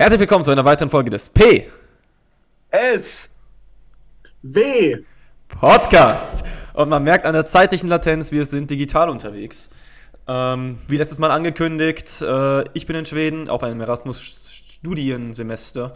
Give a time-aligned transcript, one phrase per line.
[0.00, 1.68] Herzlich willkommen zu einer weiteren Folge des P
[2.70, 3.28] S.
[4.42, 4.98] W.
[5.48, 6.44] Podcast.
[6.72, 9.70] Und man merkt an der zeitlichen Latenz, wir sind digital unterwegs.
[10.28, 15.94] Ähm, wie letztes Mal angekündigt, äh, ich bin in Schweden auf einem Erasmus-Studiensemester.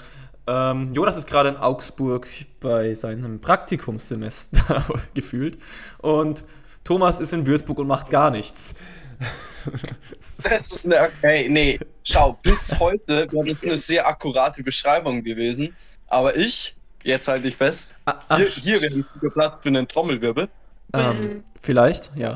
[0.48, 2.26] Ähm, Jonas ist gerade in Augsburg
[2.58, 4.84] bei seinem Praktikumssemester
[5.14, 5.58] gefühlt.
[5.98, 6.42] Und
[6.82, 8.74] Thomas ist in Würzburg und macht gar nichts.
[10.42, 11.02] Das ist eine.
[11.02, 11.78] Okay, nee.
[12.04, 15.74] Schau, bis heute wäre das eine sehr akkurate Beschreibung gewesen.
[16.08, 16.74] Aber ich,
[17.04, 20.48] jetzt halte ich fest, Ah, ach, hier, hier wäre ich geplatzt für einen Trommelwirbel.
[20.94, 22.34] ähm, vielleicht, ja.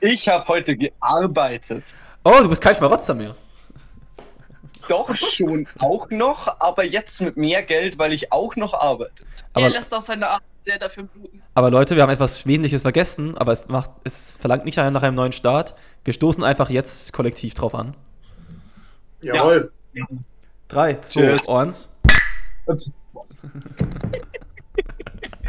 [0.00, 1.94] Ich habe heute gearbeitet.
[2.24, 3.36] Oh, du bist kein Schmarotzer mehr.
[4.88, 9.24] Doch schon auch noch, aber jetzt mit mehr Geld, weil ich auch noch arbeite.
[9.52, 11.42] Aber- er lässt auch seine Arbeit sehr dafür bluten.
[11.54, 15.16] Aber Leute, wir haben etwas Schwedliches vergessen, aber es, macht, es verlangt nicht nach einem
[15.16, 15.74] neuen Start.
[16.04, 17.94] Wir stoßen einfach jetzt kollektiv drauf an.
[19.22, 19.72] Jawohl.
[20.68, 21.48] 3, 2, Cheers.
[21.48, 21.88] 1.
[22.66, 22.76] War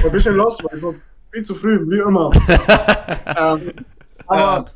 [0.06, 0.94] ein bisschen los, weil ich war
[1.32, 2.32] viel zu früh, wie immer.
[3.38, 3.72] ähm,
[4.28, 4.72] aber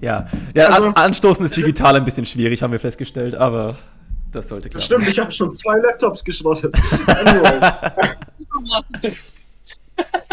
[0.00, 3.76] Ja, ja Also- an, anstoßen ist digital ein bisschen schwierig, haben wir festgestellt, aber
[4.32, 4.78] das sollte klappen.
[4.80, 6.74] das stimmt, ich habe schon zwei Laptops geschrottet.
[7.06, 7.60] Anyway,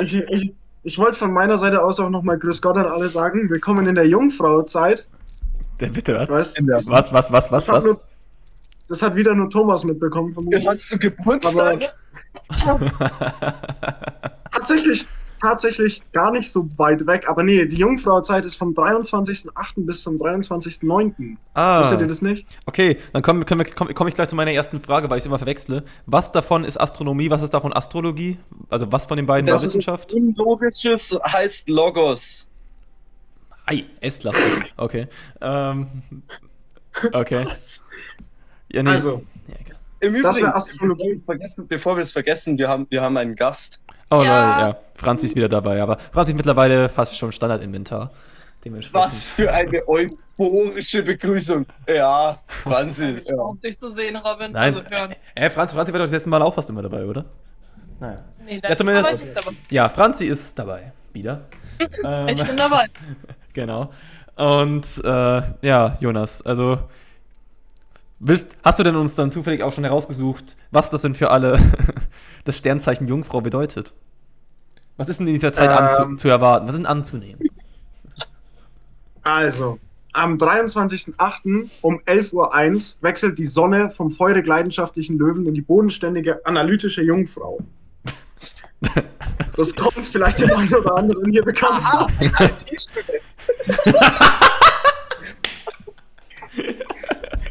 [0.02, 3.50] ich, ich, ich wollte von meiner Seite aus auch nochmal Grüß Gott an alle sagen.
[3.50, 5.06] Willkommen in der Jungfrauzeit.
[5.80, 6.30] Der bitte was?
[6.30, 6.56] Was?
[6.88, 7.84] Was, was, was, was, Das hat, was?
[7.86, 8.02] nur,
[8.90, 10.34] das hat wieder nur Thomas mitbekommen.
[10.34, 10.68] Vermutlich.
[10.68, 11.94] Hast du Geburtstag?
[14.52, 15.08] Tatsächlich,
[15.44, 17.26] tatsächlich gar nicht so weit weg.
[17.28, 19.52] Aber nee, die Jungfrauzeit ist vom 23.08.
[19.86, 21.36] bis zum 23.09.
[21.54, 22.46] ah, Wusstet ihr das nicht?
[22.66, 25.26] okay, dann komme komm, komm, komm ich gleich zu meiner ersten Frage, weil ich es
[25.26, 25.84] immer verwechsle.
[26.06, 28.38] Was davon ist Astronomie, was ist davon Astrologie?
[28.70, 30.14] Also was von den beiden war Das ist Wissenschaft?
[30.14, 32.48] Unlogisches heißt Logos.
[33.66, 34.74] Ei, S-lastig.
[34.78, 35.08] Okay.
[35.42, 35.88] Ähm,
[37.14, 37.46] okay.
[38.72, 38.90] Ja, nee.
[38.90, 39.24] Also,
[40.04, 41.04] Im Das Übrigen, Astrologie.
[41.04, 43.80] bevor wir es vergessen, bevor wir es vergessen, wir haben, wir haben einen Gast.
[44.12, 44.24] Oh Ja.
[44.24, 44.60] ja.
[44.70, 48.12] ja, Franzi ist wieder dabei, aber Franzi ist mittlerweile fast schon Standardinventar.
[48.94, 51.66] Was für eine euphorische Begrüßung.
[51.88, 53.18] Ja, Wahnsinn.
[53.22, 53.36] Ich Ja.
[53.38, 54.54] hoffe, dich zu sehen, Robin.
[54.54, 55.14] Nein, Also hören.
[55.36, 57.26] äh, Franzi, Franzi war doch das letzte Mal auch fast immer dabei, oder?
[58.00, 58.24] Naja.
[58.46, 59.28] Nee, Ja, zumindest-.
[59.70, 60.94] Ja, Franzi ist dabei.
[61.12, 61.42] Wieder.
[62.06, 62.86] ähm, Ich bin dabei.
[63.54, 63.92] genau.
[64.38, 66.80] Und äh, ja, Jonas, also
[68.24, 71.60] willst, hast du denn uns dann zufällig auch schon herausgesucht, was das denn für alle
[72.46, 73.94] das Sternzeichen Jungfrau bedeutet?
[74.98, 75.78] Was ist denn in dieser Zeit Ähm.
[75.78, 76.68] anzu, zu erwarten?
[76.68, 77.40] Was ist denn anzunehmen?
[79.24, 79.80] Also,
[80.12, 81.70] am 23.08.
[81.82, 87.60] um 11.01 Uhr wechselt die Sonne vom feurig leidenschaftlichen Löwen in die bodenständige analytische Jungfrau.
[89.56, 92.08] Das kommt vielleicht dem einen oder anderen hier bekannt vor.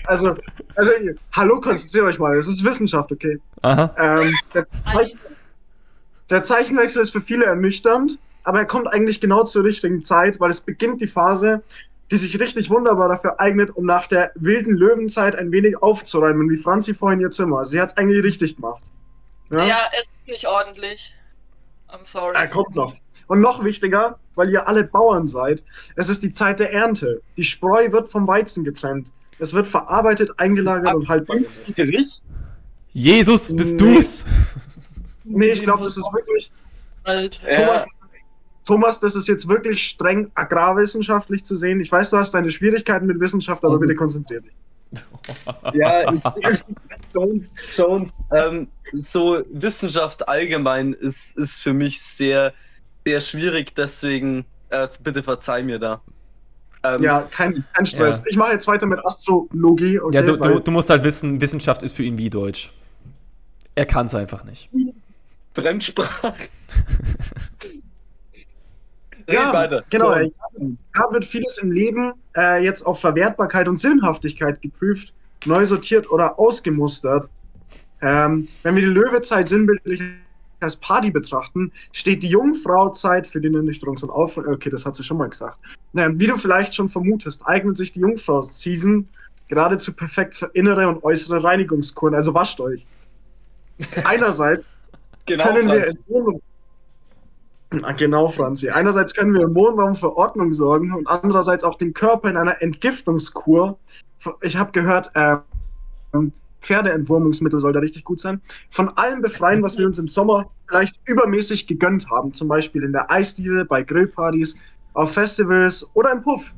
[0.04, 0.36] Also,
[0.74, 0.90] also,
[1.32, 3.38] hallo, konzentriert euch mal, es ist Wissenschaft, okay?
[3.62, 3.94] Aha.
[3.98, 5.18] Ähm, der, Zeichen,
[6.30, 10.50] der Zeichenwechsel ist für viele ernüchternd, aber er kommt eigentlich genau zur richtigen Zeit, weil
[10.50, 11.62] es beginnt die Phase,
[12.10, 16.58] die sich richtig wunderbar dafür eignet, um nach der wilden Löwenzeit ein wenig aufzuräumen, wie
[16.58, 17.64] Franzi vorhin ihr Zimmer.
[17.64, 18.82] Sie hat es eigentlich richtig gemacht.
[19.50, 19.64] Ja?
[19.64, 19.78] Ja?
[19.98, 21.14] es ist nicht ordentlich.
[21.88, 22.34] I'm sorry.
[22.34, 22.94] Er kommt noch.
[23.28, 25.62] Und noch wichtiger, weil ihr alle Bauern seid,
[25.96, 27.22] es ist die Zeit der Ernte.
[27.36, 29.12] Die Spreu wird vom Weizen getrennt.
[29.38, 31.38] Es wird verarbeitet, eingelagert und haltbar.
[31.74, 32.22] Gericht?
[32.92, 33.94] Jesus, bist Nee.
[33.94, 34.24] du's?
[35.24, 36.50] Nee, ich glaube, das ist wirklich
[37.04, 37.40] Alt.
[37.46, 37.56] Ja.
[37.66, 37.86] Thomas,
[38.64, 41.80] Thomas, das ist jetzt wirklich streng agrarwissenschaftlich zu sehen.
[41.80, 43.80] Ich weiß, du hast deine Schwierigkeiten mit Wissenschaft, aber Mhm.
[43.80, 44.52] bitte konzentrier dich.
[45.74, 46.22] Ja, ich,
[47.14, 52.52] Jones, Jones ähm, so Wissenschaft allgemein ist, ist für mich sehr,
[53.06, 56.02] sehr schwierig, deswegen äh, bitte verzeih mir da.
[56.84, 58.18] Ähm, Ja, kein, kein Stress.
[58.18, 58.24] Ja.
[58.28, 60.00] Ich mache jetzt weiter mit Astrologie.
[60.00, 62.72] Okay, ja, du, du, du musst halt wissen, Wissenschaft ist für ihn wie Deutsch.
[63.74, 64.68] Er kann es einfach nicht.
[65.54, 66.34] Fremdsprache.
[69.28, 69.84] Ja, Red weiter.
[69.88, 70.88] genau, Jones.
[70.92, 75.12] da wird vieles im Leben äh, jetzt auf Verwertbarkeit und Sinnhaftigkeit geprüft,
[75.44, 77.28] neu sortiert oder ausgemustert.
[78.00, 80.02] Ähm, wenn wir die Löwezeit sinnbildlich
[80.62, 84.36] als Party betrachten, steht die Jungfrauzeit für den Ernüchterungs- und Auf...
[84.36, 85.58] Okay, das hat sie schon mal gesagt.
[85.96, 89.08] Ähm, wie du vielleicht schon vermutest, eignet sich die Jungfrau-Season
[89.48, 92.14] geradezu perfekt für innere und äußere Reinigungskuren.
[92.14, 92.86] Also wascht euch.
[94.04, 94.68] Einerseits
[95.26, 96.42] Genau, können wir im Wohnraum.
[97.82, 98.68] Ah, Genau, Franzi.
[98.68, 102.60] Einerseits können wir im Wohnraum für Ordnung sorgen und andererseits auch den Körper in einer
[102.60, 103.78] Entgiftungskur.
[104.42, 106.32] Ich habe gehört, ähm,
[106.62, 108.40] Pferdeentwurmungsmittel soll da richtig gut sein.
[108.70, 112.32] Von allem befreien, was wir uns im Sommer vielleicht übermäßig gegönnt haben.
[112.32, 114.54] Zum Beispiel in der Eisdiele, bei Grillpartys,
[114.94, 116.54] auf Festivals oder im Puff.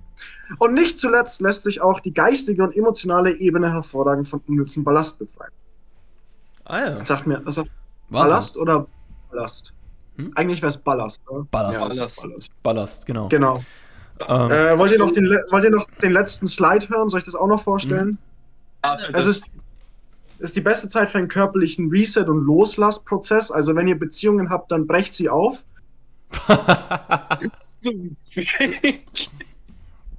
[0.59, 5.19] Und nicht zuletzt lässt sich auch die geistige und emotionale Ebene hervorragend von unnützen Ballast
[5.19, 5.53] befreien.
[6.65, 7.05] Ah ja.
[7.05, 7.71] Sagt mir, also Wahnsinn.
[8.11, 8.87] Ballast oder
[9.31, 9.73] Ballast?
[10.17, 10.33] Hm?
[10.35, 11.47] Eigentlich wäre es Ballast, oder?
[11.51, 11.81] Ballast.
[11.81, 12.23] Ja, Ballast.
[12.23, 12.63] Ballast.
[12.63, 13.29] Ballast, genau.
[13.29, 13.65] Genau.
[14.29, 17.09] Ähm, Äh, wollt, ihr noch den, wollt ihr noch den letzten Slide hören?
[17.09, 18.19] Soll ich das auch noch vorstellen?
[18.83, 19.19] Ah, bitte.
[19.19, 19.51] Es ist,
[20.39, 23.51] ist die beste Zeit für einen körperlichen Reset- und Loslassprozess.
[23.51, 25.65] Also wenn ihr Beziehungen habt, dann brecht sie auf.
[27.83, 29.31] Du fähig?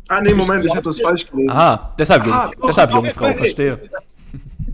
[0.07, 1.49] Ah, nee, Moment, ich habe das falsch gelesen.
[1.49, 3.35] ah, deshalb, Ah, Jung, doch, deshalb doch, Jungfrau, nee.
[3.35, 3.89] verstehe.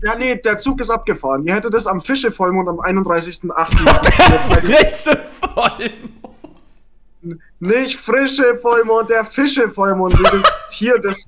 [0.02, 1.46] Ja, nee, der Zug ist abgefahren.
[1.46, 4.68] Ihr hättet das am Fischevollmond am 31.08.
[4.68, 5.90] Richtig voll.
[7.60, 11.24] Nicht frische Vollmond, der Fischevollmond, wie das Tier des.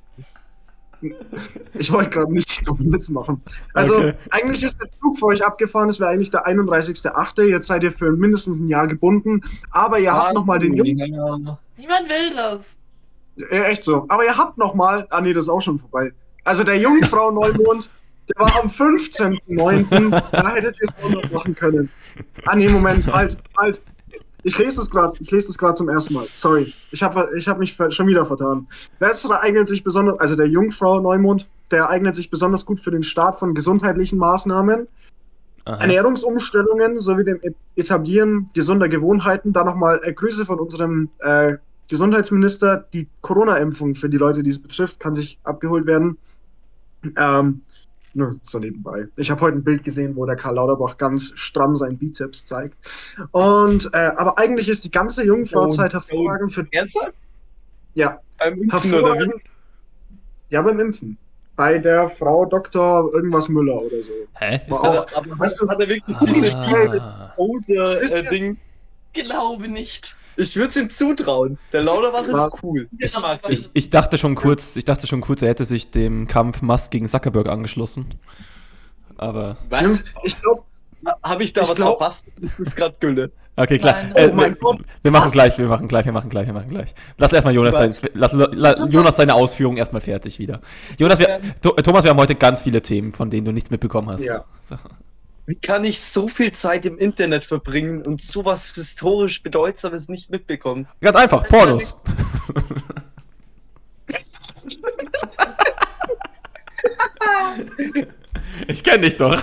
[1.74, 3.40] Ich wollte gerade nicht auf den Witz machen.
[3.72, 4.14] Also, Okay.
[4.30, 7.42] eigentlich ist der Zug für euch abgefahren, es wäre eigentlich der 31.08.
[7.42, 9.42] Jetzt seid ihr für mindestens ein Jahr gebunden.
[9.70, 10.72] Aber ihr habt nochmal den.
[10.72, 12.76] Niemand will das.
[13.36, 14.06] Ja, echt so.
[14.08, 15.06] Aber ihr habt nochmal.
[15.10, 16.12] Ah, nee, das ist auch schon vorbei.
[16.44, 17.90] Also, der Jungfrau Neumond,
[18.28, 20.22] der war am 15.09.
[20.30, 21.90] Da hättet ihr es auch noch machen können.
[22.46, 23.82] Ah, nee, Moment, halt, halt.
[24.44, 25.14] Ich lese das gerade.
[25.20, 26.26] Ich lese das gerade zum ersten Mal.
[26.36, 26.72] Sorry.
[26.92, 28.68] Ich habe ich hab mich schon wieder vertan.
[29.00, 33.02] Letzterer eignet sich besonders, also der Jungfrau Neumond, der eignet sich besonders gut für den
[33.02, 34.86] Start von gesundheitlichen Maßnahmen,
[35.64, 35.76] Aha.
[35.80, 39.54] Ernährungsumstellungen sowie dem E- Etablieren gesunder Gewohnheiten.
[39.54, 41.56] Da nochmal äh, Grüße von unserem äh,
[41.88, 42.84] Gesundheitsminister.
[42.92, 46.18] Die Corona-Impfung für die Leute, die es betrifft, kann sich abgeholt werden.
[47.16, 47.62] Ähm,
[48.14, 49.06] nur so nebenbei.
[49.16, 52.76] Ich habe heute ein Bild gesehen, wo der Karl Lauterbach ganz stramm seinen Bizeps zeigt.
[53.32, 57.18] Und äh, aber eigentlich ist die ganze Jungfrauzeit hervorragend für Ernsthaft?
[57.94, 59.30] ja Beim Impfen oder wie?
[60.50, 61.16] Ja, beim Impfen.
[61.56, 63.12] Bei der Frau Dr.
[63.12, 64.10] irgendwas Müller oder so.
[64.34, 64.60] Hä?
[64.68, 68.58] Ist War da, Aber, hast du, hat er wirklich ah, Pose Ist äh, der- Ding?
[69.12, 70.16] Glaube nicht.
[70.36, 71.58] Ich würde es ihm zutrauen.
[71.72, 72.88] Der Lauterbach ist cool.
[72.98, 73.14] Ich
[73.48, 76.90] ich, ich dachte schon kurz, ich dachte schon kurz, er hätte sich dem Kampf Musk
[76.90, 78.14] gegen Zuckerberg angeschlossen.
[79.16, 79.56] Aber.
[79.70, 80.04] Was?
[80.24, 80.62] Ich glaube,
[81.22, 82.26] Habe ich da ich was glaub- verpasst?
[82.40, 83.30] Ist das gerade Gülle?
[83.56, 83.94] Okay, klar.
[84.02, 84.80] Nein, äh, oh mein wir, Gott.
[85.02, 86.92] wir machen gleich, wir machen gleich, wir machen gleich, wir machen gleich, wir machen gleich.
[87.18, 90.60] Lass erstmal Jonas, sein, lass, lass Jonas seine Ausführungen erstmal fertig wieder.
[90.98, 94.10] Jonas, wir, Tho- Thomas, wir haben heute ganz viele Themen, von denen du nichts mitbekommen
[94.10, 94.24] hast.
[94.24, 94.44] Ja.
[94.60, 94.74] So.
[95.46, 100.88] Wie kann ich so viel Zeit im Internet verbringen und sowas historisch Bedeutsames nicht mitbekommen?
[101.02, 102.00] Ganz einfach, Pornos.
[108.68, 109.38] ich kenne dich doch.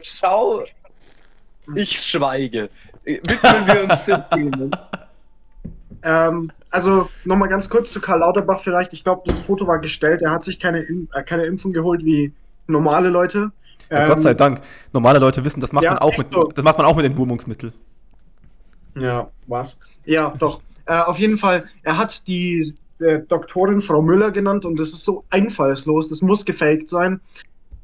[0.00, 0.64] Schau,
[1.74, 2.70] ich schweige.
[3.04, 4.70] Widmen wir uns den Themen.
[6.02, 8.94] ähm, also nochmal ganz kurz zu Karl Lauterbach vielleicht.
[8.94, 10.22] Ich glaube, das Foto war gestellt.
[10.22, 12.32] Er hat sich keine, äh, keine Impfung geholt wie
[12.66, 13.50] normale Leute.
[13.90, 14.60] Ja, Gott sei Dank.
[14.92, 16.44] Normale Leute wissen, das macht Ja, man auch mit, so.
[16.54, 17.72] das macht man auch mit Entwurmungsmittel.
[18.98, 19.78] Ja, was?
[20.04, 20.60] Ja, doch.
[20.86, 25.04] Äh, auf jeden Fall, er hat die äh, Doktorin Frau Müller genannt und das ist
[25.04, 26.08] so einfallslos.
[26.08, 27.20] Das muss gefaked sein.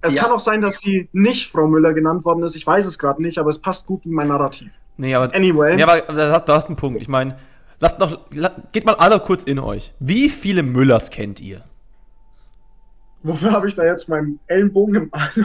[0.00, 0.22] Es Ja.
[0.22, 2.56] kann auch sein, dass sie nicht Frau Müller genannt worden ist.
[2.56, 4.70] Ich weiß es gerade nicht, aber es passt gut in mein Narrativ.
[4.96, 5.78] Nee, aber, Anyway.
[5.78, 7.00] ja, aber da hast, da hast einen Punkt.
[7.00, 7.38] Ich meine,
[7.80, 9.92] lasst noch, la, geht mal alle kurz in euch.
[10.00, 11.62] Wie viele Müllers kennt ihr?
[13.22, 15.30] Wofür habe ich da jetzt meinen Ellenbogen im Arm?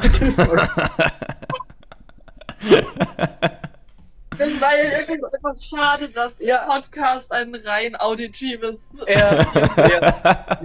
[4.37, 6.65] Weil es ist einfach schade, dass Ja.
[6.65, 8.97] Podcast ein rein auditives.
[9.05, 9.45] Er,
[9.77, 10.61] er,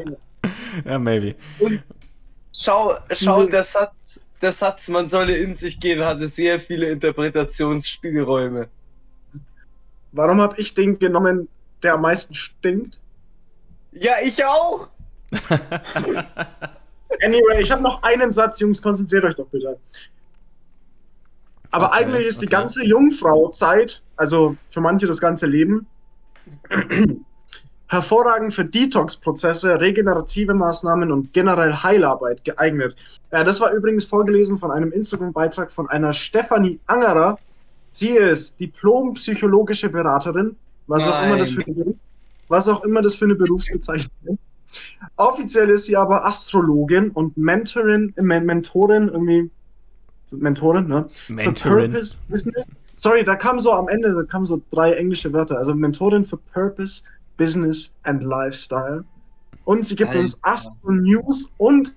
[0.84, 1.34] ja, maybe.
[2.54, 6.88] schau, schau, Diese- der Satz, der Satz, man solle in sich gehen, hatte sehr viele
[6.88, 8.68] Interpretationsspielräume.
[10.12, 11.48] Warum habe ich den genommen,
[11.82, 12.98] der am meisten stinkt?
[13.92, 14.88] Ja, ich auch.
[17.22, 19.78] Anyway, ich habe noch einen Satz, Jungs, konzentriert euch doch bitte.
[21.70, 22.56] Aber Okay, eigentlich ist die okay.
[22.56, 25.86] ganze Jungfrau-Zeit, also für manche das ganze Leben,
[27.88, 32.96] hervorragend für Detox-Prozesse, regenerative Maßnahmen und generell Heilarbeit geeignet.
[33.30, 37.38] Äh, das war übrigens vorgelesen von einem Instagram-Beitrag von einer Stefanie Angerer.
[37.92, 41.94] Sie ist Diplom-psychologische Beraterin, was auch, immer das für eine,
[42.48, 44.40] was auch immer das für eine Berufsbezeichnung ist.
[45.16, 49.50] Offiziell ist sie aber Astrologin und Mentorin, äh, Men- Mentorin, irgendwie,
[50.32, 51.08] Mentorin, ne?
[51.28, 51.92] Mentorin.
[51.92, 52.64] Purpose Business.
[52.94, 55.56] Sorry, da kam so am Ende, da kamen so drei englische Wörter.
[55.56, 57.02] Also Mentorin für Purpose,
[57.36, 59.04] Business and Lifestyle.
[59.64, 60.20] Und sie gibt Alter.
[60.20, 61.94] uns Astro News und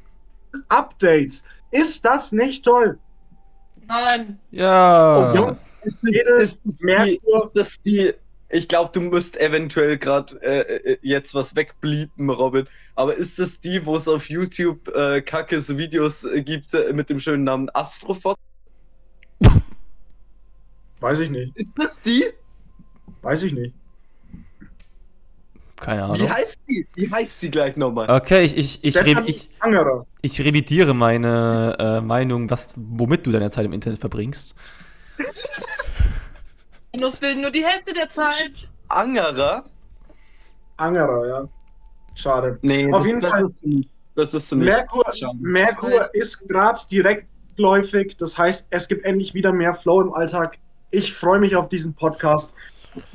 [0.69, 1.43] Updates.
[1.71, 2.97] Ist das nicht toll?
[3.87, 4.37] Nein.
[4.51, 5.33] Ja.
[5.33, 5.57] Oh.
[5.83, 8.13] Ist das, Jedes ist das, die, ist das die.
[8.51, 12.67] Ich glaube, du musst eventuell gerade äh, äh, jetzt was wegbliepen, Robin.
[12.95, 16.91] Aber ist das die, wo es auf YouTube äh, kacke so Videos äh, gibt äh,
[16.93, 18.37] mit dem schönen Namen Astrofot?
[20.99, 21.55] Weiß ich nicht.
[21.55, 22.25] Ist das die?
[23.21, 23.73] Weiß ich nicht.
[25.77, 26.29] Keine Wie Ahnung.
[26.29, 26.87] heißt die?
[26.95, 28.09] Wie heißt die gleich nochmal?
[28.09, 29.49] Okay, ich, ich, ich, re ich,
[30.21, 34.53] ich revidiere meine äh, Meinung, was, womit du deine Zeit im Internet verbringst.
[36.93, 38.69] Minus bilden nur die Hälfte der Zeit.
[38.89, 39.63] Angerer?
[40.77, 41.47] Angerer, ja.
[42.15, 42.59] Schade.
[42.61, 43.43] Nee, Auf das, jeden das Fall.
[43.43, 44.65] Ist, nicht- das ist nicht.
[44.65, 45.05] Merkur.
[45.39, 50.57] Merkur ist gerade direktläufig, das heißt, es gibt endlich wieder mehr Flow im Alltag.
[50.91, 52.55] Ich freue mich auf diesen Podcast.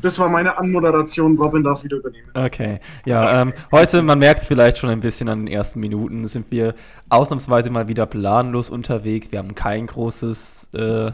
[0.00, 1.36] Das war meine Anmoderation.
[1.36, 2.30] Robin darf wieder übernehmen.
[2.32, 6.26] Okay, ja, ähm, heute, man merkt es vielleicht schon ein bisschen an den ersten Minuten,
[6.28, 6.74] sind wir
[7.10, 9.30] ausnahmsweise mal wieder planlos unterwegs.
[9.32, 11.12] Wir haben kein großes, äh,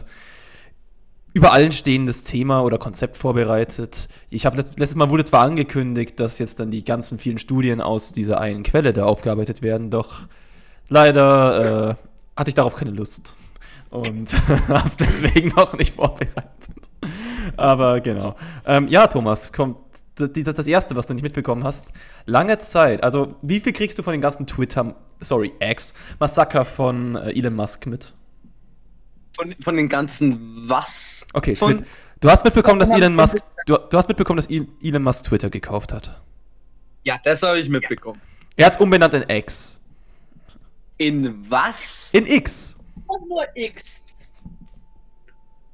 [1.33, 4.07] über allen stehendes Thema oder Konzept vorbereitet.
[4.29, 7.81] Ich habe letzt, letztes Mal wurde zwar angekündigt, dass jetzt dann die ganzen vielen Studien
[7.81, 10.27] aus dieser einen Quelle da aufgearbeitet werden, doch
[10.89, 11.95] leider äh,
[12.35, 13.35] hatte ich darauf keine Lust
[13.89, 14.33] und
[14.67, 16.47] habe es deswegen noch nicht vorbereitet.
[17.57, 18.35] Aber genau.
[18.65, 19.77] Ähm, ja, Thomas, kommt
[20.15, 21.91] das, das, das erste, was du nicht mitbekommen hast.
[22.25, 23.03] Lange Zeit.
[23.03, 27.55] Also, wie viel kriegst du von den ganzen Twitter, sorry, X, Massaker von äh, Elon
[27.55, 28.13] Musk mit?
[29.35, 31.27] Von, von den ganzen was?
[31.33, 31.85] Okay, Von-
[32.21, 35.49] du hast mitbekommen, dass Elon Musk, du, du hast mitbekommen, dass El- Elon Musk Twitter
[35.49, 36.21] gekauft hat.
[37.03, 38.21] Ja, das habe ich mitbekommen.
[38.55, 39.79] Er hat umbenannt in X.
[40.97, 42.09] In was?
[42.13, 42.77] In X.
[43.09, 44.03] Einfach nur X.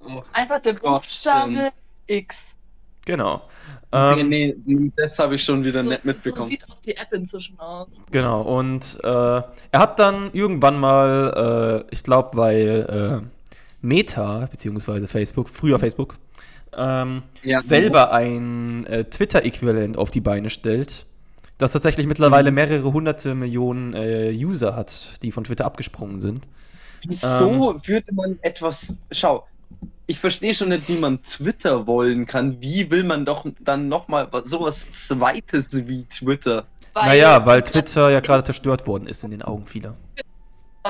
[0.01, 1.72] Oh, Einfach der Buchstabe
[2.08, 2.56] X.
[3.06, 3.42] Genau.
[3.92, 6.50] nee, Ähm, nee, nee, das habe ich schon wieder So- nicht So mitbekommen.
[6.51, 8.01] sieht auch die App inzwischen aus.
[8.12, 13.28] Genau, und äh, er hat dann irgendwann mal, äh, ich glaube, weil äh,
[13.81, 16.15] Meta, beziehungsweise Facebook, früher Facebook,
[16.77, 17.62] ähm, Ja.
[17.62, 21.05] selber ein äh, Twitter-Äquivalent auf die Beine stellt,
[21.57, 22.55] das tatsächlich mittlerweile Mhm.
[22.55, 26.43] mehrere hunderte Millionen äh, User hat, die von Twitter abgesprungen sind.
[27.05, 27.81] Wieso Ähm.
[27.88, 28.98] würde man etwas.
[29.12, 29.45] Schau,
[30.07, 32.62] ich verstehe schon nicht, wie man Twitter wollen kann.
[32.62, 36.65] Wie will man doch dann nochmal sowas Zweites wie Twitter?
[36.95, 39.95] naja, weil Twitter ja gerade zerstört worden ist in den Augen vieler.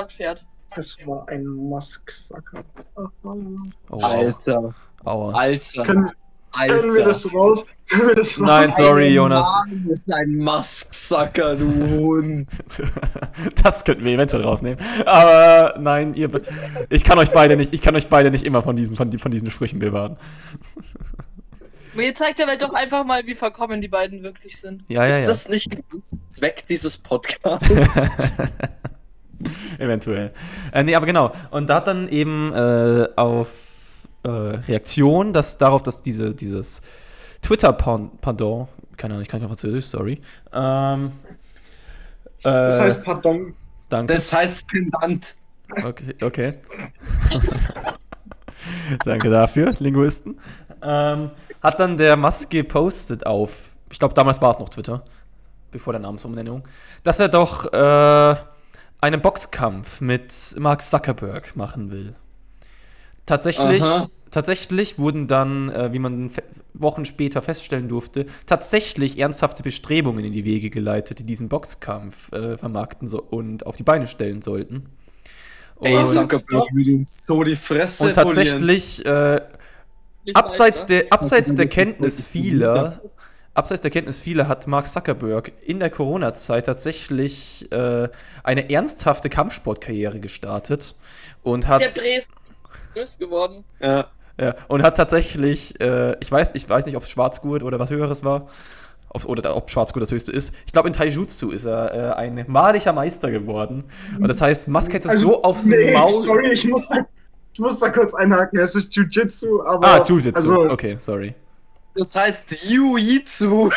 [0.08, 0.44] Fährt.
[0.76, 2.62] Es war ein Musk-Sacker.
[2.94, 4.04] Oh, wow.
[4.04, 4.74] Alter,
[5.04, 5.32] Aua.
[5.32, 6.10] Alter, Können,
[6.56, 6.74] Alter.
[6.78, 7.66] können wir das raus?
[7.88, 8.76] Können wir das Nein, raus?
[8.76, 9.46] sorry, Ein Jonas.
[9.68, 12.48] Mann ist ein Musk-Sucker, du Hund.
[13.62, 14.78] Das könnten wir eventuell rausnehmen.
[15.06, 16.42] Aber nein, ihr, be-
[16.90, 19.18] ich kann euch beide nicht, ich kann euch beide nicht immer von diesen, von, die-
[19.18, 20.16] von diesen Sprüchen bewahren.
[21.94, 24.84] Mir zeigt der Welt doch einfach mal, wie verkommen die beiden wirklich sind.
[24.88, 25.26] Ja, ja, ist ja.
[25.26, 25.80] das nicht der
[26.28, 27.68] Zweck dieses Podcasts?
[29.78, 30.32] Eventuell.
[30.72, 31.32] Äh, nee, aber genau.
[31.50, 33.48] Und da hat dann eben äh, auf
[34.22, 36.82] äh, Reaktion, dass darauf, dass diese, dieses
[37.42, 40.20] Twitter-Pardon, keine Ahnung, ich kann kein Französisch, sorry.
[40.52, 41.12] Ähm,
[42.38, 43.54] äh, Das heißt, pardon.
[43.88, 44.14] danke.
[44.14, 45.36] Das heißt Pendant.
[45.84, 46.54] Okay, okay.
[49.04, 50.38] Danke dafür, Linguisten.
[50.82, 51.30] Ähm,
[51.62, 55.04] hat dann der Musk gepostet auf, ich glaube damals war es noch Twitter,
[55.70, 56.64] bevor der Namensumnennung,
[57.04, 58.36] dass er doch äh,
[59.00, 62.14] einen Boxkampf mit Mark Zuckerberg machen will.
[63.26, 64.08] Tatsächlich, Aha.
[64.30, 66.30] tatsächlich wurden dann, äh, wie man
[66.74, 72.58] Wochen später feststellen durfte, tatsächlich ernsthafte Bestrebungen in die Wege geleitet, die diesen Boxkampf äh,
[72.58, 74.86] vermarkten so und auf die Beine stellen sollten.
[75.80, 79.40] Ey, Und- Zuckerberg will uns so die Fresse und tatsächlich, äh,
[80.34, 83.00] abseits der, abseits der Kenntnis vieler,
[83.60, 88.08] abseits der Kenntnis vieler hat Mark Zuckerberg in der Corona-Zeit tatsächlich äh,
[88.42, 90.94] eine ernsthafte Kampfsportkarriere gestartet
[91.42, 92.34] und hat, Der Dresden
[92.94, 93.64] ist geworden.
[93.80, 94.06] Ja.
[94.38, 97.90] ja, und hat tatsächlich, äh, ich weiß, ich weiß nicht, ob es Schwarzgurt oder was
[97.90, 98.48] Höheres war,
[99.10, 100.54] ob, oder ob Schwarzgurt das höchste ist.
[100.64, 103.84] Ich glaube, in Taijutsu ist er äh, ein malischer Meister geworden.
[104.18, 106.22] Und das heißt, Musk hätte so aufs Also, nee, Maul.
[106.22, 107.06] Sorry, ich muss, da,
[107.52, 108.58] ich muss da kurz einhaken.
[108.58, 109.86] Es ist Jiu-Jitsu, aber.
[109.86, 110.34] Ah, Jiu-Jitsu.
[110.34, 111.34] Also, okay, sorry.
[111.94, 113.70] Das heißt Jiu-Jitsu.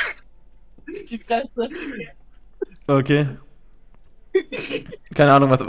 [1.09, 1.69] Die Fresse.
[2.87, 3.27] Okay.
[5.13, 5.63] Keine Ahnung, was.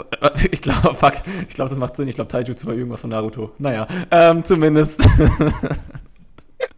[0.51, 1.13] Ich glaube, fuck.
[1.47, 2.07] Ich glaube, das macht Sinn.
[2.07, 3.51] Ich glaube, Taijutsu war irgendwas von Naruto.
[3.59, 5.07] Naja, ähm, zumindest.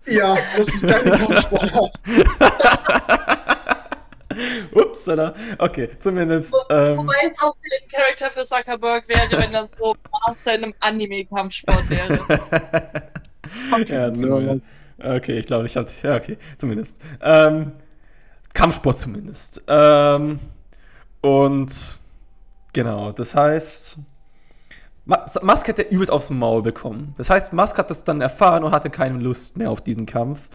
[0.05, 1.93] ja, das ist keine Kampfsportart.
[4.73, 5.33] Upsala.
[5.57, 6.53] Okay, zumindest.
[6.69, 10.73] Ähm, Wobei es auch der Charakter für Zuckerberg wäre, wenn das so Master in einem
[10.79, 12.19] Anime-Kampfsport wäre.
[13.87, 14.61] ja, zumindest.
[15.01, 15.93] Okay, ich glaube, ich hatte.
[16.03, 16.99] Ja, okay, zumindest.
[17.21, 17.71] Ähm,
[18.53, 19.61] Kampfsport zumindest.
[19.67, 20.39] Ähm,
[21.21, 21.97] und.
[22.73, 23.97] Genau, das heißt.
[25.41, 27.13] Musk hätte übelst aufs Maul bekommen.
[27.17, 30.49] Das heißt, Musk hat das dann erfahren und hatte keine Lust mehr auf diesen Kampf.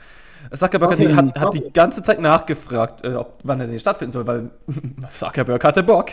[0.52, 4.12] Zuckerberg hat- Okay, hat, hat die ganze Zeit nachgefragt, äh, ob, wann er denn stattfinden
[4.12, 4.50] soll, weil
[5.10, 6.10] Zuckerberg hatte Bock.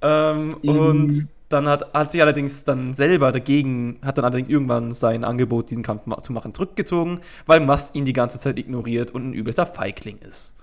[0.00, 0.68] Ähm, Mhm.
[0.78, 5.70] Und dann hat, hat sich allerdings dann selber dagegen, hat dann allerdings irgendwann sein Angebot,
[5.70, 9.32] diesen Kampf ma zu machen, zurückgezogen, weil Musk ihn die ganze Zeit ignoriert und ein
[9.32, 10.56] übelster Feigling ist.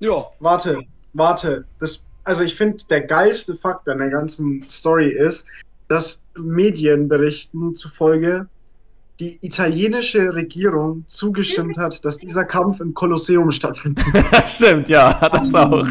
[0.00, 0.80] Ja, Warte,
[1.14, 1.64] warte.
[1.78, 5.46] Das, also ich finde, der geilste Fakt an der ganzen Story ist,
[5.88, 8.46] dass Medienberichten zufolge
[9.18, 14.04] die italienische Regierung zugestimmt hat, dass dieser Kampf im Kolosseum stattfindet.
[14.46, 15.86] Stimmt, ja, hat das auch.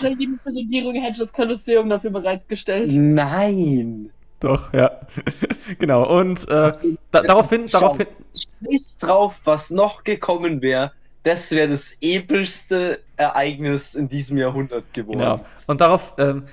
[0.00, 2.90] Die italienische Regierung hätte das Kolosseum dafür bereitgestellt.
[2.92, 4.10] nein.
[4.40, 5.00] Doch, ja.
[5.78, 6.18] genau.
[6.18, 6.72] Und äh,
[7.10, 8.06] da, daraufhin, daraufhin,
[8.64, 10.92] Scheiß drauf, was noch gekommen wäre.
[11.24, 15.18] Das wäre das epischste Ereignis in diesem Jahrhundert geworden.
[15.18, 15.44] Genau.
[15.66, 16.44] Und darauf, ähm,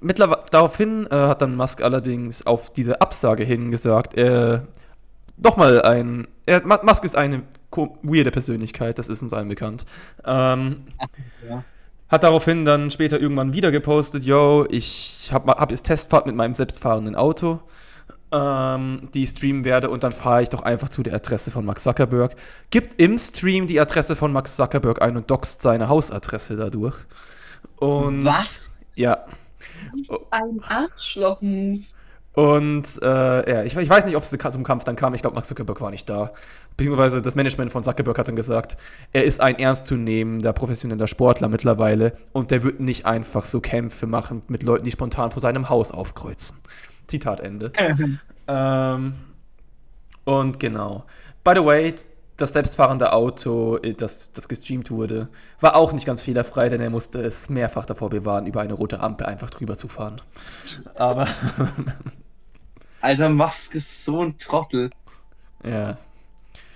[0.00, 4.60] mittlerweile, daraufhin äh, hat dann Musk allerdings auf diese Absage hin gesagt, äh,
[5.38, 7.42] nochmal ein, er, Musk ist eine
[8.02, 9.86] weirde Persönlichkeit, das ist uns allen bekannt.
[10.24, 10.84] Ähm,
[11.48, 11.64] ja.
[12.10, 16.56] Hat daraufhin dann später irgendwann wieder gepostet, yo, ich habe hab jetzt Testfahrt mit meinem
[16.56, 17.60] selbstfahrenden Auto,
[18.32, 21.64] ähm, die ich streamen werde und dann fahre ich doch einfach zu der Adresse von
[21.64, 22.34] Max Zuckerberg.
[22.70, 26.96] Gibt im Stream die Adresse von Max Zuckerberg ein und doxt seine Hausadresse dadurch.
[27.76, 28.80] Und Was?
[28.96, 29.24] Ja.
[29.92, 31.40] Ist ein Arschloch.
[32.32, 35.14] Und äh, ja, ich, ich weiß nicht, ob es zum Kampf dann kam.
[35.14, 36.32] Ich glaube, Max Zuckerberg war nicht da.
[36.76, 38.76] Beziehungsweise das Management von Zuckerberg hat dann gesagt,
[39.12, 44.42] er ist ein ernstzunehmender professioneller Sportler mittlerweile und der wird nicht einfach so Kämpfe machen
[44.48, 46.56] mit Leuten, die spontan vor seinem Haus aufkreuzen.
[47.08, 47.72] Zitat Ende.
[48.46, 49.14] ähm,
[50.24, 51.04] und genau.
[51.42, 51.94] By the way,
[52.36, 55.28] das selbstfahrende Auto, äh, das, das gestreamt wurde,
[55.60, 59.00] war auch nicht ganz fehlerfrei, denn er musste es mehrfach davor bewahren, über eine rote
[59.00, 60.20] Ampel einfach drüber zu fahren.
[60.94, 61.26] Aber
[63.00, 64.90] Alter, Musk ist so ein Trottel.
[65.64, 65.98] ja.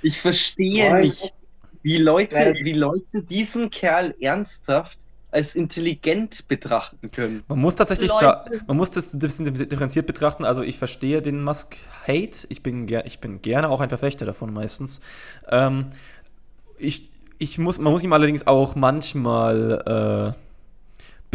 [0.02, 1.02] Ich verstehe Nein.
[1.04, 1.38] nicht,
[1.82, 4.98] wie Leute, wie Leute diesen Kerl ernsthaft
[5.30, 7.42] als intelligent betrachten können.
[7.48, 10.44] Man muss tatsächlich sagen, man muss das ein bisschen differenziert betrachten.
[10.44, 12.46] Also ich verstehe den Musk-Hate.
[12.50, 15.00] Ich bin, ich bin gerne auch ein Verfechter davon meistens.
[15.48, 15.86] Ähm,
[16.78, 20.43] ich, ich muss, man muss ihm allerdings auch manchmal äh,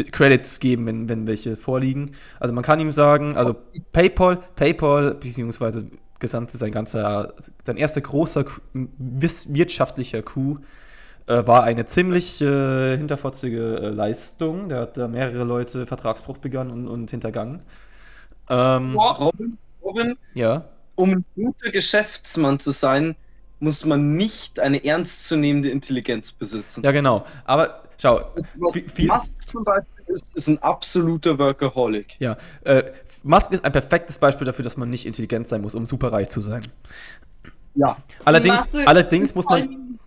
[0.04, 2.12] Credits geben, wenn, wenn welche vorliegen.
[2.40, 3.56] Also man kann ihm sagen, also
[3.94, 5.86] PayPal, PayPal, beziehungsweise
[6.20, 7.34] gesamte sein ganzer,
[7.66, 10.60] sein erster großer wirtschaftlicher Coup
[11.28, 14.70] äh, war eine ziemlich äh, hinterfotzige äh, Leistung.
[14.70, 17.62] Der hat da mehrere Leute Vertragsbruch begangen und, und hintergangen.
[18.50, 20.66] Ähm, Robin, Robin, ja.
[20.96, 23.16] um ein guter Geschäftsmann zu sein,
[23.60, 26.84] muss man nicht eine ernstzunehmende Intelligenz besitzen.
[26.84, 27.26] Ja, genau.
[27.46, 32.16] Aber schau, Das, was viel- Musk zum Beispiel ist, ist ein absoluter Workaholic.
[32.20, 32.84] ja, äh,
[33.24, 36.40] Musk ist ein perfektes Beispiel dafür, dass man nicht intelligent sein muss, um superreich zu
[36.42, 36.66] sein.
[37.76, 37.98] Ja.
[38.26, 39.54] Allerdings, Musk allerdings muss man.
[39.62, 40.00] allem-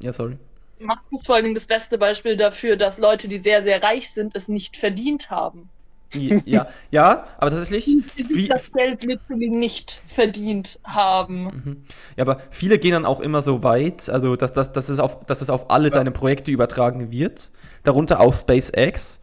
[0.00, 0.38] Ja, sorry.
[0.78, 4.10] Musk ist vor allen Dingen das beste Beispiel dafür, dass Leute, die sehr, sehr reich
[4.10, 5.68] sind, es nicht verdient haben.
[6.12, 7.86] Ja, ja, aber tatsächlich.
[8.16, 11.44] Wie, das Geld literally nicht verdient haben.
[11.44, 11.84] Mhm.
[12.16, 15.24] Ja, aber viele gehen dann auch immer so weit, also dass, dass, dass, es, auf,
[15.26, 17.50] dass es auf alle deine Projekte übertragen wird,
[17.84, 19.20] darunter auch SpaceX.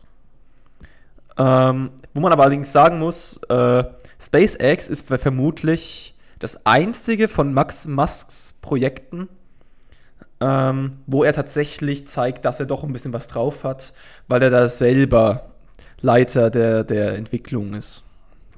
[1.38, 3.84] Ähm, wo man aber allerdings sagen muss, äh,
[4.19, 9.30] SpaceX ist ver- vermutlich das einzige von Max Musks Projekten,
[10.39, 13.93] ähm, wo er tatsächlich zeigt, dass er doch ein bisschen was drauf hat,
[14.28, 15.50] weil er da selber
[16.02, 18.04] Leiter der, der Entwicklung ist.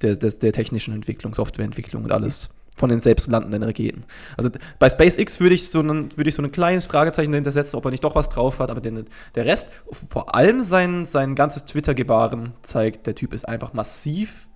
[0.02, 2.49] Der, der, der technischen Entwicklung, Softwareentwicklung und alles
[2.80, 4.06] von den selbst landenden Raketen.
[4.38, 4.49] Also
[4.80, 7.86] bei SpaceX würde ich so ein, würde ich so ein kleines Fragezeichen dahinter setzen, ob
[7.86, 9.67] er nicht doch was drauf hat, aber den, der Rest,
[10.10, 14.47] vor allem sein, sein ganzes Twitter-Gebaren zeigt, der Typ ist einfach massiv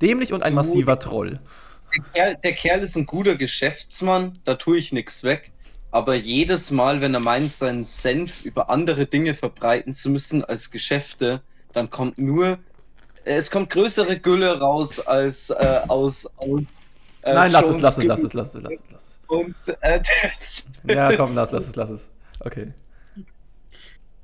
[0.00, 1.40] dämlich und ein massiver Troll.
[1.94, 5.52] Der Kerl, der Kerl ist ein guter Geschäftsmann, da tue ich nichts weg.
[5.90, 10.70] Aber jedes Mal, wenn er meint, seinen Senf über andere Dinge verbreiten zu müssen als
[10.70, 11.42] Geschäfte,
[11.76, 12.56] dann kommt nur,
[13.24, 16.78] es kommt größere Gülle raus als äh, aus, aus
[17.20, 19.20] äh, Nein, lass es, lass es, lass es, lass es, lass es, lass es.
[19.26, 20.00] Und äh,
[20.94, 22.08] Ja, komm, lass, lass es, lass es.
[22.40, 22.72] Okay.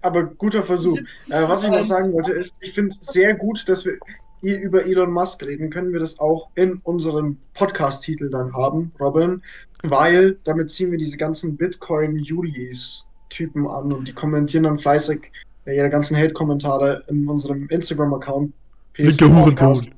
[0.00, 0.98] Aber guter Versuch.
[1.28, 3.98] Äh, was ich noch sagen wollte, ist, ich finde sehr gut, dass wir
[4.40, 5.68] über Elon Musk reden.
[5.68, 9.42] Können wir das auch in unserem Podcast-Titel dann haben, Robin?
[9.82, 15.30] Weil damit ziehen wir diese ganzen Bitcoin-Julis-Typen an und die kommentieren dann fleißig
[15.66, 18.52] äh, ihre ganzen Hate-Kommentare in unserem Instagram-Account.
[18.96, 19.94] Linker Hurensohn.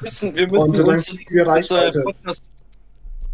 [0.00, 2.02] müssen, wir müssen dann unsere, kriegen wir unsere.
[2.02, 2.52] Podcast,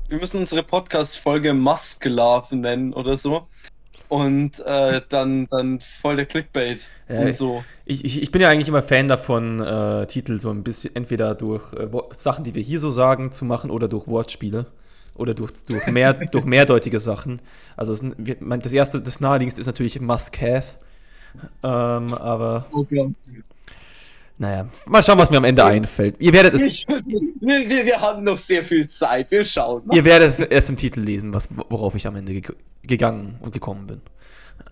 [0.09, 3.47] wir müssen unsere Podcast-Folge Musk Love nennen oder so.
[4.09, 7.65] Und äh, dann, dann voll der Clickbait Ja, und so.
[7.87, 11.35] Ich, ich, ich bin ja eigentlich immer Fan davon, äh, Titel so ein bisschen entweder
[11.35, 14.67] durch äh, Sachen, die wir hier so sagen, zu machen oder durch Wortspiele.
[15.15, 17.41] Oder durch, durch, mehr, durch mehrdeutige Sachen.
[17.77, 20.65] Also es, wir- mein- das erste, das naheliegendste ist natürlich Must Have.
[21.63, 23.15] Ähm, aber Oh Gott.
[24.39, 26.17] naja, mal schauen, was mir am Ende einfällt.
[26.19, 29.31] Ihr werdet es, wir, wir, wir haben noch sehr viel Zeit.
[29.31, 29.97] Wir schauen mal.
[29.97, 33.53] ihr werdet es erst im Titel lesen, was, worauf ich am Ende ge gegangen und
[33.53, 34.01] gekommen bin.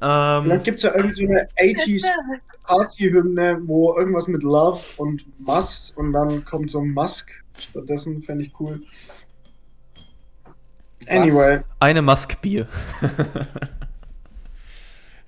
[0.00, 1.24] Vielleicht Ähm, gibt es ja irgendeine so
[1.58, 2.06] eine 80s
[2.64, 8.44] Party-Hymne, wo irgendwas mit Love und Must und dann kommt so ein Musk stattdessen, fände
[8.46, 8.80] ich cool.
[11.08, 12.66] Anyway, eine Musk-Bier.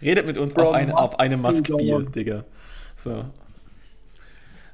[0.03, 2.13] Redet mit uns auf eine, auf eine Dawn.
[2.13, 2.45] Digga.
[2.97, 3.25] So.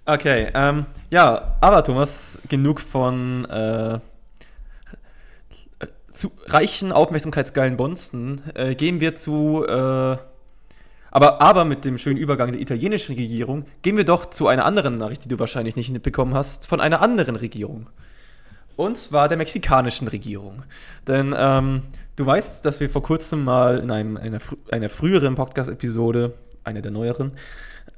[0.07, 3.99] Okay, ähm, ja, aber Thomas, genug von äh,
[6.19, 8.41] zu reichen, aufmerksamkeitsgeilen Bonsten.
[8.55, 10.17] Äh, gehen wir zu, äh,
[11.11, 14.97] aber, aber mit dem schönen Übergang der italienischen Regierung, gehen wir doch zu einer anderen
[14.97, 17.89] Nachricht, die du wahrscheinlich nicht mitbekommen hast, von einer anderen Regierung.
[18.77, 20.63] Und zwar der mexikanischen Regierung.
[21.07, 21.83] Denn ähm,
[22.19, 24.39] du weißt, dass wir vor kurzem mal in einem, einer,
[24.71, 27.33] einer früheren Podcast-Episode, einer der neueren,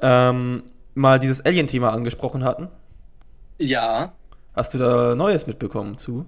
[0.00, 0.62] ähm,
[0.94, 2.68] mal dieses Alien-Thema angesprochen hatten.
[3.58, 4.12] Ja,
[4.54, 6.26] Hast du da Neues mitbekommen zu?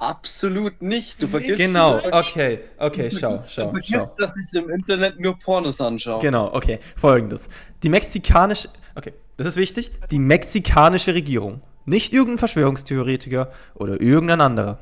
[0.00, 1.20] absolut nicht.
[1.20, 4.16] Du vergisst, Genau, du vergisst, okay, okay, du schau, vergisst, schau, du vergisst schau.
[4.22, 6.20] dass ich im Internet nur Pornos anschaue.
[6.20, 7.48] Genau, okay, folgendes.
[7.82, 14.78] Die mexikanische, okay, das ist wichtig, die mexikanische Regierung, nicht irgendein Verschwörungstheoretiker oder irgendein anderer.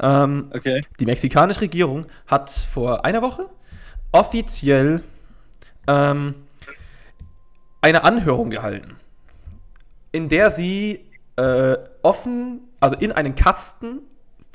[0.00, 0.82] Ähm, Okay.
[1.00, 3.48] Die mexikanische Regierung hat vor einer Woche
[4.12, 5.02] offiziell
[5.86, 6.34] ähm,
[7.80, 8.96] eine Anhörung gehalten,
[10.12, 11.04] in der sie
[11.36, 14.00] äh, offen, also in einen Kasten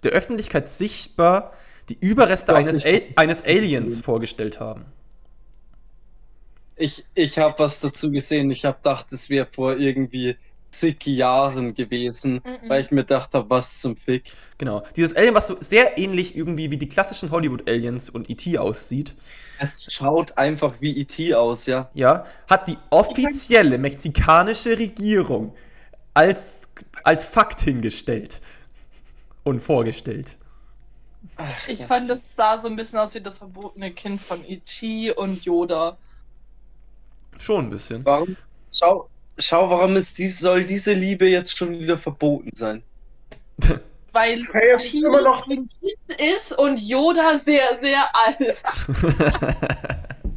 [0.03, 1.53] der Öffentlichkeit sichtbar
[1.89, 4.85] die Überreste Doch, eines, A eines Aliens vorgestellt haben.
[6.75, 8.49] Ich, ich habe was dazu gesehen.
[8.51, 10.35] Ich habe gedacht, es wäre vor irgendwie
[10.73, 12.69] zig Jahren gewesen, Mhm.
[12.69, 14.35] weil ich mir gedacht habe, was zum Fick.
[14.57, 14.83] Genau.
[14.95, 18.57] Dieses Alien, was so sehr ähnlich irgendwie wie die klassischen Hollywood-Aliens und E.T.
[18.57, 19.15] aussieht,
[19.57, 21.33] Es schaut einfach wie E.T.
[21.35, 21.89] aus, ja.
[21.93, 25.55] ja, hat die offizielle mexikanische Regierung
[26.13, 26.69] als,
[27.03, 28.41] als Fakt hingestellt
[29.43, 30.37] und vorgestellt.
[31.37, 31.87] Ach, Ich Gott.
[31.87, 35.11] fand, das sah so ein bisschen aus wie das verbotene Kind von E.T.
[35.13, 35.97] und Yoda.
[37.37, 38.05] Schon ein bisschen.
[38.05, 38.35] Warum?
[38.71, 42.83] Schau, schau, warum ist dies, soll diese Liebe jetzt schon wieder verboten sein?
[44.13, 48.61] Weil Hey, es ist immer noch- ein Kind ist und Yoda sehr, sehr alt.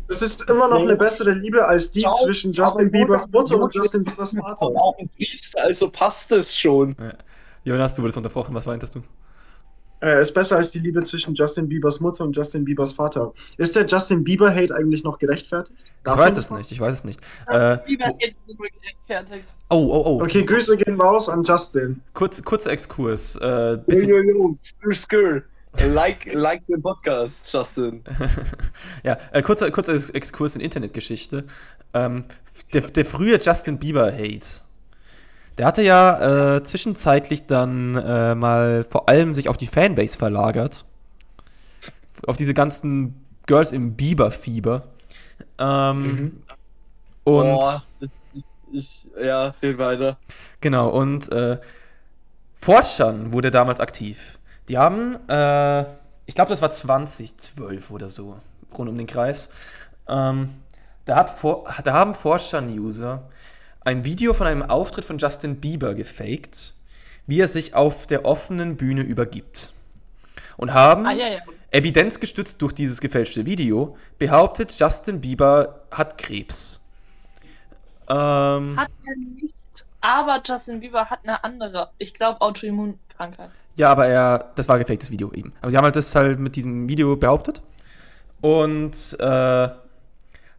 [0.08, 3.74] es ist immer noch eine bessere Liebe als die Schau, zwischen Justin Biebers Mutter und
[3.74, 4.66] Justin Biebers Vater.
[4.66, 6.96] Auch ein Priester, also passt es schon.
[7.64, 9.02] Jonas, du wurdest unterbrochen, was meintest du?
[10.02, 13.32] Äh, ist besser als die Liebe zwischen Justin Biebers Mutter und Justin Biebers Vater.
[13.56, 15.74] Ist der Justin Bieber-Hate eigentlich noch gerechtfertigt?
[15.78, 17.20] Ich Darf weiß man es nicht, ich weiß es nicht.
[17.48, 18.00] Äh, geht
[18.38, 19.48] es immer gerechtfertigt.
[19.70, 20.22] oh, oh, oh.
[20.22, 22.00] Okay, Grüße gehen raus an Justin.
[22.12, 23.36] Kurz, kurzer Exkurs.
[23.36, 25.42] Äh, Yo, bisschen, yo, yo, skr.
[25.88, 28.02] Like, like den Podcast, Justin.
[29.02, 31.44] ja, äh, kurzer, kurzer Ex- Exkurs in Internetgeschichte.
[31.92, 32.24] Ähm,
[32.72, 34.62] der, der frühe Justin Bieber-Hate.
[35.58, 40.84] Der hatte ja äh, zwischenzeitlich dann äh, mal vor allem sich auf die Fanbase verlagert.
[42.26, 44.84] Auf diese ganzen Girls im Bieber-Fieber.
[45.58, 46.42] Ähm, Mhm.
[47.24, 50.16] Und Boah, das, ich, ich, ja, viel weiter.
[50.60, 51.58] Genau, und äh,
[52.60, 54.38] wurde damals aktiv.
[54.68, 55.82] Die haben, äh,
[56.26, 58.40] ich glaube, das war 2012 oder so,
[58.76, 59.48] rund um den Kreis.
[60.08, 60.50] Ähm,
[61.04, 63.28] da, hat da haben Fortran-User
[63.86, 66.74] ein Video von einem Auftritt von Justin Bieber gefaked,
[67.28, 69.72] wie er sich auf der offenen Bühne übergibt.
[70.56, 71.38] Und haben Ah, ja, ja.
[71.70, 76.80] evidenzgestützt durch dieses gefälschte Video behauptet, Justin Bieber hat Krebs.
[78.08, 79.54] Ähm, Hat er nicht,
[80.00, 83.50] aber Justin Bieber hat eine andere, ich glaube, Autoimmunkrankheit.
[83.76, 85.52] Ja, aber er, das war gefaktes Video eben.
[85.60, 87.62] Aber sie haben halt das halt mit diesem Video behauptet
[88.40, 89.68] und äh,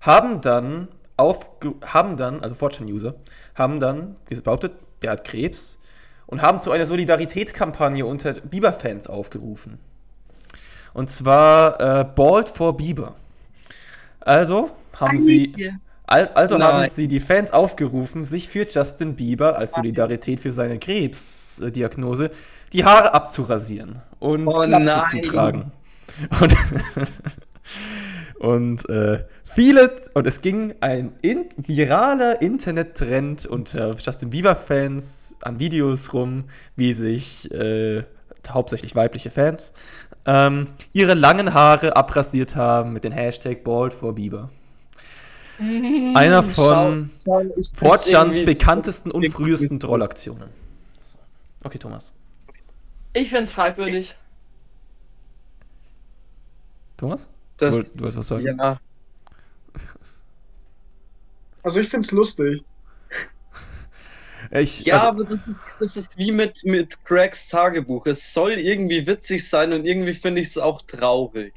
[0.02, 0.88] haben dann
[1.18, 1.48] auf,
[1.86, 3.16] haben dann, also Fortune-User,
[3.56, 5.80] haben dann behauptet, der hat Krebs
[6.28, 9.80] und haben zu einer Solidaritätskampagne unter Bieber-Fans aufgerufen.
[10.94, 13.16] Und zwar äh, Bald for Bieber.
[14.20, 15.54] Also haben sie,
[16.06, 16.90] al- also haben Nein.
[16.94, 22.32] sie die Fans aufgerufen, sich für Justin Bieber als Solidarität für seine Krebsdiagnose
[22.74, 25.72] die Haare abzurasieren und Oh Glatze zu tragen.
[26.40, 26.56] Und,
[28.40, 36.14] und äh, viele, und es ging ein in, viraler Internettrend unter Justin Bieber-Fans an Videos
[36.14, 38.04] rum, wie sich äh,
[38.50, 39.74] hauptsächlich weibliche Fans
[40.26, 44.50] ähm, ihre langen Haare abrasiert haben mit dem Hashtag Bald for Bieber.
[45.60, 47.08] Einer von
[47.74, 50.50] Fortschans bekanntesten und frühesten Trollaktionen.
[51.64, 52.14] Okay, Thomas.
[53.14, 54.16] Ich finde es fragwürdig.
[56.98, 57.28] Thomas?
[57.58, 58.46] Das, Du du was sagen?
[58.46, 58.80] ja,
[61.64, 62.64] Also ich find's lustig.
[64.52, 68.06] Ich, ja also, aber das ist, das ist wie mit, mit Gregs Tagebuch.
[68.06, 71.54] Es soll irgendwie witzig sein und irgendwie finde ich es auch traurig.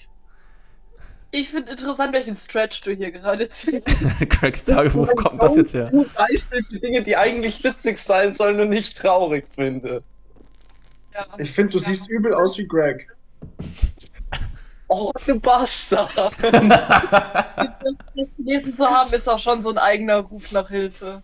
[1.32, 3.86] Ich finde interessant, welchen Stretch du hier gerade ziehst.
[4.40, 5.88] Das ist Tagebuch kommt das jetzt her.
[6.16, 10.02] Beispiel für Dinge, die eigentlich witzig sein sollen und nicht traurig finde.
[11.14, 11.26] Ja.
[11.38, 11.84] Ich finde, du Ja.
[11.84, 13.06] siehst übel aus wie Greg.
[14.92, 16.10] Oh, du Bastard!
[17.82, 21.22] Das, das gelesen zu haben, ist auch schon so ein eigener Ruf nach Hilfe.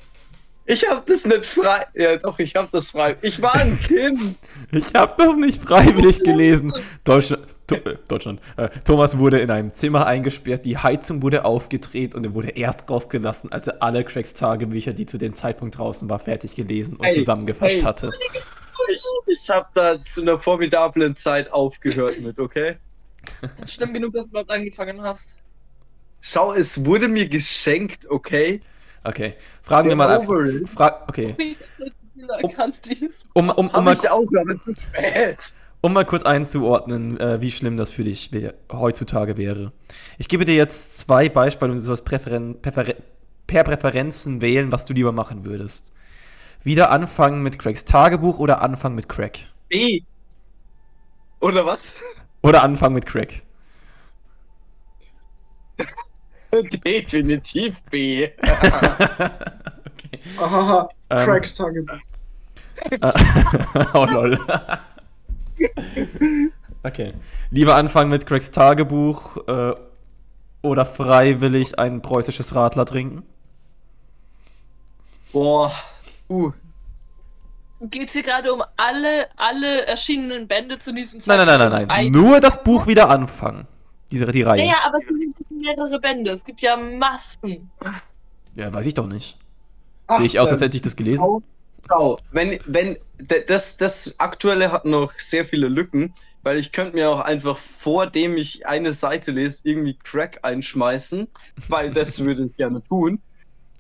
[0.64, 1.85] Ich hab das nicht frei.
[1.94, 3.16] Ja, doch, ich hab das frei.
[3.22, 4.37] Ich war ein Kind.
[4.72, 6.72] Ich habe das nicht freiwillig gelesen.
[7.05, 8.40] Deutschland, To- äh, Deutschland.
[8.57, 12.88] Äh, Thomas wurde in einem Zimmer eingesperrt, die Heizung wurde aufgedreht und er wurde erst
[12.88, 17.05] rausgelassen, als er alle Craigs Tagebücher, die zu dem Zeitpunkt draußen war, fertig gelesen und
[17.05, 17.81] Ey, zusammengefasst ey.
[17.83, 18.11] hatte.
[18.88, 22.76] Ich, ich hab da zu einer formidablen Zeit aufgehört mit, okay?
[23.66, 25.36] Schlimm genug, dass du überhaupt angefangen hast.
[26.20, 28.60] Schau, es wurde mir geschenkt, okay?
[29.04, 30.68] Okay, fragen wir mal it.
[30.68, 31.36] Frag, okay,
[33.34, 35.38] um, um, um, Hab mal, ich auch, aber zu spät.
[35.80, 39.72] um mal kurz einzuordnen, äh, wie schlimm das für dich wär, heutzutage wäre.
[40.18, 42.94] Ich gebe dir jetzt zwei Beispiele und du sollst Präferen, Präferen,
[43.46, 45.92] per Präferenzen wählen, was du lieber machen würdest.
[46.64, 49.46] Wieder anfangen mit Craigs Tagebuch oder anfangen mit Craig?
[49.68, 50.02] B.
[51.40, 51.96] Oder was?
[52.46, 53.42] Oder anfangen mit Craig?
[56.85, 58.28] Definitiv B.
[58.40, 60.20] okay.
[60.38, 61.24] Ahaha, Ähm.
[61.26, 61.98] Craigs Tagebuch.
[63.94, 64.38] oh lol.
[66.85, 67.14] okay.
[67.50, 69.74] Lieber anfangen mit Craigs Tagebuch äh,
[70.62, 73.24] oder freiwillig ein preußisches Radler trinken?
[75.32, 75.72] Boah.
[76.28, 76.52] Uh.
[77.80, 81.70] Geht es hier gerade um alle, alle erschienenen Bände zu diesem Nein, nein, nein, nein,
[81.70, 81.90] nein.
[81.90, 83.66] Ein- Nur das Buch wieder anfangen.
[84.10, 84.62] Diese, die Reihe.
[84.64, 86.30] Naja, aber es gibt mehrere Bände.
[86.30, 87.70] Es gibt ja Massen.
[88.54, 89.36] Ja, weiß ich doch nicht.
[90.16, 91.18] Sehe ich aus, als hätte ich das gelesen?
[91.18, 91.42] Schau,
[91.88, 92.96] schau, wenn, wenn,
[93.48, 98.06] das, das aktuelle hat noch sehr viele Lücken, weil ich könnte mir auch einfach vor
[98.06, 101.26] dem ich eine Seite lese, irgendwie Crack einschmeißen,
[101.68, 103.20] weil das würde ich gerne tun.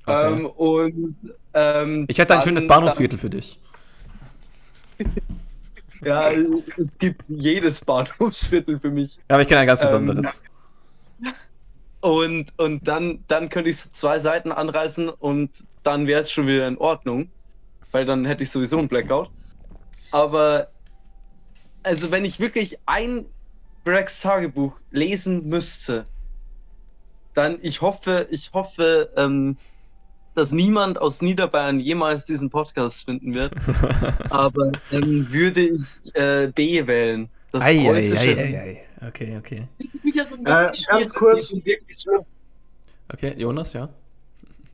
[0.04, 0.32] Okay.
[0.32, 1.16] Ähm, und
[1.54, 3.60] ähm, Ich hätte ein dann- schönes Bahnhofsviertel für dich.
[6.04, 6.30] Ja,
[6.76, 9.16] es gibt jedes Bahnhofsviertel für mich.
[9.16, 10.42] Ja, aber ich kenne ein ganz Ähm, besonderes.
[12.00, 16.68] Und, und dann, dann könnte ich zwei Seiten anreißen und dann wäre es schon wieder
[16.68, 17.30] in Ordnung.
[17.92, 19.30] Weil dann hätte ich sowieso einen Blackout.
[20.10, 20.68] Aber,
[21.82, 23.26] also wenn ich wirklich ein
[23.84, 26.06] Gregs Tagebuch lesen müsste,
[27.34, 29.56] dann ich hoffe, ich hoffe, ähm,
[30.36, 33.52] dass niemand aus Niederbayern jemals diesen Podcast finden wird.
[34.30, 37.28] Aber dann würde ich äh, B wählen.
[37.52, 38.36] Das Ei, ei, preußische.
[38.36, 38.60] ei, ei,
[39.00, 39.08] ei.
[39.08, 39.68] Okay, okay.
[40.44, 41.52] Äh, ganz kurz.
[43.12, 43.88] Okay, Jonas, ja?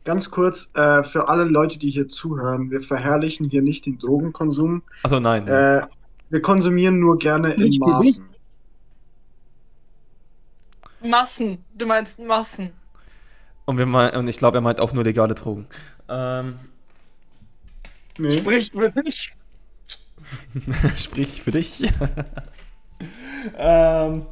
[0.04, 4.82] ganz kurz, äh, für alle Leute, die hier zuhören, wir verherrlichen hier nicht den Drogenkonsum.
[5.02, 5.46] Achso, nein.
[5.46, 5.82] Äh,
[6.30, 8.28] wir konsumieren nur gerne in Maßen.
[11.04, 11.64] Massen.
[11.76, 12.70] Du meinst Massen.
[13.72, 15.66] Und, wir mein, und ich glaube, er meint auch nur legale Drogen.
[16.08, 16.58] Ähm,
[18.18, 18.30] Nee.
[18.30, 19.34] Spricht für dich.
[20.98, 21.82] sprich für dich.
[23.58, 24.26] ähm,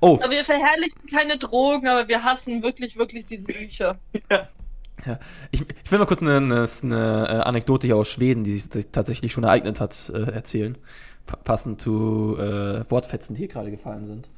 [0.00, 3.98] oh, Aber wir verherrlichen keine Drogen, aber wir hassen wirklich, wirklich diese Bücher.
[5.50, 8.88] ich, ich will mal kurz eine, eine, eine äh, Anekdote hier aus Schweden, die sich
[8.92, 10.76] tatsächlich schon ereignet hat, äh, erzählen.
[11.26, 14.28] Pa passend zu äh, Wortfetzen, die hier gerade gefallen sind.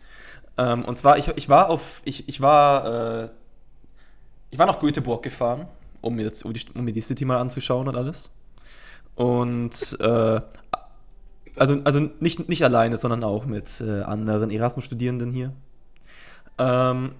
[0.56, 3.28] Ähm, und zwar, ich, ich war auf, ich, ich war, äh,
[4.50, 5.66] ich war nach Göteborg gefahren,
[6.00, 8.30] um mir, das, um, die, um mir die City mal anzuschauen und alles.
[9.14, 10.40] Und äh,
[11.56, 15.52] also, also nicht, nicht alleine, sondern auch mit äh, anderen Erasmus-Studierenden hier.
[16.58, 17.12] Ähm,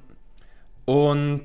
[0.84, 1.42] und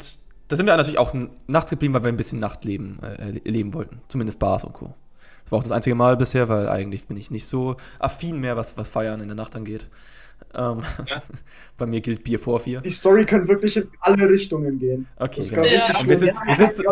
[0.48, 1.14] da sind wir natürlich auch
[1.48, 4.02] nachts geblieben, weil wir ein bisschen Nachtleben äh, leben wollten.
[4.08, 4.94] Zumindest Bars und Co.
[5.44, 8.56] Das war auch das einzige Mal bisher, weil eigentlich bin ich nicht so affin mehr,
[8.56, 9.88] was, was Feiern in der Nacht angeht.
[10.56, 10.84] Ähm,
[11.78, 12.82] Bei mir gilt Bier vor vier.
[12.82, 15.08] Die Story könnte wirklich in alle Richtungen gehen.
[15.18, 15.64] Okay, Das genau.
[15.64, 16.00] kann Ja.
[16.00, 16.84] Und wir sind, wir sind so,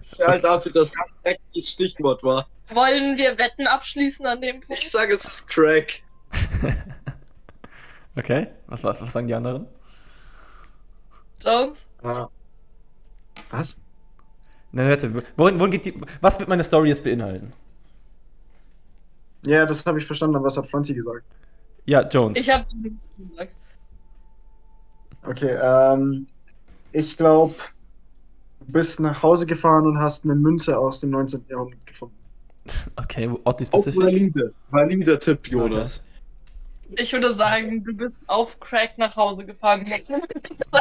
[0.00, 2.46] Das wäre halt dafür das perfekte Stichwort war.
[2.72, 4.82] Wollen wir Wetten abschließen an dem Ich Punkt?
[4.84, 6.02] sage, es ist Crack.
[8.18, 9.66] Okay, was, was, was sagen die anderen?
[11.44, 11.84] Jones?
[12.02, 12.30] Ja.
[13.50, 13.76] Was?
[14.72, 17.52] Na, warte, wohin, wohin geht die, was wird meine Story jetzt beinhalten?
[19.44, 21.24] Ja, das habe ich verstanden, aber was hat Franzi gesagt?
[21.86, 22.38] Ja, Jones.
[22.38, 22.66] Ich habe
[23.18, 23.52] gesagt.
[25.24, 26.26] Okay, ähm,
[26.92, 27.54] ich glaube,
[28.60, 31.44] du bist nach Hause gefahren und hast eine Münze aus dem 19.
[31.48, 32.16] Jahrhundert gefunden.
[32.96, 34.02] Okay, oddly Auch specific.
[34.02, 34.52] valide.
[34.70, 36.02] Valider Tipp, Jonas.
[36.90, 39.84] Ich würde sagen, du bist auf Crack nach Hause gefahren.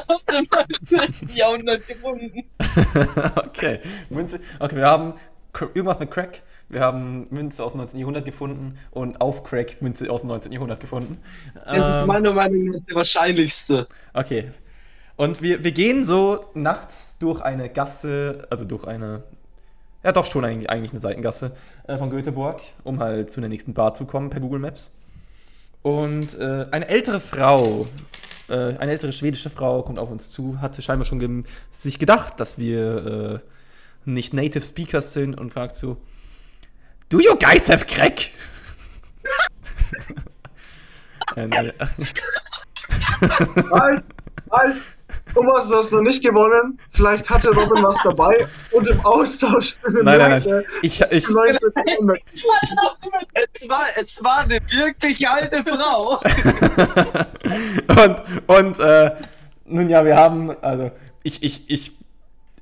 [0.08, 0.48] aus dem
[0.89, 1.36] 19.
[1.36, 2.44] Jahrhundert gefunden.
[3.36, 4.39] okay, Münze.
[4.60, 5.13] Okay, wir haben
[5.62, 6.44] irgendwas mit Crack.
[6.70, 8.00] Wir haben Münze aus dem 19.
[8.00, 10.52] Jahrhundert gefunden und auf Crack Münze aus dem 19.
[10.52, 11.20] Jahrhundert gefunden.
[11.65, 13.88] Das ist Ähm, meiner Meinung nach der wahrscheinlichste.
[14.13, 14.52] Okay.
[15.15, 19.24] Und wir, wir gehen so nachts durch eine Gasse, also durch eine,
[20.04, 21.52] ja doch schon eigentlich, eigentlich eine Seitengasse
[21.88, 24.91] äh, von Göteborg, um halt zu der nächsten Bar zu kommen per Google Maps.
[25.84, 27.88] Und äh, eine ältere Frau,
[28.50, 32.58] äh, eine ältere schwedische Frau kommt auf uns zu, hatte scheinbar schon sich gedacht, dass
[32.58, 33.50] wir äh,
[34.06, 35.98] nicht Native Speakers sind und fragt so,
[37.10, 38.32] Do you guys have crack?
[41.36, 41.63] Halt,
[44.52, 44.76] halt.
[45.34, 46.80] Thomas, du hast noch nicht gewonnen.
[46.91, 49.76] Vielleicht hatte Robin was dabei und im Austausch.
[49.84, 50.41] Nein, nein, nein.
[50.41, 51.72] Äh, Ich, ich, 19.
[51.88, 52.22] Jahrhundert.
[53.54, 56.18] Es war, es war eine wirklich alte Frau.
[58.04, 59.12] und und äh,
[59.65, 60.91] nun ja, wir haben, also
[61.24, 61.91] ich, ich, ich,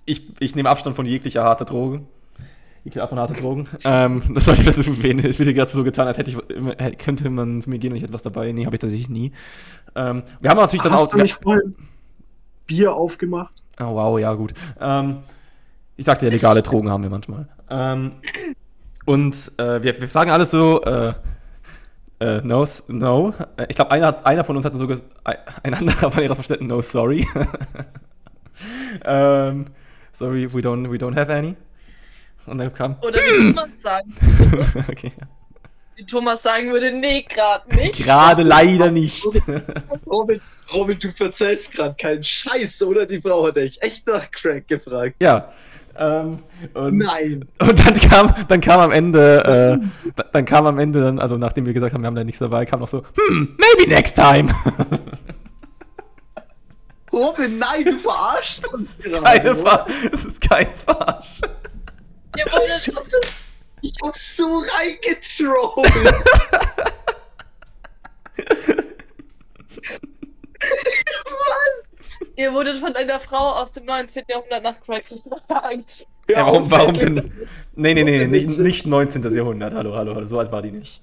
[0.06, 2.08] ich, ich nehme Abstand von jeglicher harter Drogen.
[2.84, 3.68] Jegliche Art von harter Drogen.
[3.86, 5.26] ähm, das sollte ich vielleicht erwähnen.
[5.26, 8.04] Ich würde gerade so getan, als hätte ich, könnte man zu mir gehen und ich
[8.04, 8.52] hätte was dabei.
[8.52, 9.32] Nee, habe ich tatsächlich nie.
[9.96, 11.04] Ähm, wir haben natürlich dann auch.
[11.04, 11.76] Hast du nicht vorhin
[12.68, 13.54] Bier aufgemacht?
[13.80, 14.54] Oh, wow, ja, gut.
[14.80, 15.20] Ähm,
[15.96, 17.48] ich sagte ja, legale Drogen haben wir manchmal.
[17.70, 18.14] Ähm,
[19.06, 21.14] und äh, wir, wir sagen alles so, äh,
[22.20, 23.34] äh, no, no.
[23.58, 26.24] Äh, Ich glaube, einer, hat- einer von uns hat dann sogar, ein ein anderer von
[26.24, 27.28] ihrer Verständnis, no, sorry.
[29.06, 29.66] ähm,
[30.14, 31.56] sorry, we don't, we don't have any.
[32.46, 34.14] Und dann kam, Oder wie Thomas sagen.
[34.90, 35.12] okay.
[35.96, 37.98] Wie Thomas sagen würde, nee, gerade nicht.
[38.04, 39.24] Gerade leider nicht.
[40.08, 40.42] Robin,
[40.74, 43.06] Robin, du verzählst gerade keinen Scheiß, oder?
[43.06, 45.16] Die Frau hat dich echt nach Crack gefragt.
[45.22, 45.50] ja.
[45.96, 46.40] Ähm,
[46.74, 47.46] und, Nein.
[47.60, 51.38] Und dann kam, dann kam am Ende, äh, da- dann kam am Ende dann, also
[51.38, 54.16] nachdem wir gesagt haben, wir haben da nichts dabei, kam noch so, hm, maybe next
[54.16, 54.52] time.
[57.14, 59.56] Robin, nein, du verarschst uns Keine gerade.
[59.56, 61.40] Ver es ist kein Verarsch.
[62.36, 62.92] Ihr wurdet,
[63.82, 65.86] Ich hab so reingetrollt.
[72.36, 74.24] ihr wurdet von einer Frau aus dem 19.
[74.28, 76.08] Jahrhundert nach Crack gefragt.
[76.28, 77.32] Ja, warum, warum denn?
[77.76, 79.22] Nee, nee, nee, nicht, nicht 19.
[79.36, 81.00] Jahrhundert, hallo, hallo, hallo, so alt war die nicht.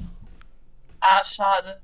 [1.01, 1.81] Ah, schade.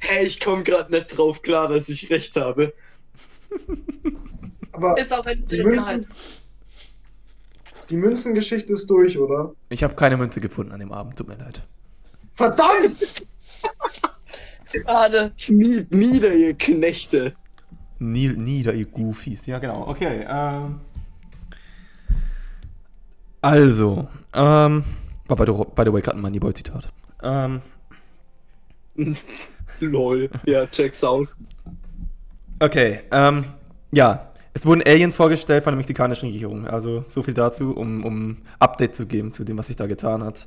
[0.00, 2.72] Hey, ich komm gerade nicht drauf klar, dass ich recht habe.
[4.72, 5.62] Aber Ist auch ein die.
[5.62, 6.06] Münzen,
[7.90, 9.52] die Münzengeschichte ist durch, oder?
[9.68, 11.62] Ich habe keine Münze gefunden an dem Abend, tut mir leid.
[12.34, 13.26] Verdammt!
[14.72, 15.32] Schade.
[15.48, 17.34] Nie, nieder, ihr Knechte.
[17.98, 19.46] Nie, nieder, ihr Goofies.
[19.46, 19.88] Ja, genau.
[19.88, 20.24] Okay.
[20.26, 20.80] Ähm.
[23.42, 24.84] Also, ähm.
[25.26, 26.88] War by the, by the way gerade ein Moneyboy-Zitat.
[27.22, 27.60] Ähm.
[29.80, 30.30] Lol.
[30.46, 31.28] Ja, check's out.
[32.58, 33.44] Okay, ähm.
[33.92, 36.66] Ja, es wurden Aliens vorgestellt von der mexikanischen Regierung.
[36.66, 40.22] Also, so viel dazu, um, um Update zu geben zu dem, was sich da getan
[40.22, 40.46] hat.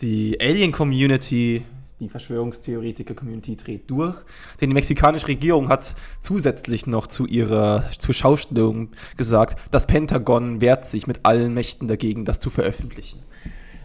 [0.00, 1.64] Die Alien-Community,
[2.00, 4.16] die Verschwörungstheoretiker-Community dreht durch.
[4.60, 10.88] Denn die mexikanische Regierung hat zusätzlich noch zu ihrer zur Schaustellung gesagt, das Pentagon wehrt
[10.88, 13.22] sich mit allen Mächten dagegen, das zu veröffentlichen.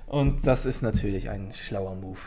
[0.06, 2.20] Und das ist natürlich ein schlauer Move.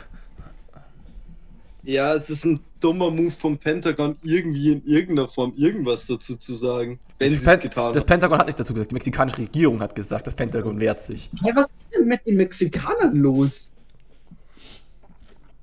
[1.86, 6.52] Ja, es ist ein dummer Move vom Pentagon, irgendwie in irgendeiner Form irgendwas dazu zu
[6.54, 6.98] sagen.
[7.18, 8.06] Wenn das, sie es Pen- getan das haben.
[8.08, 8.90] Pentagon hat nichts dazu gesagt.
[8.90, 11.30] Die mexikanische Regierung hat gesagt, das Pentagon wehrt sich.
[11.42, 13.74] Hey, was ist denn mit den Mexikanern los?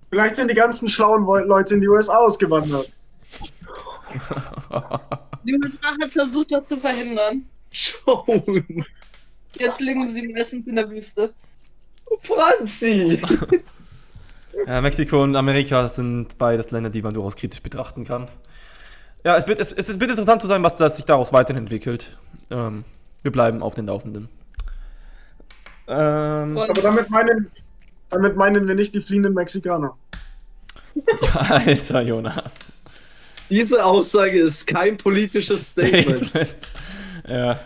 [0.10, 2.92] Vielleicht sind die ganzen schlauen Leute in die USA ausgewandert.
[5.46, 7.46] Die USA hat versucht, das zu verhindern.
[7.72, 8.86] Schon.
[9.58, 11.34] Jetzt liegen sie meistens in der Wüste.
[12.22, 13.20] Franzi!
[14.68, 18.28] Ja, Mexiko und Amerika sind beides Länder, die man durchaus kritisch betrachten kann.
[19.24, 22.18] Ja, es wird, es, es wird interessant zu sein, was das sich daraus weiterentwickelt.
[22.50, 22.84] Ähm,
[23.24, 24.30] wir bleiben auf den Laufenden.
[25.88, 27.50] Ähm, Aber damit meinen,
[28.10, 29.96] damit meinen wir nicht die fliehenden Mexikaner.
[31.34, 32.54] Alter Jonas.
[33.50, 36.32] Diese Aussage ist kein politisches Statement.
[37.28, 37.60] ja,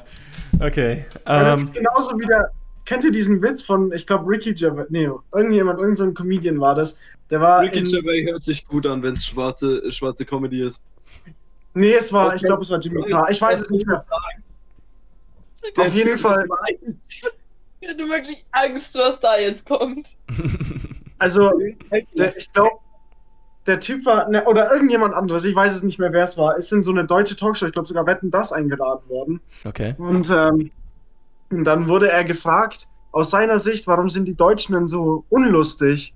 [0.59, 1.05] okay.
[1.25, 2.51] Weil das Ähm, ist genauso wie der.
[2.87, 4.85] Kennt ihr diesen Witz von, ich glaube, Ricky Gervais?
[4.89, 6.95] Nee, irgendjemand, irgendein so ein Comedian war das.
[7.29, 7.59] Der war.
[7.61, 10.81] Ricky in, Gervais hört sich gut an, wenn es schwarze, schwarze Comedy ist.
[11.73, 12.47] nee, es war, ich Okay.
[12.47, 13.29] glaube, es war Jimmy Carr.
[13.29, 14.01] Ich weiß es nicht mehr.
[15.75, 16.45] Der Auf jeden Typ Fall.
[17.81, 20.15] Ich hatte wirklich Angst, was da jetzt kommt.
[21.19, 21.51] Also,
[22.15, 22.75] der, ich glaube,
[23.65, 26.55] der Typ war, ne, oder irgendjemand anderes, ich weiß es nicht mehr, wer es war,
[26.57, 29.41] ist in so eine deutsche Talkshow, ich glaube sogar Wetten das eingeladen worden.
[29.65, 29.95] okay.
[29.97, 30.69] Und, ähm,
[31.49, 36.13] und dann wurde er gefragt, aus seiner Sicht, warum sind die Deutschen denn so unlustig?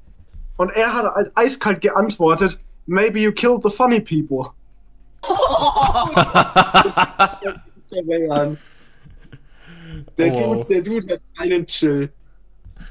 [0.57, 4.51] Und er hat halt eiskalt geantwortet, maybe you killed the funny people.
[6.83, 7.07] Das ist
[7.43, 8.57] der.
[10.17, 10.55] Der, Oh.
[10.55, 12.09] Dude, der Dude hat keinen Chill.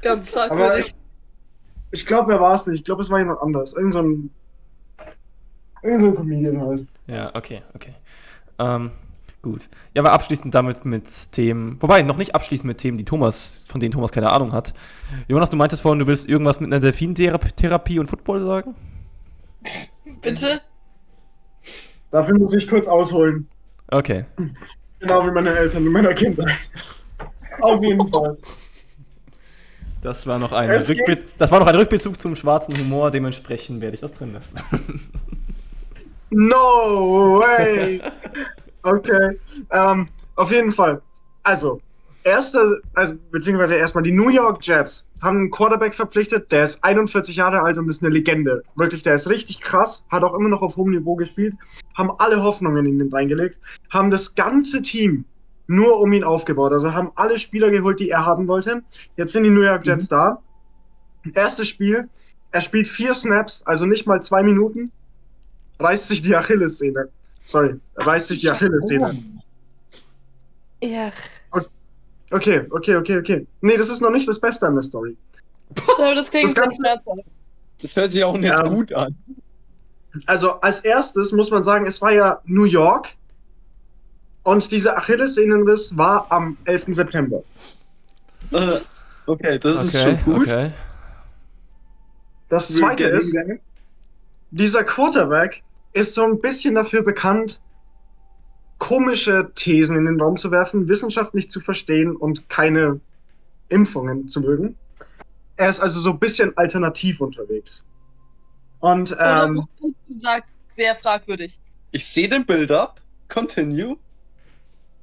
[0.01, 0.87] Ganz fragwürdig.
[0.87, 0.95] ich,
[1.91, 2.79] ich glaube, er war es nicht.
[2.79, 3.73] Ich glaube, es war jemand anders.
[3.73, 4.29] Irgend so ein.
[5.83, 6.87] Irgend so ein Comedian halt.
[7.07, 7.95] Ja, okay, okay.
[8.59, 8.91] Ähm,
[9.41, 9.69] gut.
[9.93, 13.79] Ja, aber abschließend damit mit Themen, wobei noch nicht abschließend mit Themen, die Thomas, von
[13.79, 14.73] denen Thomas keine Ahnung hat.
[15.27, 18.75] Jonas, du meintest vorhin, du willst irgendwas mit einer Delfintherapie und Football sagen?
[20.21, 20.61] Bitte?
[22.11, 23.47] Dafür muss ich kurz ausholen.
[23.87, 24.25] Okay.
[24.99, 26.69] Genau wie meine Eltern in meiner Kindheit.
[27.61, 28.37] Auf jeden Fall.
[30.01, 33.95] Das war noch ein, Rückbe das war noch ein Rückbezug zum schwarzen Humor, dementsprechend werde
[33.95, 34.59] ich das drin lassen.
[36.31, 38.01] No way!
[38.83, 39.39] Okay.
[39.69, 41.01] Ähm, auf jeden Fall.
[41.43, 41.81] Also,
[42.23, 47.35] erste, also, beziehungsweise erstmal die New York Jets haben einen Quarterback verpflichtet, der ist 41
[47.35, 48.63] Jahre alt und ist eine Legende.
[48.75, 51.55] Wirklich, der ist richtig krass, hat auch immer noch auf hohem Niveau gespielt,
[51.95, 53.59] haben alle Hoffnungen in ihn reingelegt,
[53.91, 55.25] haben das ganze Team
[55.67, 56.73] nur um ihn aufgebaut.
[56.73, 58.83] Also haben alle Spieler geholt, die er haben wollte.
[59.15, 60.39] Jetzt sind die New York Jets da.
[61.33, 62.09] Erstes Spiel,
[62.51, 64.91] er spielt vier Snaps, also nicht mal zwei Minuten,
[65.79, 67.09] reißt sich die Achillessehne.
[67.45, 69.15] Sorry, reißt sich die Achillessehne.
[70.81, 71.11] Ja.
[72.33, 73.47] Okay, okay, okay, okay.
[73.59, 75.17] Nee, das ist noch nicht das Beste an der Story.
[75.97, 77.19] Aber das klingt Das ganz schmerzhaft.
[77.81, 78.63] Das hört sich auch nicht Ja.
[78.63, 79.15] gut an.
[80.27, 83.09] Also als erstes muss man sagen, es war ja New York
[84.43, 86.95] und dieser Achillessehnenriss war am 11.
[86.95, 87.43] September.
[88.51, 88.79] Äh,
[89.27, 90.47] Okay, das ist okay, schon gut.
[90.47, 90.71] okay.
[92.49, 93.35] Das zweite ist,
[94.49, 95.63] dieser Quarterback
[95.93, 97.61] ist so ein bisschen dafür bekannt,
[98.77, 102.99] komische Thesen in den Raum zu werfen, Wissenschaft nicht zu verstehen und keine
[103.69, 104.75] Impfungen zu mögen.
[105.57, 107.85] Er ist also so ein bisschen alternativ unterwegs.
[108.79, 109.67] Und Oder ähm,
[110.07, 111.59] gesagt, sehr fragwürdig.
[111.91, 112.99] Ich sehe den Build-up.
[113.29, 113.97] Continue.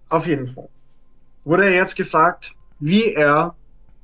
[0.08, 0.68] auf jeden Fall
[1.48, 3.56] wurde er jetzt gefragt, wie er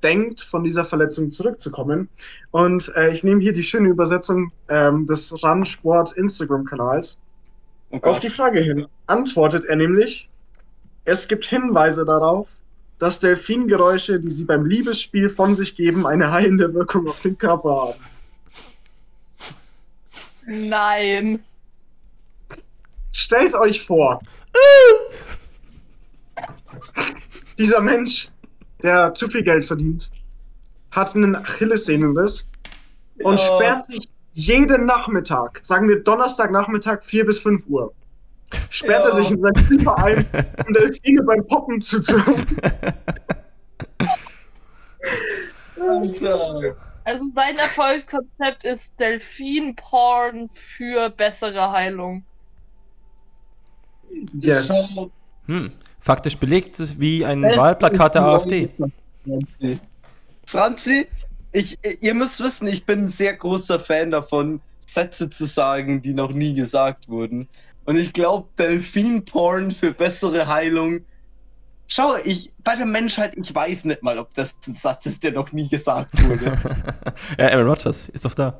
[0.04, 2.08] denkt, von dieser Verletzung zurückzukommen.
[2.50, 7.18] Und äh, ich nehme hier die schöne Übersetzung ähm, des Randsport Instagram-Kanals.
[7.90, 10.28] Oh Auf die Frage hin antwortet er nämlich,
[11.04, 12.48] es gibt Hinweise darauf,
[12.98, 17.70] dass Delfingeräusche, die sie beim Liebesspiel von sich geben, eine heilende Wirkung auf den Körper
[17.70, 18.00] haben.
[20.46, 21.42] Nein.
[23.12, 24.20] Stellt euch vor,
[27.58, 28.28] dieser Mensch,
[28.84, 30.10] der zu viel Geld verdient,
[30.92, 32.46] hat einen Achillessehnenriss
[33.22, 33.56] und Ja.
[33.56, 37.92] sperrt sich jeden Nachmittag, sagen wir Donnerstagnachmittag 4 bis 5 Uhr,
[38.68, 39.10] sperrt Ja.
[39.10, 40.26] er sich in sein Zimmer ein,
[40.66, 42.46] um Delfine beim Poppen zuzuhören.
[45.80, 46.76] Alter.
[47.04, 52.24] Also sein Erfolgskonzept ist Delfin-Porn für bessere Heilung.
[54.34, 54.94] Yes.
[55.46, 55.72] Hm.
[56.04, 58.68] Faktisch belegt wie ein es Wahlplakat der AfD.
[59.24, 59.80] Franzi.
[60.44, 61.08] Franzi,
[61.52, 66.12] ich, ihr müsst wissen, ich bin ein sehr großer Fan davon, Sätze zu sagen, die
[66.12, 67.48] noch nie gesagt wurden.
[67.86, 71.00] Und ich glaube, Delfin-Porn für bessere Heilung.
[71.88, 75.32] Schau, ich, bei der Menschheit, ich weiß nicht mal, ob das ein Satz ist, der
[75.32, 76.44] noch nie gesagt wurde.
[77.38, 78.58] ja, Aaron Rodgers ist doch da.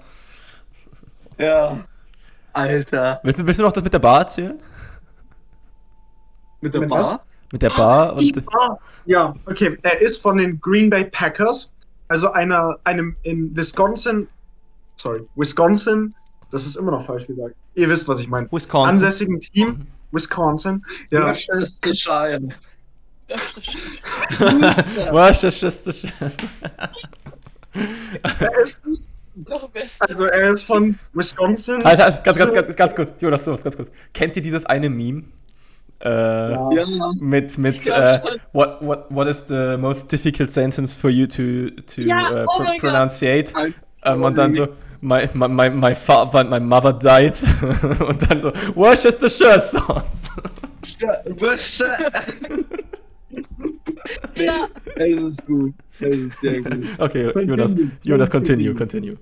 [1.37, 1.85] ja.
[2.55, 3.21] Alter.
[3.23, 4.59] Willst du, willst du noch das mit der Bar erzählen?
[6.63, 7.21] Mit der Mit Bar?
[7.53, 8.47] Mit der Bar Die und.
[8.47, 8.79] Bar.
[9.07, 9.77] Ja, okay.
[9.83, 11.73] Er ist von den Green Bay Packers,
[12.09, 14.29] also einer, einem in Wisconsin,
[14.97, 16.15] sorry, Wisconsin,
[16.51, 17.55] das ist immer noch falsch gesagt.
[17.75, 18.47] Ihr wisst, was ich meine.
[18.51, 18.95] Wisconsin.
[18.95, 20.85] Ansässigen Team, Wisconsin.
[21.11, 22.41] Ja, Worcestershire.
[25.11, 26.13] Worcestershire.
[28.39, 28.81] er ist,
[30.01, 31.83] also er ist von Wisconsin.
[31.85, 33.21] Also, also ganz, ganz, ganz, ganz kurz.
[33.21, 33.91] Jonas, Jonas, ganz kurz.
[34.13, 35.25] Kennt ihr dieses eine Meme?
[36.05, 36.85] Äh, Ja.
[37.21, 38.41] Mit, mit, Ja, äh, stimmt.
[38.53, 42.57] what, what, what is the most difficult sentence for you to, to Ja, uh, oh
[42.59, 42.91] pr mein Gott.
[42.91, 43.53] pronunciate?
[44.05, 44.69] Ähm, und dann so,
[45.01, 47.43] my, my, my, my father, my mother died.
[48.07, 50.31] und dann so, Worcestershire sauce.
[51.39, 51.97] Worcester.
[54.37, 55.75] Ja, Das ist gut.
[55.99, 56.85] Das ist sehr gut.
[56.99, 57.57] Okay, Continue.
[57.57, 58.75] Jonas, Jonas, continue, Continue.
[58.75, 59.19] continue.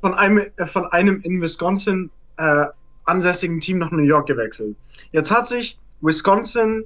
[0.00, 2.66] von einem, von einem in Wisconsin äh,
[3.04, 4.76] ansässigen Team nach New York gewechselt.
[5.14, 6.84] Jetzt hat sich Wisconsin,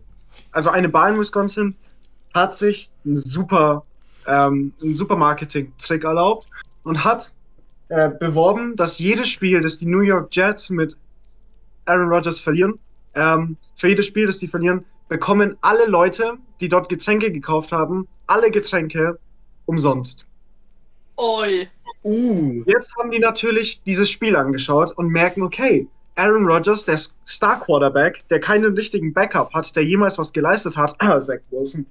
[0.53, 1.75] also eine Bar in Wisconsin,
[2.35, 3.87] hat sich einen super,
[4.27, 6.47] ähm, super Marketing-Trick erlaubt
[6.85, 7.33] und hat
[7.89, 10.95] äh, beworben, dass jedes Spiel, das die New York Jets mit
[11.87, 12.79] Aaron Rodgers verlieren,
[13.15, 18.07] ähm, für jedes Spiel, das die verlieren, bekommen alle Leute, die dort Getränke gekauft haben,
[18.27, 19.19] alle Getränke
[19.65, 20.27] umsonst.
[21.17, 21.67] oi.
[22.03, 22.63] Uh.
[22.67, 25.89] Jetzt haben die natürlich dieses Spiel angeschaut und merken, okay,
[26.19, 30.95] Aaron Rodgers, der Star Quarterback, der keinen richtigen Backup hat, der jemals was geleistet hat,
[30.99, 31.87] ah, Zach Wilson.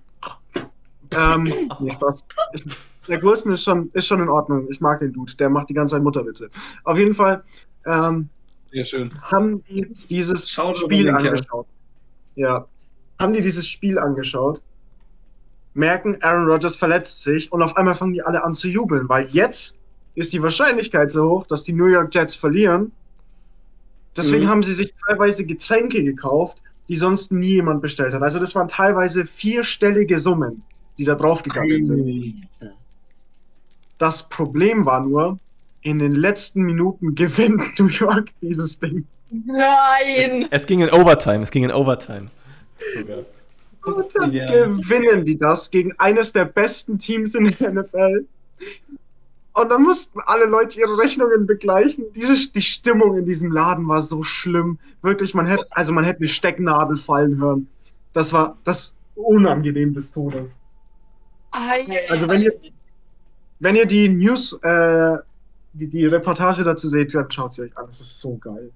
[1.15, 1.43] Ähm,
[1.79, 2.23] nee, Spaß.
[2.53, 2.65] Ich,
[3.07, 4.67] Zach Wilson ist schon, ist schon in Ordnung.
[4.69, 5.33] Ich mag den Dude.
[5.35, 6.49] Der macht die ganze Zeit Mutterwitze.
[6.83, 7.41] Auf jeden Fall,
[7.85, 8.27] ähm,
[8.71, 9.11] Ja, schön.
[9.21, 11.67] haben die dieses Schaut Spiel angeschaut.
[12.35, 12.65] Ja.
[13.19, 14.61] Haben die dieses Spiel angeschaut,
[15.73, 19.25] merken, Aaron Rodgers verletzt sich und auf einmal fangen die alle an zu jubeln, weil
[19.27, 19.77] jetzt
[20.15, 22.91] ist die Wahrscheinlichkeit so hoch, dass die New York Jets verlieren.
[24.17, 24.49] Deswegen Mhm.
[24.49, 26.57] haben sie sich teilweise Getränke gekauft,
[26.89, 28.21] die sonst nie jemand bestellt hat.
[28.23, 30.63] Also das waren teilweise vierstellige Summen,
[30.97, 32.43] die da draufgegangen sind.
[33.97, 35.37] Das Problem war nur,
[35.81, 39.05] in den letzten Minuten gewinnt New York dieses Ding.
[39.31, 40.47] Nein!
[40.51, 42.27] Es ging in Overtime, es ging in Overtime.
[42.95, 43.19] Sogar.
[43.85, 44.45] Und dann Ja.
[44.45, 48.25] gewinnen die das gegen eines der besten Teams in der NFL.
[49.57, 52.05] Und dann mussten alle Leute ihre Rechnungen begleichen.
[52.15, 54.77] Diese, die Stimmung in diesem Laden war so schlimm.
[55.01, 57.67] Wirklich, man hätte, also man hätte eine Stecknadel fallen hören.
[58.13, 60.51] Das war das unangenehm des Todes.
[61.49, 62.53] Also wenn ihr,
[63.59, 65.17] wenn ihr die News, äh,
[65.73, 67.87] die, die Reportage dazu seht, dann schaut sie euch an.
[67.87, 68.69] Das ist so geil.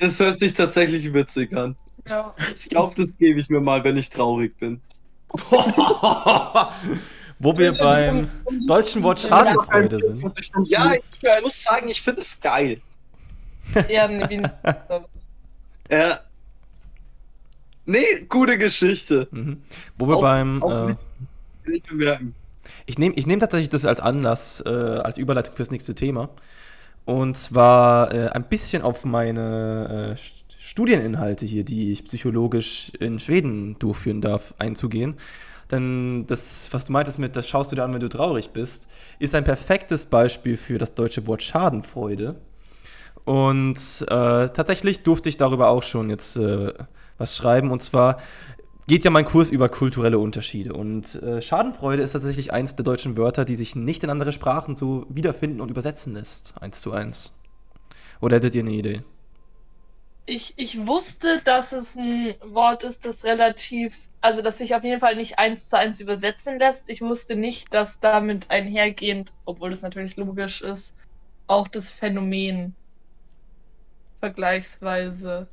[0.00, 1.76] Das hört sich tatsächlich witzig an.
[2.08, 2.34] Ja.
[2.56, 4.80] Ich glaube, das gebe ich mir mal, wenn ich traurig bin.
[7.38, 8.30] Wo wir beim
[8.66, 10.20] deutschen Wort Schadenfreude sind.
[10.20, 12.80] 40 Stunden Ja, ich äh, muss sagen, ich finde es geil.
[13.88, 14.42] Ja, nee, wie
[15.94, 16.20] Ja.
[17.84, 19.28] Nee, gute Geschichte.
[19.30, 19.62] Mhm.
[19.98, 20.62] Wo wir Auch- beim.
[20.62, 21.06] Auch Äh, nicht,
[21.66, 22.34] nicht bemerken.
[22.86, 26.28] ich nehme ich nehm tatsächlich das als Anlass, äh, als Überleitung fürs nächste Thema.
[27.04, 33.20] Und zwar äh, ein bisschen auf meine äh, St- Studieninhalte hier, die ich psychologisch in
[33.20, 35.16] Schweden durchführen darf, einzugehen.
[35.70, 38.86] Denn das, was du meintest mit, das schaust du dir an, wenn du traurig bist,
[39.18, 42.36] ist ein perfektes Beispiel für das deutsche Wort Schadenfreude.
[43.24, 46.72] Und äh, tatsächlich durfte ich darüber auch schon jetzt äh,
[47.18, 47.72] was schreiben.
[47.72, 48.18] Und zwar
[48.86, 50.72] geht ja mein Kurs über kulturelle Unterschiede.
[50.72, 54.76] Und äh, Schadenfreude ist tatsächlich eins der deutschen Wörter, die sich nicht in andere Sprachen
[54.76, 56.54] so wiederfinden und übersetzen lässt.
[56.60, 57.34] Eins zu eins.
[58.20, 59.02] Oder hättet ihr eine Idee?
[60.26, 64.98] Ich, ich wusste, dass es ein Wort ist, das relativ, also dass sich auf jeden
[64.98, 66.90] Fall nicht eins zu eins übersetzen lässt.
[66.90, 70.96] Ich wusste nicht, dass damit einhergehend, obwohl das natürlich logisch ist,
[71.46, 72.74] auch das Phänomen
[74.18, 75.46] vergleichsweise.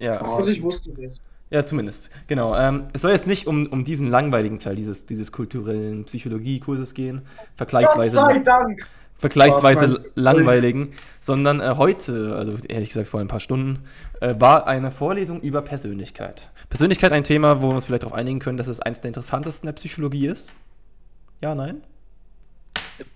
[0.00, 1.20] Ja, Also ich wusste das.
[1.50, 2.10] ja zumindest.
[2.26, 2.56] Genau.
[2.56, 7.22] Ähm, es soll jetzt nicht um, um diesen langweiligen Teil dieses, dieses kulturellen Psychologiekurses gehen.
[7.54, 8.16] Vergleichsweise.
[8.16, 8.88] Gott sei Dank.
[9.22, 13.84] Vergleichsweise langweiligen, sondern äh, heute, also ehrlich gesagt vor ein paar Stunden,
[14.20, 16.50] äh, war eine Vorlesung über Persönlichkeit.
[16.68, 19.68] Persönlichkeit ein Thema, wo wir uns vielleicht darauf einigen können, dass es eins der interessantesten
[19.68, 20.52] der Psychologie ist.
[21.40, 21.82] Ja, nein?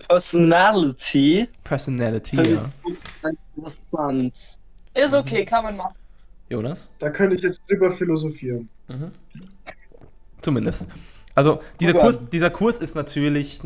[0.07, 1.49] Personality.
[1.65, 2.71] Personality, ja.
[3.57, 4.59] interessant.
[4.95, 5.95] Ist okay, kann man machen.
[6.49, 6.89] Jonas?
[7.01, 8.69] Da könnte ich jetzt drüber philosophieren.
[8.87, 9.11] Mhm.
[10.41, 10.89] Zumindest.
[11.35, 13.61] Also dieser Kurs, dieser Kurs ist natürlich,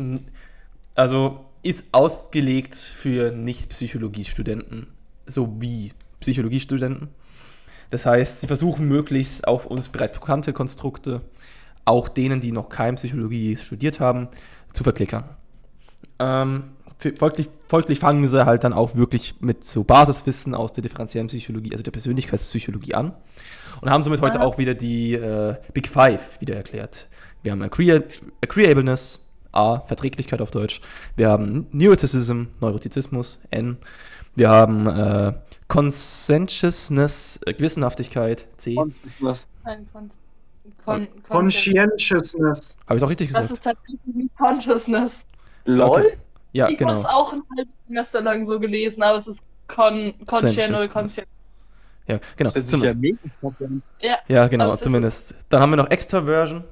[0.95, 4.87] also ist ausgelegt für Nicht-Psychologiestudenten
[5.25, 7.09] sowie Psychologiestudenten.
[7.89, 11.21] Das heißt, sie versuchen möglichst auch uns bereits bekannte Konstrukte,
[11.85, 14.29] auch denen, die noch kein Psychologie studiert haben,
[14.73, 15.25] zu verklickern.
[16.19, 16.63] Ähm,
[17.17, 21.71] folglich, folglich fangen sie halt dann auch wirklich mit so Basiswissen aus der differenziellen Psychologie,
[21.71, 23.13] also der Persönlichkeitspsychologie an.
[23.81, 27.09] Und haben somit heute auch wieder die äh, Big Five wieder erklärt.
[27.43, 29.20] Wir haben Agreeableness,
[29.51, 30.81] A, Verträglichkeit auf Deutsch.
[31.15, 33.77] Wir haben Neuroticism, Neurotizismus, N.
[34.35, 35.33] Wir haben äh,
[35.67, 38.75] Conscientiousness, äh, Gewissenhaftigkeit, C.
[38.77, 39.49] Habe ist?
[39.65, 40.09] Nein, Con
[40.85, 42.77] Con Conscientiousness.
[42.97, 43.53] ich doch richtig Das gesagt?
[43.57, 45.25] ist tatsächlich Consciousness.
[45.65, 45.89] LOL?
[45.89, 46.17] Okay.
[46.53, 46.91] Ja, ich genau.
[46.91, 50.89] habe es auch ein halbes Semester lang so gelesen, aber es ist Con Conscientiousness.
[50.91, 51.27] Conscient.
[52.07, 52.51] Ja, genau.
[52.51, 52.83] Das Zum-
[53.99, 54.17] ja.
[54.27, 55.35] Ja, genau, das ist- zumindest.
[55.49, 56.63] Dann haben wir noch Extraversion.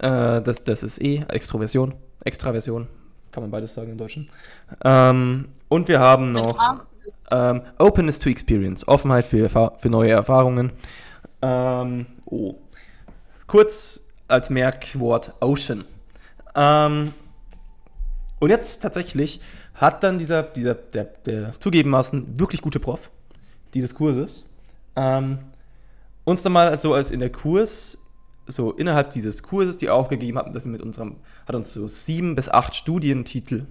[0.00, 1.94] Äh, das, das ist eh Extroversion.
[2.24, 2.88] Extraversion.
[3.30, 4.28] Kann man beides sagen im Deutschen.
[4.84, 6.58] Ähm, und wir haben noch
[7.30, 8.86] ähm, Openness to Experience.
[8.88, 10.72] Offenheit für, für neue Erfahrungen.
[11.42, 12.56] Ähm, oh.
[13.46, 15.84] Kurz als Merkwort Ocean.
[16.54, 17.14] Ähm,
[18.40, 19.40] und jetzt tatsächlich
[19.74, 23.10] hat dann dieser, dieser der, der zugegebenermaßen wirklich gute Prof
[23.72, 24.44] dieses Kurses
[24.96, 25.38] ähm,
[26.24, 27.98] uns dann mal so als in der Kurs,
[28.50, 32.34] so innerhalb dieses Kurses, die aufgegeben hatten, dass wir mit unserem, hat uns so sieben
[32.34, 33.66] bis acht Studientitel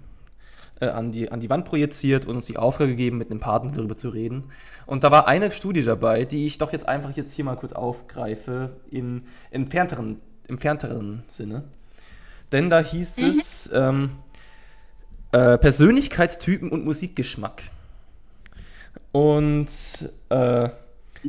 [0.80, 3.72] äh, an, die, an die Wand projiziert und uns die Aufgabe gegeben, mit einem Partner
[3.72, 4.52] darüber zu reden.
[4.86, 7.74] Und da war eine Studie dabei, die ich doch jetzt einfach jetzt hier mal kurz
[7.74, 11.64] aufgreife, im entfernteren, entfernteren Sinne.
[12.52, 13.24] Denn da hieß Mhm.
[13.26, 14.10] es ähm,
[15.32, 17.64] äh, Persönlichkeitstypen und Musikgeschmack.
[19.12, 19.68] Und
[20.30, 20.70] äh,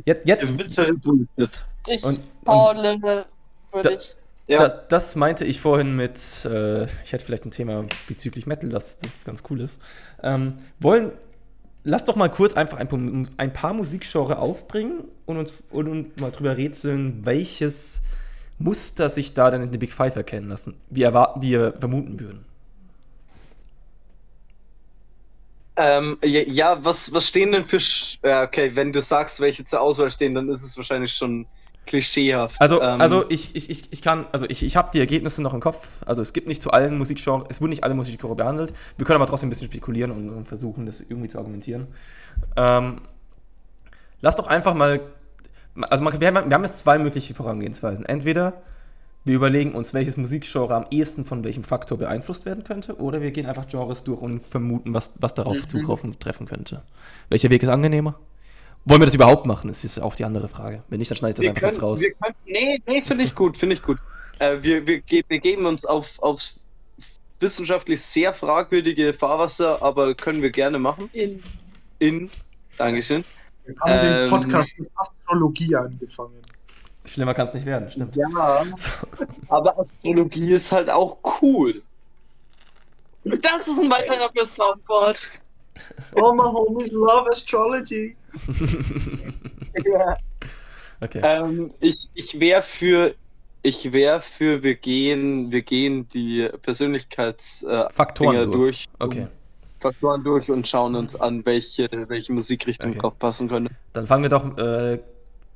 [0.05, 0.49] jetzt, jetzt
[2.03, 3.25] Und- faule,
[3.73, 4.15] würde Da- ich.
[4.47, 4.59] Ja.
[4.59, 8.99] Das, das meinte ich vorhin mit, äh, ich hätte vielleicht ein Thema bezüglich Metal, das,
[8.99, 9.79] das ganz cool ist.
[10.23, 11.13] Ähm, wollen,
[11.83, 16.31] lass doch mal kurz einfach ein, ein paar Musikgenre aufbringen und uns und, und mal
[16.31, 18.03] drüber rätseln, welches
[18.59, 22.45] Muster sich da dann in den Big Five erkennen lassen, wie, erwarten, wir vermuten würden.
[25.77, 27.79] Ähm, ja, ja, was, was stehen denn für.
[27.79, 31.47] Sch ja, okay, wenn du sagst, welche zur Auswahl stehen, dann ist es wahrscheinlich schon
[31.85, 32.59] klischeehaft.
[32.61, 35.53] Also, Ähm, also ich, ich, ich, ich kann, also ich, ich habe die Ergebnisse noch
[35.53, 35.87] im Kopf.
[36.05, 38.73] Also es gibt nicht zu allen Musikgenres, es wurden nicht alle Musikgenres behandelt.
[38.97, 41.87] Wir können aber trotzdem ein bisschen spekulieren und, und versuchen, das irgendwie zu argumentieren.
[42.55, 43.01] Ähm,
[44.21, 45.01] lass doch einfach mal,
[45.89, 48.05] also man, wir, haben, wir haben jetzt zwei mögliche Vorangehensweisen.
[48.05, 48.61] Entweder
[49.23, 53.31] wir überlegen uns, welches Musikgenre am ehesten von welchem Faktor beeinflusst werden könnte, oder wir
[53.31, 55.69] gehen einfach Genres durch und vermuten, was, was darauf Mhm.
[55.69, 56.81] zutreffen treffen könnte.
[57.29, 58.15] Welcher Weg ist angenehmer?
[58.85, 59.67] Wollen wir das überhaupt machen?
[59.67, 60.83] Das ist auch die andere Frage.
[60.89, 62.01] Wenn nicht, dann schneide ich das wir einfach können, jetzt raus.
[62.01, 63.99] wir können, nee, nee, finde ich gut, finde ich gut.
[64.39, 66.41] Äh, wir, wir, wir geben uns auf, auf
[67.39, 71.09] wissenschaftlich sehr fragwürdige Fahrwasser, aber können wir gerne machen.
[71.13, 71.41] In
[71.99, 72.29] In.
[72.77, 73.23] Dankeschön.
[73.65, 76.41] Wir haben den Ähm, Podcast mit Astrologie angefangen.
[77.05, 78.15] Schlimmer kann es nicht werden, stimmt.
[78.15, 78.63] Ja,
[79.49, 81.81] aber Astrologie ist halt auch cool.
[83.23, 85.19] das ist ein weiterer für Soundboard.
[86.15, 88.15] All my homies love astrology.
[89.85, 90.17] Ja.
[91.01, 91.21] Okay.
[91.23, 93.15] Ähm, ich ich wäre für,
[93.63, 98.51] ich wäre für, wir gehen, wir gehen die Persönlichkeitsdinger äh, durch.
[98.51, 98.89] durch.
[98.99, 99.27] Okay.
[99.79, 102.99] Faktoren durch und schauen uns an, welche, welche Musikrichtung Okay.
[102.99, 103.71] drauf passen könnte.
[103.93, 104.99] Dann fangen wir doch äh,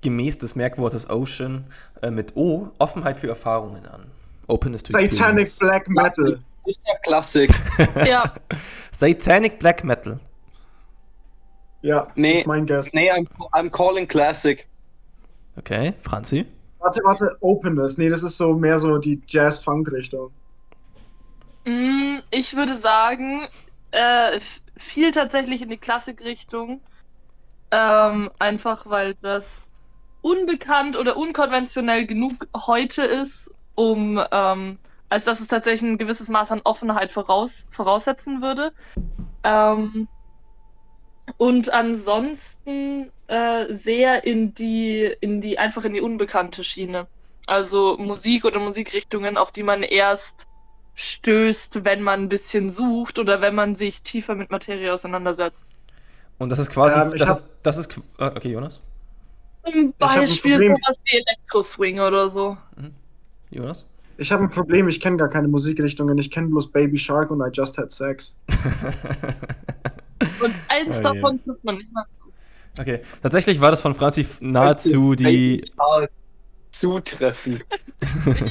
[0.01, 1.65] gemäß des Merkwortes Ocean
[2.01, 4.05] äh, mit O, Offenheit für Erfahrungen an.
[4.47, 5.59] Openness to Satanic experience.
[5.59, 6.39] Black Metal.
[6.65, 7.51] Ist ja Klassik.
[8.05, 8.33] Ja,
[8.91, 10.19] Satanic Black Metal.
[11.81, 12.39] Ja, Nee.
[12.39, 12.93] ist mein Guess.
[12.93, 14.67] nee, I'm, I'm calling Classic.
[15.57, 16.45] Okay, Franzi.
[16.79, 17.97] Warte, warte, Openness.
[17.97, 20.31] Nee, das ist so mehr so die Jazz-Funk-Richtung.
[21.65, 23.47] mm, ich würde sagen,
[23.91, 24.39] äh,
[24.77, 26.81] viel tatsächlich in die Klassikrichtung.
[27.71, 29.67] Ähm, einfach weil das
[30.21, 34.77] unbekannt oder unkonventionell genug heute ist, um ähm,
[35.15, 38.73] als dass es tatsächlich ein gewisses Maß an Offenheit voraus, voraussetzen würde.
[39.45, 40.09] Ähm,
[41.37, 47.07] und ansonsten äh, sehr in die, in die, einfach in die unbekannte Schiene.
[47.47, 50.47] Also Musik oder Musikrichtungen, auf die man erst
[50.95, 55.71] stößt, wenn man ein bisschen sucht oder wenn man sich tiefer mit Materie auseinandersetzt.
[56.39, 56.99] Und das ist quasi.
[56.99, 57.97] Ähm, das, hab- ist, das ist.
[58.17, 58.81] äh, Okay, Jonas.
[59.63, 62.57] Zum Beispiel sowas wie Elektroswing oder so.
[63.49, 63.87] Jonas?
[64.17, 66.17] Ich habe ein Problem, ich kenne gar keine Musikrichtungen.
[66.17, 68.37] Ich kenne bloß Baby Shark und I Just Had Sex.
[70.39, 72.81] Und eins Oh davon trifft man nicht mal zu.
[72.81, 75.23] okay, tatsächlich war das von Franzi nahezu die.
[75.23, 76.11] Baby Shark
[76.71, 77.63] Zutreffen.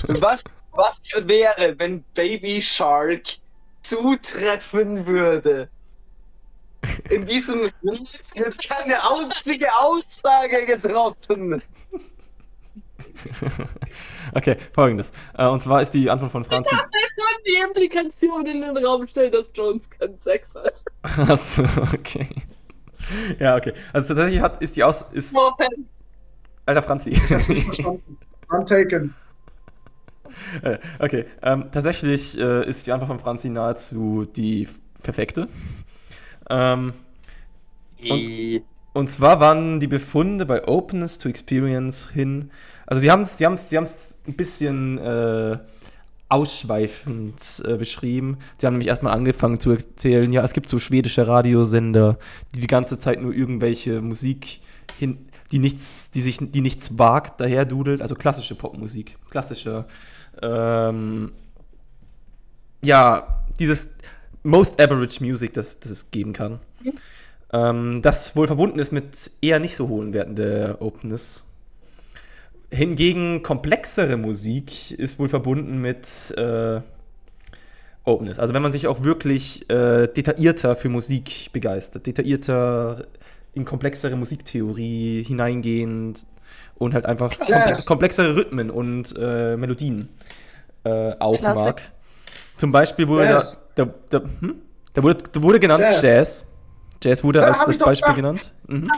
[0.09, 3.23] was, was wäre, wenn Baby Shark
[3.83, 5.69] zutreffen würde?
[7.11, 11.63] In diesem Lied wird keine einzige Aussage getroffen.
[14.35, 15.13] okay, folgendes.
[15.37, 16.75] Äh, und zwar ist die Antwort von Franzi.
[16.75, 16.83] Und
[17.47, 20.75] die Implikation in den Raum stellt, dass Jones keinen Sex hat.
[21.29, 22.29] Achso, okay.
[23.39, 23.73] Ja, okay.
[23.93, 25.05] Also tatsächlich hat, ist die Aus.
[25.13, 25.41] Ist, No.
[26.67, 27.11] Alter Franzi.
[27.11, 28.19] Ich hab's nicht verstanden.
[28.49, 29.15] I'm taken.
[30.63, 34.69] Äh, okay, ähm, tatsächlich äh, ist die Antwort von Franzi nahezu die
[35.03, 35.49] perfekte.
[36.49, 36.93] Ähm,
[38.93, 42.51] und zwar waren die Befunde bei Openness to Experience hin.
[42.87, 45.59] Also sie haben es sie haben's, sie haben's ein bisschen äh,
[46.29, 48.39] ausschweifend äh, beschrieben.
[48.59, 52.19] Sie haben nämlich erstmal angefangen zu erzählen, ja, es gibt so schwedische Radiosender,
[52.55, 54.61] die die ganze Zeit nur irgendwelche Musik
[54.99, 59.85] hin, die nichts, die sich, die nichts wagt, daher dudelt, also klassische Popmusik, klassische,
[60.43, 61.33] ähm,
[62.83, 63.91] ja, dieses
[64.43, 66.59] most average Music, das, das es geben kann.
[67.53, 71.45] Ähm, das wohl verbunden ist mit eher nicht so hohen Werten der Openness.
[72.75, 76.81] Hingegen komplexere Musik ist wohl verbunden mit äh,
[78.05, 78.39] Openness.
[78.39, 83.07] Also wenn man sich auch wirklich äh, detaillierter für Musik begeistert, detaillierter
[83.53, 86.27] in komplexere Musiktheorie hineingehend
[86.75, 90.09] und halt einfach komple komplexere Rhythmen und äh, Melodien
[90.85, 91.65] äh, auch Klassik.
[91.67, 91.83] mag.
[92.57, 93.59] Zum Beispiel wurde Jazz.
[93.77, 94.57] da, da, da, hm?
[94.93, 96.03] da, wurde, da wurde genannt Jazz.
[96.03, 96.47] Jazz.
[97.03, 98.53] Jazz wurde Ja, als das Beispiel gedacht.
[98.67, 98.85] genannt.
[98.85, 98.89] Mhm.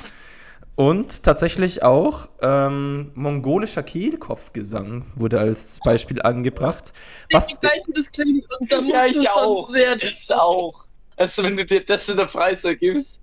[0.76, 6.92] Und tatsächlich auch ähm, mongolischer Kehlkopfgesang wurde als Beispiel angebracht.
[7.32, 9.70] Was, Ich weiß, das klingt und da musst Ja, du ich schon auch.
[9.70, 10.84] sehr Das auch.
[11.16, 13.22] Also wenn du dir das in der Freizeit gibst.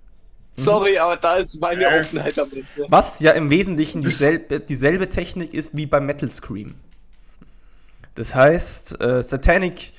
[0.56, 0.62] Mhm.
[0.62, 2.00] Sorry, aber da ist meine Äh.
[2.00, 2.66] Offenheit am Ende.
[2.88, 6.74] was ja im Wesentlichen dieselbe, dieselbe Technik ist wie beim Metal Scream.
[8.16, 9.92] Das heißt, äh, Satanic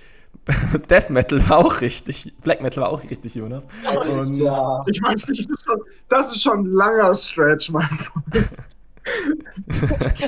[0.90, 2.34] Death Metal war auch richtig.
[2.44, 3.66] Black Metal war auch richtig, Jonas.
[4.08, 4.84] Und Ja.
[4.88, 8.50] Ich weiß nicht, das ist schon, das ist schon ein langer Stretch, mein Freund.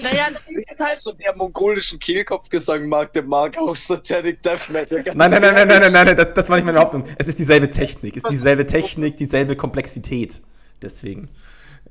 [0.03, 5.01] Naja, das ist halt so der mongolischen Kehlkopfgesang mag der mag auch Satanic Death Metal.
[5.01, 7.03] ganz Nein, nein, nein, nein, nein, nein, nein, das, das war nicht meine Behauptung.
[7.17, 10.41] Es ist dieselbe Technik, es ist dieselbe Technik, dieselbe Komplexität.
[10.81, 11.29] Deswegen.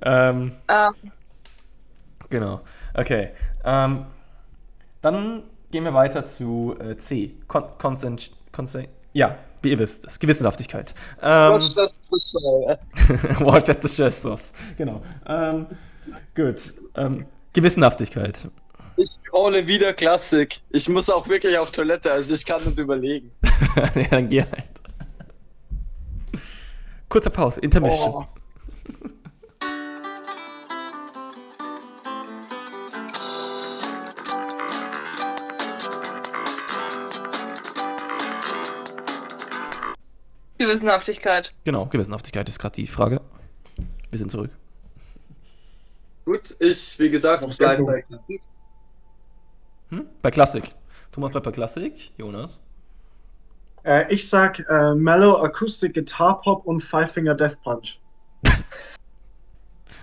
[0.03, 0.91] Ähm, äh,
[2.31, 2.61] genau.
[2.95, 3.31] Okay.
[3.65, 4.07] Ähm,
[5.03, 5.43] dann
[5.77, 7.35] gehen wir weiter zu äh, C.
[7.49, 8.89] Con Consent, Consent.
[9.13, 10.95] Ja, wie ihr wisst, es Gewissenhaftigkeit.
[11.21, 12.77] Ähm, Watch das zu schauen.
[13.41, 14.55] Worcester Sauce.
[14.79, 15.03] Genau.
[15.27, 15.67] Ähm,
[16.35, 16.57] gut.
[16.95, 18.39] Ähm, Gewissenhaftigkeit.
[18.97, 20.61] Ich calle wieder Klassik.
[20.71, 23.31] Ich muss auch wirklich auf Toilette, also ich kann nicht überlegen.
[23.95, 24.81] ja, dann geh halt.
[27.11, 28.25] Kurze Pause, Intermission.
[28.25, 28.27] Oh.
[40.67, 41.53] Gewissenhaftigkeit.
[41.65, 43.21] Genau, Gewissenhaftigkeit ist gerade die Frage.
[44.11, 44.51] Wir sind zurück.
[46.25, 48.43] Gut, ich, wie gesagt, bleibe bei Klassik.
[49.91, 50.07] Hm?
[50.23, 50.65] Bei Klassik.
[51.13, 52.11] Thomas bleibt bei Klassik.
[52.19, 52.61] Jonas.
[53.85, 58.01] Äh, ich sag äh, Mellow Acoustic Guitar Pop und Five Finger Death Punch.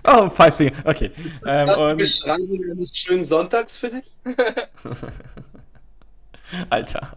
[0.06, 0.72] Oh, Five Finger.
[0.84, 1.06] Okay.
[1.16, 4.04] Ist Ähm, das die und, Beschreibung eines schönen Sonntags für dich?
[6.68, 7.16] Alter.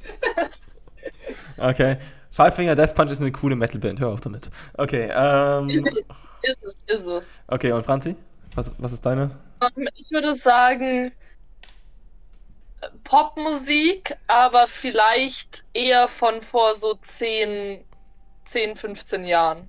[1.58, 1.98] Okay.
[2.30, 4.00] Five Finger Death Punch ist eine coole Metalband.
[4.00, 4.50] Hör auf damit.
[4.74, 5.10] Okay.
[5.14, 6.08] Ähm, Ist es,
[6.42, 7.42] ist es, ist es.
[7.48, 8.16] okay, und Franzi?
[8.54, 9.30] Was, was ist deine?
[9.62, 11.12] Ähm, Ich würde sagen
[13.04, 17.84] Popmusik, aber vielleicht eher von vor so 10,
[18.46, 19.66] 10 15 Jahren.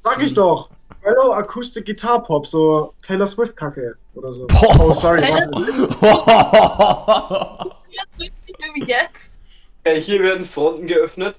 [0.00, 0.70] Sag ich doch.
[1.02, 4.46] Mellow Acoustic Guitar Pop, so Taylor Swift Kacke oder so.
[4.46, 4.80] Boah.
[4.80, 5.18] Oh, sorry.
[5.18, 7.64] Taylor- warte.
[7.66, 9.39] Ist das richtig irgendwie jetzt?
[9.84, 11.36] Okay, hier werden Fronten geöffnet.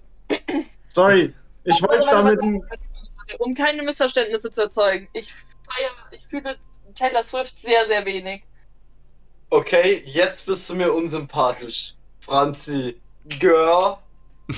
[0.88, 1.34] Sorry.
[1.64, 2.40] Ich wollte damit
[3.40, 5.08] Um keine Missverständnisse zu erzeugen.
[5.14, 6.58] Ich feiere, ich fühle
[6.96, 8.44] Taylor Swift sehr, sehr wenig.
[9.50, 11.96] Okay, jetzt bist du mir unsympathisch.
[12.20, 13.00] Franzi.
[13.40, 13.98] Girl.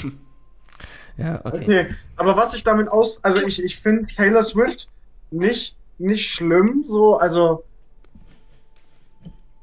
[1.17, 1.57] ja, okay.
[1.57, 3.23] Okay, aber was ich damit aus.
[3.23, 4.87] Also ich, ich finde Taylor Swift
[5.31, 7.63] nicht, nicht schlimm, so, also.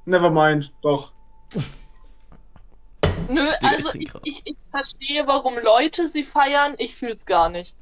[0.05, 1.13] Nevermind, doch.
[3.31, 6.75] Nö, also ich, ich, ich verstehe, warum Leute sie feiern.
[6.79, 7.75] Ich fühle es gar nicht.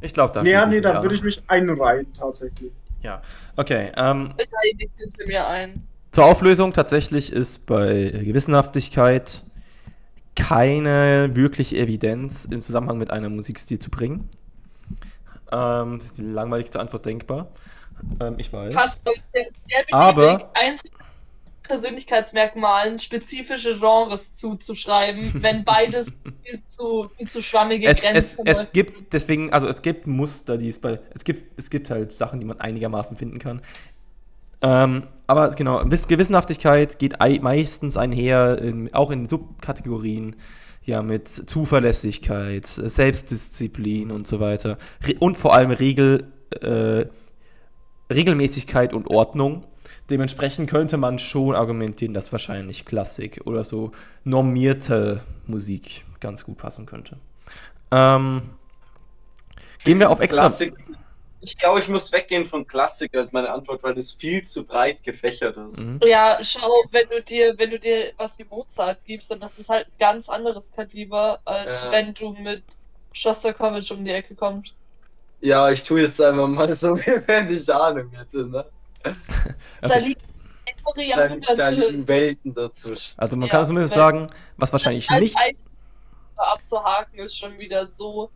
[0.00, 2.72] Ich glaube, da nee, schließe nee, da würde ich mich einreihen, tatsächlich.
[3.02, 3.22] Ja,
[3.56, 3.90] okay.
[3.96, 5.86] Ähm, Ich reihe dich hinter mir ein.
[6.12, 9.44] zur Auflösung tatsächlich ist bei Gewissenhaftigkeit
[10.36, 14.28] keine wirkliche Evidenz im Zusammenhang mit einem Musikstil zu bringen.
[15.50, 17.48] Ähm, das ist die langweiligste Antwort denkbar.
[18.20, 18.72] Ähm, ich weiß.
[18.74, 19.02] Fast
[19.90, 20.94] Aber- einzelnen
[21.68, 26.08] Persönlichkeitsmerkmalen spezifische Genres zuzuschreiben, wenn beides
[26.42, 30.58] viel zu, viel zu schwammige Es, es, Grenzen es gibt deswegen, also es gibt Muster,
[30.58, 33.62] die es bei, es gibt, es gibt halt Sachen, die man einigermaßen finden kann.
[34.60, 40.34] Ähm, aber genau, Gewissenhaftigkeit geht ei- meistens einher, in, auch in Subkategorien,
[40.84, 44.78] ja, mit Zuverlässigkeit, Selbstdisziplin und so weiter.
[45.06, 47.04] Re und vor allem Regel, äh,
[48.12, 49.66] Regelmäßigkeit und Ordnung.
[50.10, 53.92] Dementsprechend könnte man schon argumentieren, dass wahrscheinlich Klassik oder so
[54.24, 57.18] normierte Musik ganz gut passen könnte.
[57.90, 58.42] Ähm,
[59.84, 60.42] gehen wir auf extra.
[60.42, 60.74] Klassik.
[61.40, 65.04] Ich glaube, ich muss weggehen von Klassik als meine Antwort, weil das viel zu breit
[65.04, 65.80] gefächert ist.
[65.80, 66.00] Mhm.
[66.04, 69.68] Ja, schau, wenn du dir, wenn du dir was wie Mozart gibst, dann ist es
[69.68, 71.92] halt ein ganz anderes Kaliber, als Ja.
[71.92, 72.64] wenn du mit
[73.12, 74.74] Shostakovich um die Ecke kommst.
[75.40, 78.44] Ja, ich tue jetzt einfach mal so, wie wenn ich Ahnung hätte.
[78.44, 78.64] Ne?
[79.84, 79.98] Da Okay.
[79.98, 80.20] liegen
[81.14, 83.14] Da, da liegen Welten dazwischen.
[83.16, 84.26] Also man Ja, kann zumindest sagen,
[84.56, 85.36] was wahrscheinlich als nicht.
[86.36, 88.30] abzuhaken ist schon wieder so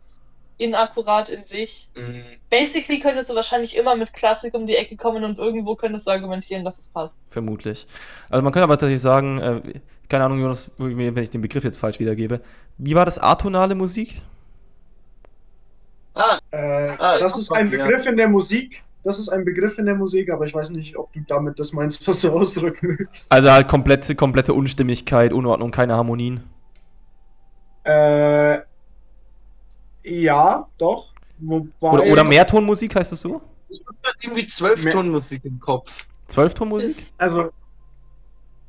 [0.57, 1.89] inakkurat in sich.
[1.95, 2.23] Mhm.
[2.49, 6.11] Basically könntest du wahrscheinlich immer mit Klassik um die Ecke kommen und irgendwo könntest du
[6.11, 7.19] argumentieren, dass es passt.
[7.29, 7.87] Vermutlich.
[8.29, 9.61] Also man könnte aber tatsächlich sagen, äh,
[10.09, 12.41] keine Ahnung, Jonas, wenn ich den Begriff jetzt falsch wiedergebe.
[12.77, 14.21] Wie war das atonale Musik?
[16.15, 17.85] Ah, Äh, Ah, das ist ein ja.
[17.85, 18.83] Begriff in der Musik.
[19.03, 21.73] Das ist ein Begriff in der Musik, aber ich weiß nicht, ob du damit das
[21.73, 23.31] meinst, was du ausdrücken willst.
[23.31, 26.43] Also halt komplette, komplette Unstimmigkeit, Unordnung, keine Harmonien.
[27.83, 28.59] Äh,
[30.03, 31.13] ja, doch.
[31.39, 33.41] Wobei, Oder, oder Mehrtonmusik heißt das so?
[33.67, 36.05] ich habe irgendwie Zwölftonmusik im Kopf.
[36.27, 36.89] Zwölftonmusik?
[36.89, 37.49] Ist, Also,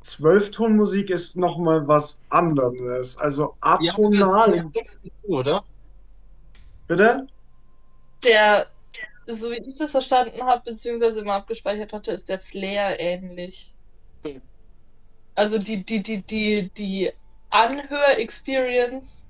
[0.01, 3.17] Zwölftonmusik ist nochmal was anderes.
[3.17, 4.55] Also atonal.
[4.57, 5.63] Ja, dazu, oder?
[6.87, 7.27] Bitte?
[8.25, 8.67] der,
[9.27, 13.73] so wie ich das verstanden habe, beziehungsweise immer abgespeichert hatte, ist der Flair ähnlich.
[15.35, 17.11] also die, die, die, die, die
[17.49, 19.25] Anhör-Experience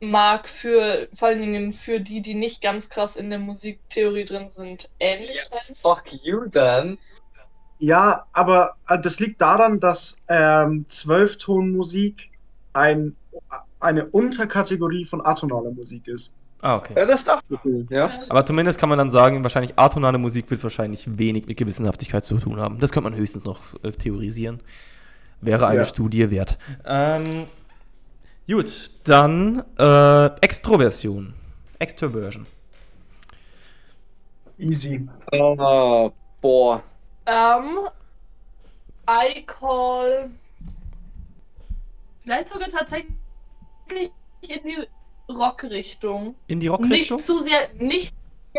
[0.00, 4.50] mag für vor allen Dingen für die, die nicht ganz krass in der Musiktheorie drin
[4.50, 5.76] sind, ähnlich sein.
[5.80, 6.98] Fuck you, Dan.
[7.78, 12.30] Ja, aber äh, das liegt daran, dass ähm, Zwölftonmusik
[12.72, 13.16] ein,
[13.80, 16.32] eine Unterkategorie von atonaler Musik ist.
[16.62, 16.94] Ah, okay.
[16.96, 18.08] Ja, das dachte ich mir, ja.
[18.28, 22.38] Aber zumindest kann man dann sagen, wahrscheinlich atonale Musik wird wahrscheinlich wenig mit Gewissenhaftigkeit zu
[22.38, 22.78] tun haben.
[22.78, 24.60] Das könnte man höchstens noch äh, theorisieren.
[25.40, 25.84] Wäre eine Ja.
[25.84, 26.56] Studie wert.
[26.86, 27.46] Ähm,
[28.48, 31.34] gut, dann äh, Extroversion.
[31.80, 32.46] Extroversion.
[34.58, 35.08] Easy.
[35.32, 36.10] Ah,
[36.40, 36.80] boah.
[37.26, 37.88] Ähm,
[39.10, 40.30] I call.
[42.22, 43.10] Vielleicht sogar tatsächlich
[44.42, 44.86] in die
[45.28, 46.34] Rock-Richtung.
[46.46, 47.16] In die Rockrichtung?
[47.18, 48.14] Nicht zu sehr, nicht,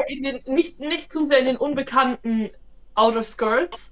[0.07, 2.49] in den, nicht, nicht zu sehr in den unbekannten
[2.95, 3.91] Outer Skirts,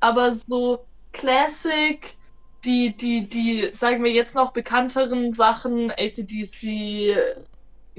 [0.00, 2.16] aber so Classic,
[2.64, 7.16] die, die, die, sagen wir jetzt noch bekannteren Sachen, ACDC,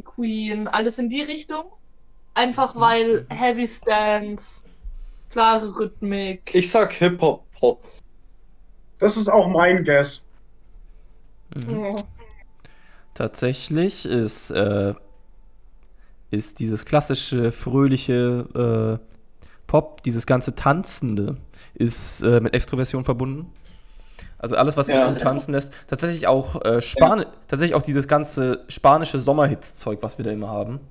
[0.03, 1.65] Queen, alles in die Richtung.
[2.33, 4.65] Einfach weil Heavy Stance,
[5.29, 6.53] klare Rhythmik.
[6.53, 7.81] Ich sag Hip-Hop-Pop.
[8.99, 10.23] Das ist auch mein Guess.
[11.55, 11.95] Mhm.
[11.95, 11.95] Oh.
[13.15, 14.93] Tatsächlich ist, äh,
[16.31, 19.15] ist dieses klassische, fröhliche äh,
[19.67, 21.37] Pop, dieses ganze Tanzende,
[21.73, 23.47] ist äh, mit Extroversion verbunden.
[24.37, 25.09] Also alles, was sich Ja.
[25.09, 25.71] gut tanzen lässt.
[25.87, 30.81] Tatsächlich auch, äh, Span tatsächlich auch dieses ganze spanische Sommerhits-Zeug, was wir da immer haben,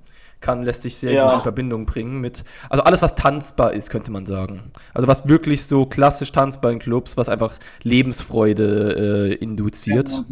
[0.40, 1.26] kann, lässt sich sehr Ja.
[1.26, 2.42] gut in Verbindung bringen mit.
[2.70, 4.72] Also alles, was tanzbar ist, könnte man sagen.
[4.94, 10.08] Also was wirklich so klassisch tanzbar in Clubs, was einfach Lebensfreude äh, induziert.
[10.08, 10.24] Ja,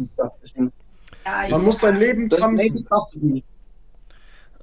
[1.25, 2.79] Ja, Man muss sein Leben tanzen.
[2.89, 3.43] das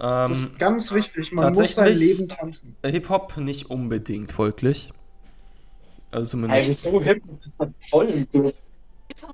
[0.03, 1.33] Ähm, ist ganz wichtig.
[1.33, 2.77] Man muss sein Leben tanzen.
[2.85, 4.93] Hip-Hop nicht unbedingt folglich.
[6.11, 6.69] Also zumindest.
[6.69, 8.71] wieso Hip-Hop ist das voll im Griff?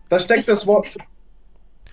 [0.08, 0.88] Da steckt das Wort.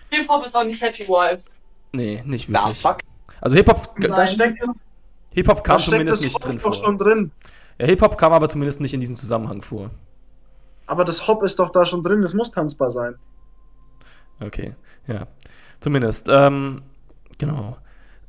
[0.10, 1.56] Hip-Hop ist auch nicht Happy Vibes.
[1.94, 2.82] Nee, nicht Na, wirklich.
[2.82, 2.98] fuck.
[3.42, 4.60] Also Hip-Hop Da steckt,
[5.32, 6.74] Hip-Hop da kam steckt zumindest das nicht Hop drin doch vor.
[6.74, 7.32] schon drin.
[7.80, 9.90] Ja, Hip-Hop kam aber zumindest nicht in diesem Zusammenhang vor.
[10.86, 12.22] Aber das Hop ist doch da schon drin.
[12.22, 13.16] Das muss tanzbar sein.
[14.40, 14.76] Okay,
[15.08, 15.28] ja.
[15.80, 16.28] Zumindest.
[16.30, 16.82] Ähm,
[17.38, 17.78] genau.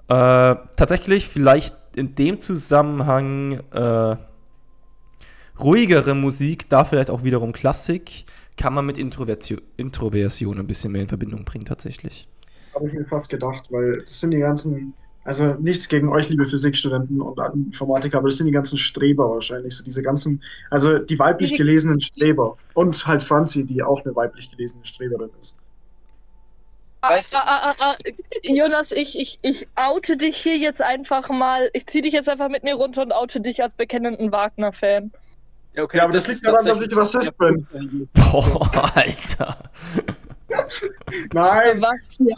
[0.08, 4.16] Äh, tatsächlich vielleicht in dem Zusammenhang äh,
[5.60, 8.24] ruhigere Musik, da vielleicht auch wiederum Klassik,
[8.56, 12.28] kann man mit Introvertio Introversion ein bisschen mehr in Verbindung bringen, tatsächlich.
[12.74, 14.94] Habe ich mir fast gedacht, weil das sind die ganzen.
[15.26, 19.74] Also nichts gegen euch, liebe Physikstudenten und Informatiker, aber das sind die ganzen Streber wahrscheinlich.
[19.74, 22.58] So diese ganzen, also die weiblich gelesenen Streber.
[22.74, 25.54] Und halt Franzi, die auch eine weiblich gelesene Streberin ist.
[27.10, 27.94] Weißt du- Ah, ah, ah, ah,
[28.42, 31.70] Jonas, ich, ich, ich oute dich hier jetzt einfach mal.
[31.72, 35.10] Ich zieh dich jetzt einfach mit mir runter und oute dich als bekennenden Wagner-Fan.
[35.78, 37.66] okay, Ja, aber das liegt daran, dass ich Rassist bin.
[38.14, 39.58] Boah, Alter.
[41.32, 42.36] Nein, Was hier?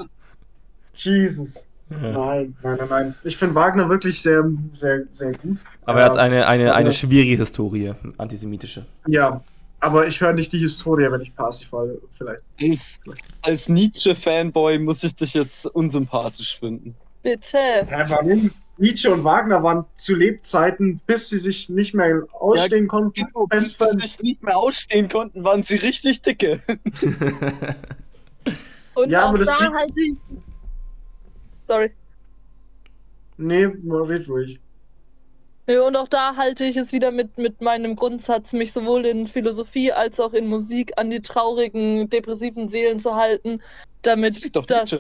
[0.95, 1.67] Jesus.
[1.91, 1.97] Ja.
[2.13, 3.15] Nein, nein, nein, nein.
[3.23, 4.43] Ich finde Wagner wirklich sehr,
[4.73, 5.59] sehr, sehr gut.
[5.85, 6.23] Aber er hat Ja.
[6.23, 6.93] eine, eine, eine Ja.
[6.93, 8.85] schwierige Historie, antisemitische.
[9.07, 9.41] Ja,
[9.81, 12.43] aber ich höre nicht die Historie, wenn ich Parsifal vielleicht.
[12.61, 13.01] Als,
[13.43, 16.97] als Nietzsche-Fanboy muss ich dich jetzt unsympathisch finden.
[17.23, 17.59] Bitte.
[17.59, 18.51] Hä, warum?
[18.79, 23.79] Nietzsche und Wagner waren zu Lebzeiten, bis sie sich nicht mehr ausstehen konnten, Genau, bis
[23.79, 26.61] sie sich nicht mehr ausstehen konnten, waren sie richtig dicke.
[28.95, 30.15] Und Ja, auch aber das da halte ich.
[31.67, 31.91] Sorry.
[33.37, 34.59] Nee, nur red ruhig.
[35.69, 39.27] Ja, Und auch da halte ich es wieder mit, mit meinem Grundsatz, mich sowohl in
[39.27, 43.61] Philosophie als auch in Musik an die traurigen, depressiven Seelen zu halten,
[44.03, 44.97] damit Das doch das.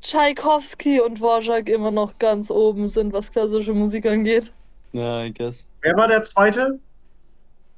[0.00, 4.52] Tchaikovsky und Dvorak immer noch ganz oben sind, was klassische Musik angeht.
[4.92, 5.66] Ja, I guess.
[5.82, 6.78] Wer war der Zweite?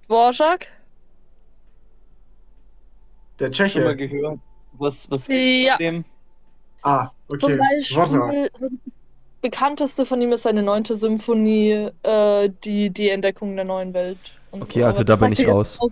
[0.07, 0.67] Dvorak?
[3.39, 3.97] Der Schon mal Tscheche.
[3.97, 4.41] gehört.
[4.73, 5.77] Was, was gibt's Ja.
[5.77, 6.05] von dem?
[6.83, 7.57] Ah, Zum okay.
[7.57, 8.81] Beispiel, so das
[9.41, 14.19] bekannteste von ihm ist seine neunte Symphonie, äh, die, die Entdeckung der neuen Welt.
[14.51, 14.87] und Okay, so.
[14.87, 15.79] also Aber da bin ich raus.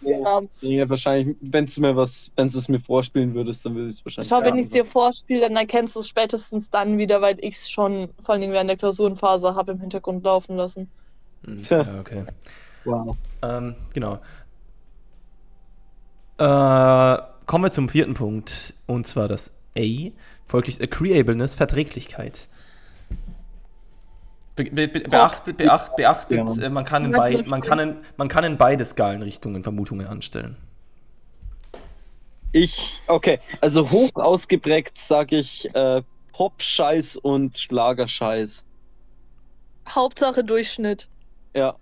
[0.00, 0.40] Ja.
[0.62, 3.94] Nee, wahrscheinlich, wenn du mir was, wenn du es mir vorspielen würdest, dann würde ich
[3.94, 4.28] es Ich wahrscheinlich.
[4.28, 7.36] glaube, wenn ja, ich es dir vorspiele, dann erkennst du es spätestens dann wieder, weil
[7.44, 10.88] ich es schon vor allem während der Klausurenphase habe im Hintergrund laufen lassen.
[11.44, 11.82] Hm, Tja.
[11.82, 12.24] Ja, okay.
[12.84, 13.16] Wow.
[13.42, 14.18] Ähm, genau.
[16.38, 18.74] Äh, kommen wir zum vierten Punkt.
[18.86, 19.82] Und zwar das A.
[20.46, 22.48] Folglich Agreeableness, Verträglichkeit.
[24.58, 26.66] Be be be beachtet, beacht, beachtet Ja.
[26.66, 30.56] äh, man, kann in bei, man, kann in, man kann in beide Skalenrichtungen Vermutungen anstellen.
[32.50, 36.02] Ich, okay, also hoch ausgeprägt sage ich äh,
[36.32, 38.64] Pop-Scheiß und Schlagerscheiß.
[39.88, 41.08] Hauptsache Durchschnitt.
[41.54, 41.76] Ja.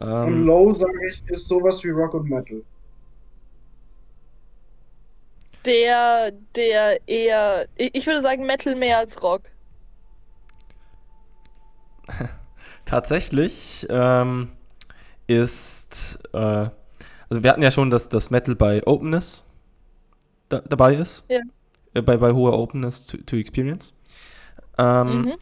[0.00, 2.62] Und Ähm, Low, sage ich, ist sowas wie Rock und Metal.
[5.64, 7.66] Der, der eher.
[7.76, 9.42] Ich würde sagen Metal mehr als Rock.
[12.84, 14.50] tatsächlich ähm,
[15.26, 19.44] ist, äh, also wir hatten ja schon, dass das Metal bei Openness
[20.48, 21.24] da, dabei ist.
[21.28, 21.40] Ja.
[21.94, 23.94] Äh, bei, bei hoher Openness to, to Experience.
[24.78, 25.34] Ähm, Mhm.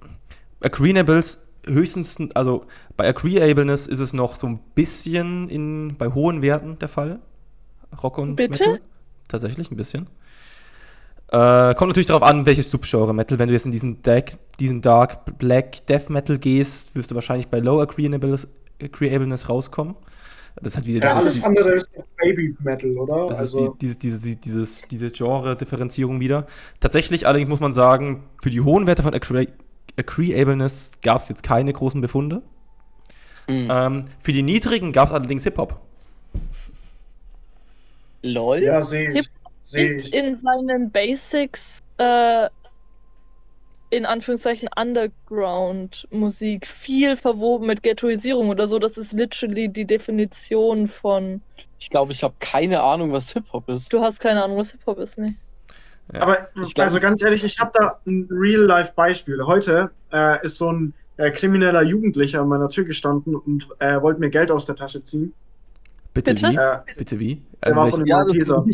[0.60, 6.78] Agreeables höchstens, also bei Agreeableness ist es noch so ein bisschen in, bei hohen Werten
[6.78, 7.20] der Fall.
[8.02, 8.64] Rock und Bitte?
[8.64, 8.80] Metal.
[9.28, 10.08] Tatsächlich ein bisschen.
[11.28, 13.38] Äh, kommt natürlich darauf an, welches Subgenre Metal.
[13.38, 17.48] Wenn du jetzt in diesen, Deck, diesen Dark Black Death Metal gehst, wirst du wahrscheinlich
[17.48, 18.46] bei Low Agreeableness,
[18.80, 19.96] Agreeableness rauskommen.
[20.62, 23.26] Das hat wieder Ja, alles dieses, andere ist Baby Metal, oder?
[23.26, 26.46] das also, ist die, diese, diese, dieses, diese Genre-Differenzierung wieder.
[26.80, 29.48] Tatsächlich allerdings muss man sagen, für die hohen Werte von Agree
[29.98, 32.42] Agreeableness gab es jetzt keine großen Befunde.
[33.48, 33.68] Hm.
[33.70, 35.80] Ähm, für die niedrigen gab es allerdings Hip-Hop.
[38.22, 38.58] LOL?
[38.62, 39.30] ja, sehe ich.
[39.74, 40.14] Ist ich.
[40.14, 42.48] in seinen Basics äh,
[43.90, 48.78] in Anführungszeichen Underground-Musik viel verwoben mit Ghettoisierung oder so.
[48.78, 51.40] Das ist literally die Definition von.
[51.78, 53.92] Ich glaube, ich habe keine Ahnung, was Hip-Hop ist.
[53.92, 55.34] Du hast keine Ahnung, was Hip-Hop ist, ne?
[56.12, 59.44] Aber Ich glaub, also ich- ganz ehrlich, ich habe da ein Real-Life-Beispiel.
[59.44, 64.20] Heute äh, ist so ein äh, krimineller Jugendlicher an meiner Tür gestanden und äh, wollte
[64.20, 65.32] mir Geld aus der Tasche ziehen.
[66.14, 66.48] Bitte, Bitte?
[66.50, 66.56] wie?
[66.56, 67.42] Äh, Bitte wie?
[67.62, 68.64] Der Ähm, war welch- von dem Ja, das Malteser.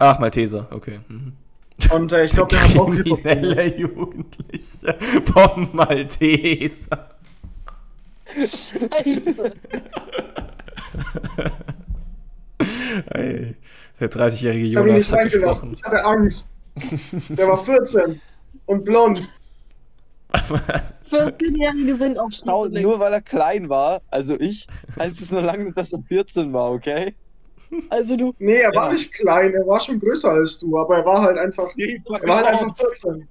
[0.00, 1.00] Ach, Malteser, okay.
[1.08, 1.34] Mhm.
[1.92, 2.90] Und äh, ich glaube, der hat auch.
[2.90, 7.08] Kriminelle Jugendliche vom Malteser.
[8.34, 9.52] Scheiße.
[13.12, 13.56] Hey,
[13.98, 15.70] der 30-jährige Ich habe ihn Jonas nicht hat reingelassen.
[15.70, 15.74] gesprochen.
[15.74, 16.48] Ich hatte Angst.
[17.30, 18.20] Der war 14
[18.66, 19.28] und blond.
[21.10, 22.82] 14-Jährige sind auch schnuffelig.
[22.82, 24.66] nur weil er klein war, also ich,
[24.98, 27.14] heißt es nur lange dass er 14 war, okay?
[27.88, 28.34] Also du.
[28.38, 28.92] Nee, er war Ja.
[28.94, 31.70] nicht klein, er war schon größer als du, aber er war halt einfach.
[31.76, 33.28] Er war halt einfach 14.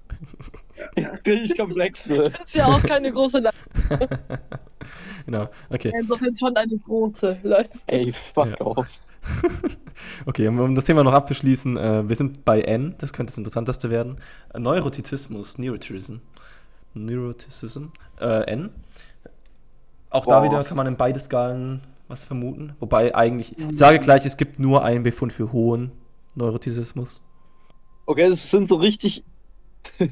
[1.28, 2.16] Richtig komplexe.
[2.30, 3.72] Das ist ja auch keine große Leistung.
[5.26, 5.92] genau, okay.
[6.00, 7.82] Insofern schon eine große Leistung.
[7.88, 8.62] Ey, fuck Ja.
[8.62, 8.88] off.
[10.26, 13.90] Okay, um, das Thema noch abzuschließen, äh, wir sind bei N, das könnte das Interessanteste
[13.90, 14.16] werden.
[14.58, 16.16] Neurotizismus, Neuroticism.
[16.94, 17.88] Neuroticism,
[18.22, 18.70] äh, N.
[20.10, 20.46] Auch da Boah.
[20.46, 22.76] wieder kann man in beide Skalen was vermuten.
[22.80, 25.92] Wobei eigentlich, ich sage gleich, es gibt nur einen Befund für hohen
[26.36, 27.22] Neurotizismus.
[28.06, 29.24] Okay, das sind so richtig.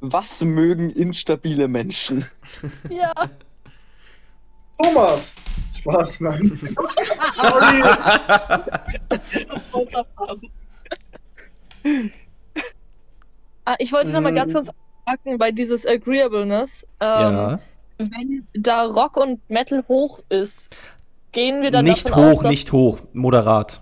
[0.00, 2.24] Was mögen instabile Menschen?
[2.88, 3.12] Ja.
[4.80, 5.32] Thomas!
[5.78, 6.52] Spaß, nein.
[7.40, 7.82] Sorry.
[13.64, 14.68] Ah, ich wollte noch mal ganz kurz
[15.04, 17.60] anmerken, bei dieses Agreeableness, ähm, ja.
[17.98, 20.74] Wenn da Rock und Metal hoch ist,
[21.32, 23.80] gehen wir dann Nicht davon hoch, aus, nicht hoch, moderat.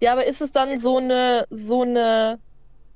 [0.00, 2.38] Ja, aber ist es dann so eine so eine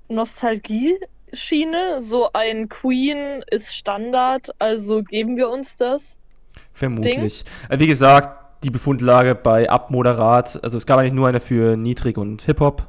[0.08, 2.00] Nostalgie-Schiene?
[2.00, 6.18] So ein Queen ist Standard, also geben wir uns das?
[6.72, 7.44] Vermutlich.
[7.68, 11.76] Äh, wie gesagt, die Befundlage bei ab moderat, also es gab eigentlich nur eine für
[11.76, 12.88] Niedrig und Hip-Hop.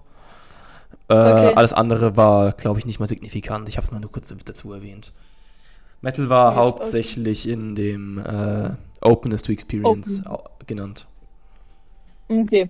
[1.10, 1.54] Äh, Okay.
[1.56, 3.70] Alles andere war, glaube ich, nicht mal signifikant.
[3.70, 5.14] Ich habe es mal nur kurz dazu erwähnt.
[6.06, 8.70] Metal war Gut, hauptsächlich in dem äh,
[9.02, 11.08] Openness to Experience au- genannt.
[12.30, 12.70] Okay.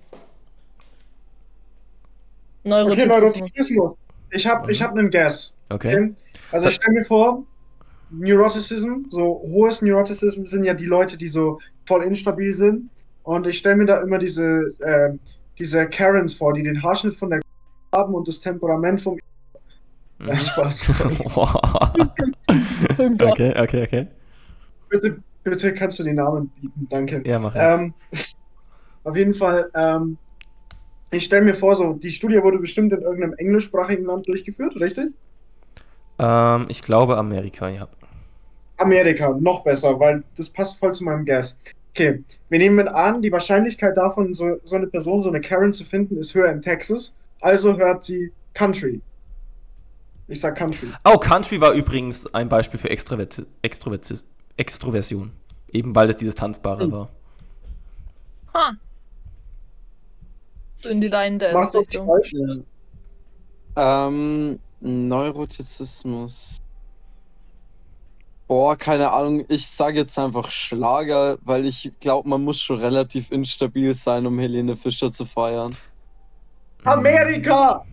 [2.64, 3.20] Neurotizismus.
[3.20, 3.92] Neurotizismus.
[4.30, 5.52] Ich habe ich hab einen Guess.
[5.68, 5.96] Okay?
[5.96, 6.14] Okay?
[6.50, 7.44] Also ich stelle mir vor,
[8.08, 12.88] Neuroticism, so hohes Neuroticism sind ja die Leute, die so voll instabil sind.
[13.22, 15.20] Und ich stelle mir da immer diese, ähm,
[15.58, 17.40] diese Karens vor, die den Haarschnitt von der
[17.94, 19.18] haben und das Temperament vom.
[20.18, 20.26] Mhm.
[20.26, 20.80] Nein, Spaß.
[20.86, 21.14] sorry.
[22.94, 23.32] Schön Gott.
[23.32, 24.06] okay, okay, okay.
[24.88, 27.22] bitte, bitte kannst du den Namen bieten, danke.
[27.26, 27.60] Ja, mach ich.
[27.60, 27.94] Ähm,
[29.04, 30.16] auf jeden Fall, ähm,
[31.10, 35.14] ich stelle mir vor, so, die Studie wurde bestimmt in irgendeinem englischsprachigen Land durchgeführt, richtig?
[36.18, 37.88] Ähm, ich glaube Amerika, ja.
[38.78, 41.58] Amerika, noch besser, weil das passt voll zu meinem Guess.
[41.90, 45.84] Okay, wir nehmen an, die Wahrscheinlichkeit davon, so, so eine Person, so eine Karen zu
[45.84, 47.16] finden, ist höher in Texas.
[47.40, 49.00] Also hört sie Country.
[50.28, 50.88] Ich sag Country.
[51.04, 54.14] Oh, Country war übrigens ein Beispiel für Extroverti Extroverti
[54.56, 55.30] Extroversion.
[55.72, 56.92] Eben weil es dieses Tanzbare Hm.
[56.92, 57.08] war.
[58.54, 58.72] Ha.
[60.76, 62.06] So in die Line macht Dance doch Richtung.
[62.06, 62.34] falsch.
[63.76, 66.58] Ähm, Neurotizismus.
[68.48, 69.44] Boah, keine Ahnung.
[69.48, 74.38] Ich sage jetzt einfach Schlager, weil ich glaube, man muss schon relativ instabil sein, um
[74.38, 75.76] Helene Fischer zu feiern.
[76.84, 77.84] Amerika!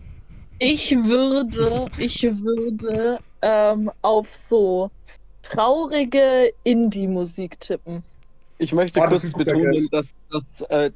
[0.58, 4.90] Ich würde, ich würde ähm, auf so
[5.42, 8.02] traurige Indie-Musik tippen.
[8.58, 10.14] Ich möchte Oh, das ist kurz guter betonen, Guess.
[10.30, 10.90] dass, dass äh,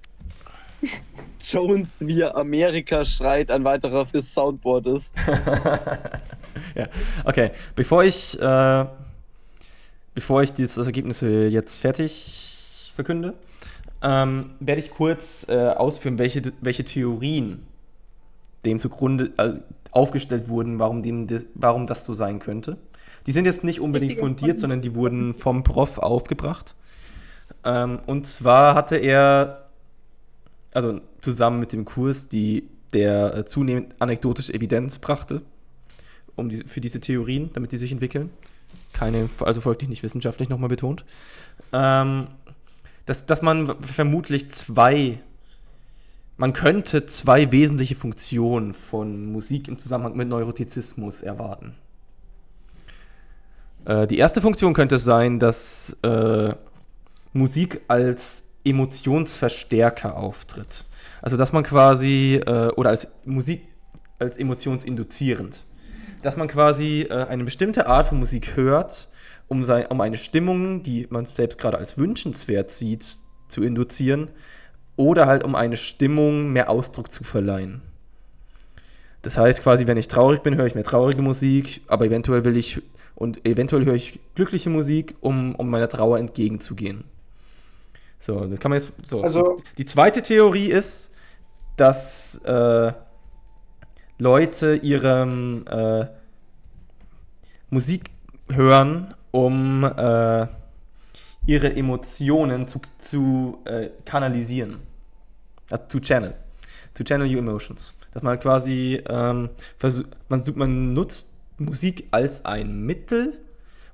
[1.40, 5.14] Jones via Amerika schreit ein weiterer fürs Soundboard ist.
[6.74, 6.88] ja,
[7.24, 7.50] okay.
[7.74, 8.86] Bevor ich, äh,
[10.14, 13.34] bevor ich dieses Ergebnisse jetzt fertig verkünde,
[14.02, 17.67] ähm, werde ich kurz äh, ausführen, welche, welche Theorien
[18.64, 19.54] dem zugrunde äh,
[19.90, 22.76] aufgestellt wurden, warum, dem, de- warum das so sein könnte.
[23.26, 26.74] Die sind jetzt nicht unbedingt fundiert, sondern die wurden vom Prof aufgebracht.
[27.64, 29.68] Ähm, und zwar hatte er,
[30.72, 35.42] also zusammen mit dem Kurs, die der äh, zunehmend anekdotische Evidenz brachte,
[36.36, 38.30] um diese, für diese Theorien, damit die sich entwickeln.
[38.92, 41.04] Keine, also folglich nicht wissenschaftlich nochmal betont.
[41.72, 42.28] Ähm,
[43.04, 45.20] dass, dass man vermutlich zwei,
[46.38, 51.74] man könnte zwei wesentliche Funktionen von Musik im Zusammenhang mit Neurotizismus erwarten.
[53.84, 56.54] Äh, die erste Funktion könnte sein, dass äh,
[57.32, 60.84] Musik als Emotionsverstärker auftritt.
[61.20, 63.62] Also dass man quasi, äh, oder als Musik
[64.18, 65.64] als emotionsinduzierend.
[66.22, 69.08] Dass man quasi äh, eine bestimmte Art von Musik hört,
[69.48, 73.04] um, sein, um eine Stimmung, die man selbst gerade als wünschenswert sieht,
[73.48, 74.28] zu induzieren.
[74.98, 77.82] Oder halt um eine Stimmung mehr Ausdruck zu verleihen.
[79.22, 82.56] Das heißt quasi, wenn ich traurig bin, höre ich mehr traurige Musik, aber eventuell will
[82.56, 82.82] ich
[83.14, 87.04] und eventuell höre ich glückliche Musik, um, um meiner Trauer entgegenzugehen.
[88.18, 89.22] So, das kann man jetzt so.
[89.22, 91.12] Also- die, die zweite Theorie ist,
[91.76, 92.92] dass äh,
[94.18, 96.16] Leute ihre äh,
[97.70, 98.10] Musik
[98.50, 100.46] hören, um äh,
[101.46, 104.87] ihre Emotionen zu, zu äh, kanalisieren.
[105.70, 106.34] Also, to channel.
[106.94, 107.92] To channel your emotions.
[108.12, 109.50] Dass man quasi, ähm,
[110.28, 113.38] man, man nutzt Musik als ein Mittel,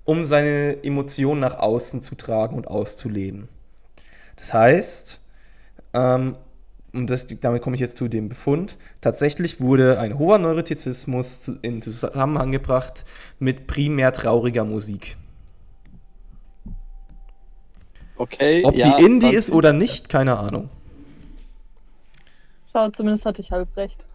[0.05, 3.49] um seine Emotionen nach außen zu tragen und auszuleben.
[4.37, 5.21] Das heißt,
[5.95, 6.37] ähm,
[6.93, 11.83] und das, damit komme ich jetzt zu dem Befund, tatsächlich wurde ein hoher Neurotizismus in
[11.83, 13.05] Zusammenhang gebracht
[13.41, 15.17] mit primär trauriger Musik.
[18.17, 18.63] Okay.
[18.65, 20.71] Ob ja, die Indie ist oder nicht, keine Ahnung.
[22.75, 24.07] Schau, zumindest hatte ich halb recht.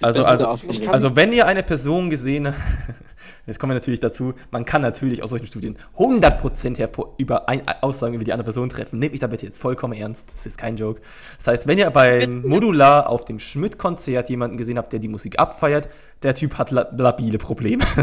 [0.00, 0.46] Also, also,
[0.88, 2.58] also wenn ihr eine Person gesehen habt,
[3.46, 7.62] jetzt kommen wir natürlich dazu, man kann natürlich aus solchen Studien 100% hervor über ein,
[7.80, 8.98] Aussagen über die andere Person treffen.
[8.98, 11.00] Nehmt mich da bitte jetzt vollkommen ernst, das ist kein Joke.
[11.38, 15.38] Das heißt, wenn ihr beim Modular auf dem Schmidt-Konzert jemanden gesehen habt, der die Musik
[15.38, 15.88] abfeiert,
[16.22, 17.84] der Typ hat la labile Probleme.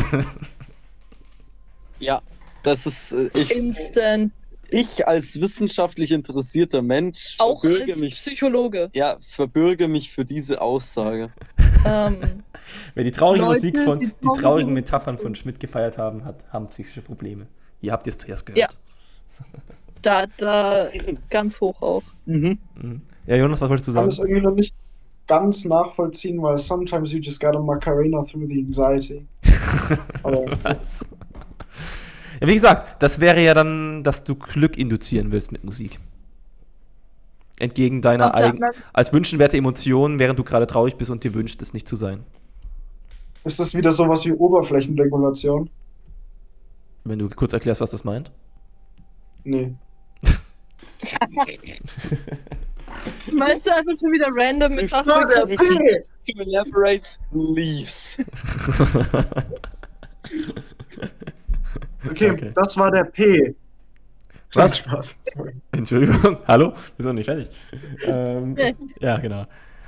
[2.01, 2.21] Ja,
[2.63, 4.31] das ist äh, ich, Instant.
[4.71, 8.89] Ich als wissenschaftlich interessierter Mensch Auch verbürge als mich, Psychologe.
[8.93, 11.31] ja, verbürge mich für diese Aussage.
[11.85, 12.43] ähm,
[12.93, 16.25] Wer die traurige Leute, Musik von, die die, traurige traurigen Metaphern von- Schmidt gefeiert haben,
[16.25, 17.47] hat, haben psychische Probleme.
[17.81, 18.73] Ihr habt es zuerst gehört.
[18.73, 19.45] Ja.
[20.01, 20.87] da, da
[21.29, 22.03] ganz hoch auch.
[22.25, 22.57] Mhm.
[22.81, 23.01] Mhm.
[23.25, 24.27] Ja, Jonas, was wolltest du Ich kann sagen?
[24.27, 24.73] es irgendwie noch nicht
[25.27, 29.25] ganz nachvollziehen, weil sometimes you just gotta Macarena through the anxiety.
[30.23, 31.05] Aber Was?
[32.39, 35.99] Ja, wie gesagt, das wäre ja dann, dass du Glück induzieren willst mit Musik.
[37.57, 41.73] Entgegen deiner eigenen, als wünschenswerte Emotion, während du gerade traurig bist und dir wünscht, es
[41.73, 42.23] nicht zu sein.
[43.43, 45.69] ist das wieder sowas wie Oberflächenregulation?
[47.03, 48.31] Wenn du kurz erklärst, was das meint.
[49.43, 49.75] Nee.
[53.31, 55.79] Meinst du einfach schon wieder random mit Fachbegriffen?
[56.27, 58.17] To elaborate leaves.
[62.05, 62.51] Okay, Okay.
[62.53, 63.55] das war der P.
[64.53, 64.77] Was?
[64.79, 65.15] Spaß.
[65.35, 65.53] Sorry.
[65.71, 66.73] Entschuldigung, hallo?
[66.97, 67.49] Wir sind noch nicht fertig.
[68.05, 68.55] Ähm,
[68.99, 69.45] ja, genau.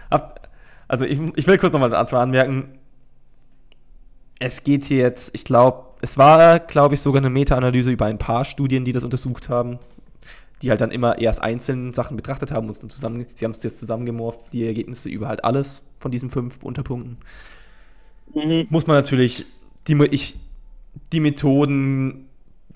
[0.10, 0.50] Ab,
[0.88, 2.78] also ich, ich will kurz nochmal dazu anmerken,
[4.40, 8.18] es geht hier jetzt, ich glaube, es war, glaube ich, sogar eine Meta-Analyse über ein
[8.18, 9.80] paar Studien, die das untersucht haben,
[10.62, 13.80] die halt dann immer erst einzelne Sachen betrachtet haben und zusammen, sie haben es jetzt
[13.80, 17.18] zusammengemorpht, die Ergebnisse über halt alles von diesen fünf Unterpunkten.
[18.34, 18.68] Mhm.
[18.70, 19.46] Muss man natürlich,
[19.88, 20.38] die, ich,
[21.14, 22.28] die Methoden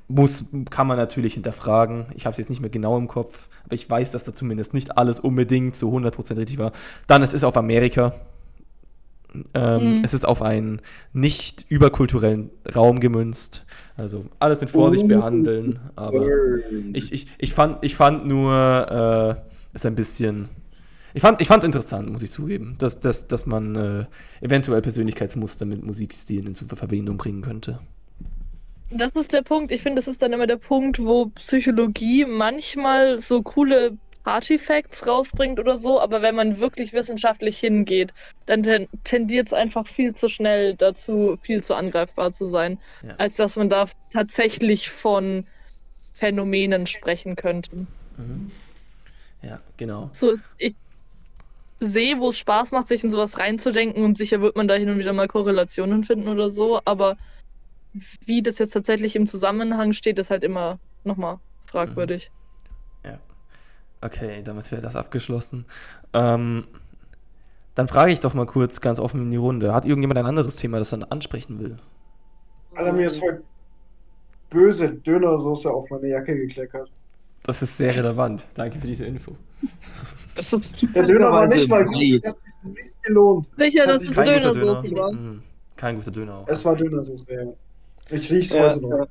[0.07, 2.05] muss, kann man natürlich hinterfragen.
[2.15, 4.73] Ich habe es jetzt nicht mehr genau im Kopf, aber ich weiß, dass da zumindest
[4.73, 6.71] nicht alles unbedingt zu 100% richtig war.
[7.07, 8.13] Dann, es ist auf Amerika.
[9.53, 10.03] Ähm, Mhm.
[10.03, 10.81] Es ist auf einen
[11.11, 13.65] nicht überkulturellen Raum gemünzt.
[13.97, 15.79] Also alles mit Vorsicht behandeln.
[15.95, 16.25] Aber
[16.93, 19.41] ich, ich, ich, fand, ich fand nur,
[19.73, 20.47] äh, ist ein bisschen.
[21.13, 24.05] Ich fand es interessant, muss ich zugeben, dass, dass, dass man äh,
[24.41, 27.79] eventuell Persönlichkeitsmuster mit Musikstilen in Verbindung bringen könnte.
[28.89, 29.71] Das ist der Punkt.
[29.71, 35.59] Ich finde, das ist dann immer der Punkt, wo Psychologie manchmal so coole Artifacts rausbringt
[35.59, 38.11] oder so, aber wenn man wirklich wissenschaftlich hingeht,
[38.47, 43.15] dann ten tendiert es einfach viel zu schnell dazu, viel zu angreifbar zu sein, Ja.
[43.17, 45.45] als dass man da tatsächlich von
[46.13, 47.85] Phänomenen sprechen könnte.
[48.17, 48.51] Mhm.
[49.43, 50.09] Ja, genau.
[50.13, 50.75] So ist, ich
[51.79, 54.89] sehe, wo es Spaß macht, sich in sowas reinzudenken und sicher wird man da hin
[54.89, 57.15] und wieder mal Korrelationen finden oder so, aber
[58.25, 62.31] wie das jetzt tatsächlich im Zusammenhang steht, ist halt immer nochmal fragwürdig.
[63.03, 63.19] Ja.
[64.01, 65.65] Okay, damit wäre das abgeschlossen.
[66.13, 66.67] Ähm,
[67.75, 69.73] dann frage ich doch mal kurz ganz offen in die Runde.
[69.73, 71.77] Hat irgendjemand ein anderes Thema, das er ansprechen will?
[72.75, 73.43] Alter, mir ist heute
[74.49, 76.89] böse Dönersoße auf meine Jacke gekleckert.
[77.43, 78.45] Das ist sehr relevant.
[78.55, 79.35] Danke für diese Info.
[80.35, 81.95] Das ist Der Döner war nicht mal gut.
[82.01, 83.47] Es hat sich nicht gelohnt.
[83.53, 85.01] Sicher, Das dass es Dönersoße Döner.
[85.01, 85.11] war.
[85.11, 85.43] Mhm.
[85.75, 86.47] Kein guter Döner auch.
[86.47, 87.43] Es war Dönersoße, ja.
[88.09, 89.07] Ich riech's Ja, heute noch.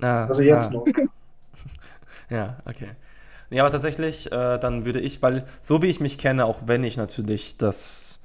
[0.00, 0.74] Ah, Also jetzt ah.
[0.74, 0.84] noch.
[2.30, 2.88] Ja, okay.
[3.50, 6.82] Nee, aber tatsächlich, äh, dann würde ich, weil so wie ich mich kenne, auch wenn
[6.82, 8.20] ich natürlich das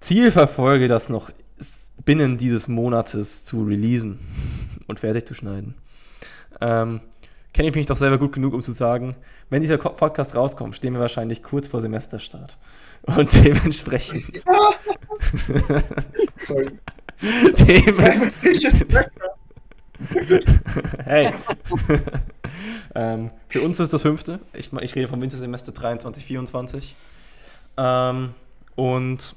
[0.00, 1.30] Ziel verfolge, das noch
[2.06, 4.18] binnen dieses Monates zu releasen
[4.86, 5.74] und fertig zu schneiden,
[6.62, 7.02] ähm,
[7.52, 9.14] kenne ich mich doch selber gut genug, um zu sagen,
[9.50, 12.56] wenn dieser Podcast rauskommt, stehen wir wahrscheinlich kurz vor Semesterstart.
[13.02, 14.42] Und dementsprechend.
[16.38, 16.70] Sorry.
[18.70, 19.36] Semester?
[21.04, 21.32] hey.
[22.94, 24.40] ähm, für uns ist das fünfte.
[24.52, 26.94] Ich, ich rede vom Wintersemester 23, 24.
[27.78, 28.34] Ähm,
[28.74, 29.34] und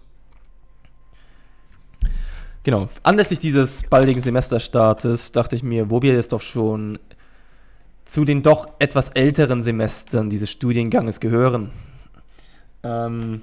[2.63, 6.99] genau, anlässlich dieses baldigen Semesterstartes dachte ich mir, wo wir jetzt doch schon
[8.05, 11.71] zu den doch etwas älteren Semestern dieses Studienganges gehören.
[12.83, 13.41] Ähm,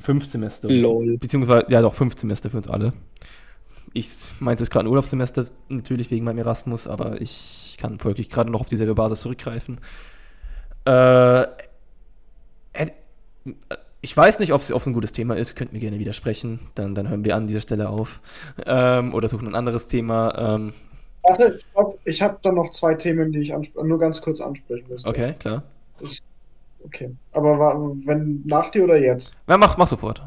[0.00, 0.68] fünf Semester.
[0.68, 1.18] Lol.
[1.18, 2.92] Beziehungsweise, ja doch, fünf Semester für uns alle.
[3.92, 4.10] Ich
[4.40, 8.60] meins ist gerade ein Urlaubssemester, natürlich wegen meinem Erasmus, aber ich kann folglich gerade noch
[8.60, 9.78] auf dieselbe Basis zurückgreifen.
[10.84, 11.46] Äh,
[14.02, 17.08] ich weiß nicht, ob es ein gutes Thema ist, könnt mir gerne widersprechen, dann, dann
[17.08, 18.20] hören wir an dieser Stelle auf.
[18.64, 20.54] Ähm, oder suchen ein anderes Thema.
[20.54, 20.72] Ähm,
[21.22, 21.98] Warte, stopp.
[22.04, 25.08] Ich habe da noch zwei Themen, die ich nur ganz kurz ansprechen müsste.
[25.08, 25.64] okay, klar.
[26.86, 27.10] Okay.
[27.32, 29.34] Aber wenn nach dir oder jetzt?
[29.48, 30.22] Ja, mach, mach sofort.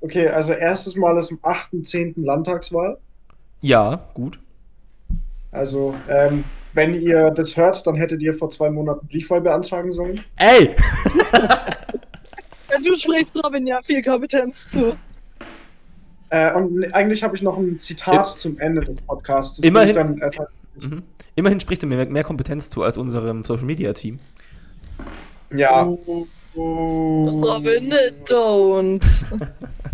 [0.00, 2.14] Okay, also erstes Mal ist am 8.10.
[2.24, 2.98] Landtagswahl.
[3.60, 4.38] Ja, gut.
[5.52, 10.20] Also, ähm, wenn ihr das hört, dann hättet ihr vor zwei Monaten Briefwahl beantragen sollen.
[10.36, 10.74] Ey!
[12.70, 14.96] Ja, du sprichst Robin ja viel Kompetenz zu.
[16.30, 18.24] Äh, und eigentlich habe ich noch ein Zitat Ja.
[18.24, 19.56] zum Ende des Podcasts.
[19.58, 20.30] Das Immerhin- ich dann, äh,
[20.80, 21.02] Mhm.
[21.36, 24.18] Immerhin spricht er mir mehr, mehr Kompetenz zu als unserem Social Media Team.
[25.56, 25.82] Ja.
[26.56, 27.94] Robin,
[28.26, 29.04] don't.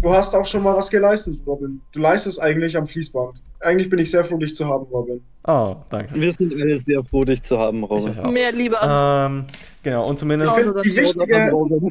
[0.02, 1.80] Du hast auch schon mal was geleistet, Robin.
[1.92, 3.40] Du leistest eigentlich am Fließband.
[3.60, 5.20] Eigentlich bin ich sehr froh, dich zu haben, Robin.
[5.46, 6.14] Oh, danke.
[6.14, 8.32] Wir sind alle sehr froh, dich zu haben, Robin.
[8.32, 8.78] Mehr Liebe.
[8.82, 9.44] Ähm,
[9.82, 10.56] genau, und zumindest.
[10.58, 11.90] Ich finde, die wichtige, Robin.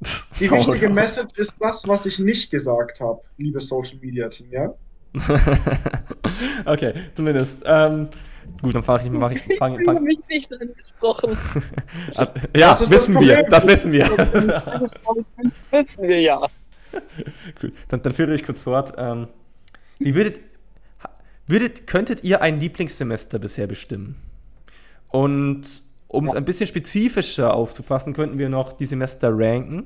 [0.40, 4.74] die wichtige Message ist das, was ich nicht gesagt habe, liebes Social Media Team, ja?
[6.64, 7.56] okay, zumindest.
[7.64, 8.08] Ähm,
[8.62, 11.36] gut, dann fange ich, mach ich, fang, fühle fang, mich nicht angesprochen.
[12.56, 14.04] Ja, Das ist das wissen wir, das wissen wir.
[14.08, 16.46] Das wissen wir ja.
[17.60, 18.94] Gut, dann, dann führe ich kurz fort.
[18.96, 19.28] Ähm,
[19.98, 20.40] wie würdet,
[21.46, 24.16] würdet, könntet ihr ein Lieblingssemester bisher bestimmen?
[25.08, 29.84] Und um es ein bisschen spezifischer aufzufassen, könnten wir noch die Semester ranken,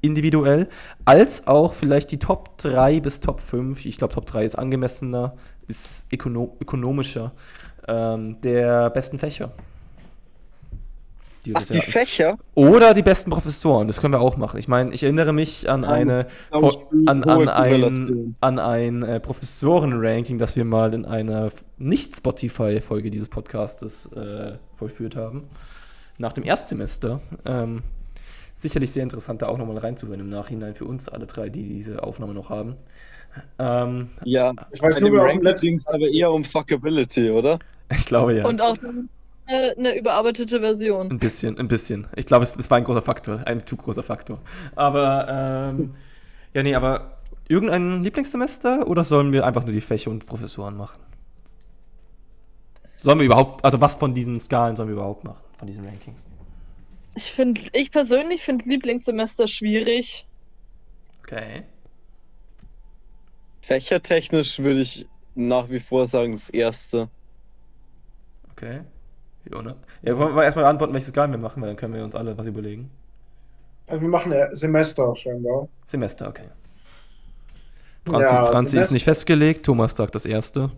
[0.00, 0.68] individuell,
[1.04, 5.34] als auch vielleicht die Top 3 bis Top 5, ich glaube Top 3 ist angemessener,
[5.66, 7.32] ist ökono ökonomischer,
[7.88, 9.50] ähm, der besten Fächer.
[11.44, 11.90] Die wir Ach, die hatten.
[11.90, 12.36] Fächer?
[12.54, 14.58] Oder die besten Professoren, das können wir auch machen.
[14.58, 16.26] Ich meine, ich erinnere mich an Das eine
[17.06, 24.12] an, an ein, an ein äh, Professoren-Ranking, das wir mal in einer Nicht-Spotify-Folge dieses Podcastes
[24.12, 25.48] äh, vollführt haben.
[26.18, 27.20] Nach dem Erstsemester.
[27.44, 27.82] Ähm,
[28.58, 32.02] sicherlich sehr interessant, da auch nochmal reinzuhören im Nachhinein für uns alle drei, die diese
[32.02, 32.76] Aufnahme noch haben.
[33.58, 36.08] Ähm, Ja, Ich weiß bei nur, dem wer auf dem Ranking letzten ging es aber
[36.08, 37.60] eher um Fuckability, oder?
[37.90, 38.46] Ich glaube ja.
[38.46, 38.76] Und auch
[39.46, 41.10] äh, eine überarbeitete Version.
[41.10, 42.06] Ein bisschen, ein bisschen.
[42.16, 44.40] Ich glaube, es, es war ein großer Faktor, ein zu großer Faktor.
[44.76, 45.94] Aber, ähm,
[46.52, 51.00] ja, nee, aber irgendein Lieblingssemester oder sollen wir einfach nur die Fächer und Professoren machen?
[52.96, 56.28] Sollen wir überhaupt, also was von diesen Skalen sollen wir überhaupt machen, von diesen Rankings?
[57.14, 60.26] Ich finde, ich persönlich finde Lieblingssemester schwierig.
[61.22, 61.62] Okay.
[63.62, 67.08] Fächertechnisch würde ich nach wie vor sagen, das erste.
[68.58, 68.80] Okay.
[69.50, 69.76] Jona.
[70.02, 72.36] Ja, wollen wir erstmal antworten, welche Skalen wir machen, weil dann können wir uns alle
[72.36, 72.90] was überlegen.
[73.86, 75.68] Also wir machen ein Semester scheinbar.
[75.84, 76.44] Semester, okay.
[78.04, 78.94] Franzi, Ja, Franzi ist Semester.
[78.94, 80.70] nicht festgelegt, Thomas sagt das erste.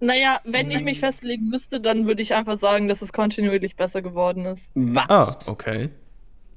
[0.00, 4.02] Naja, wenn ich mich festlegen müsste, dann würde ich einfach sagen, dass es kontinuierlich besser
[4.02, 4.70] geworden ist.
[4.76, 5.48] Ah, Was?
[5.48, 5.88] okay.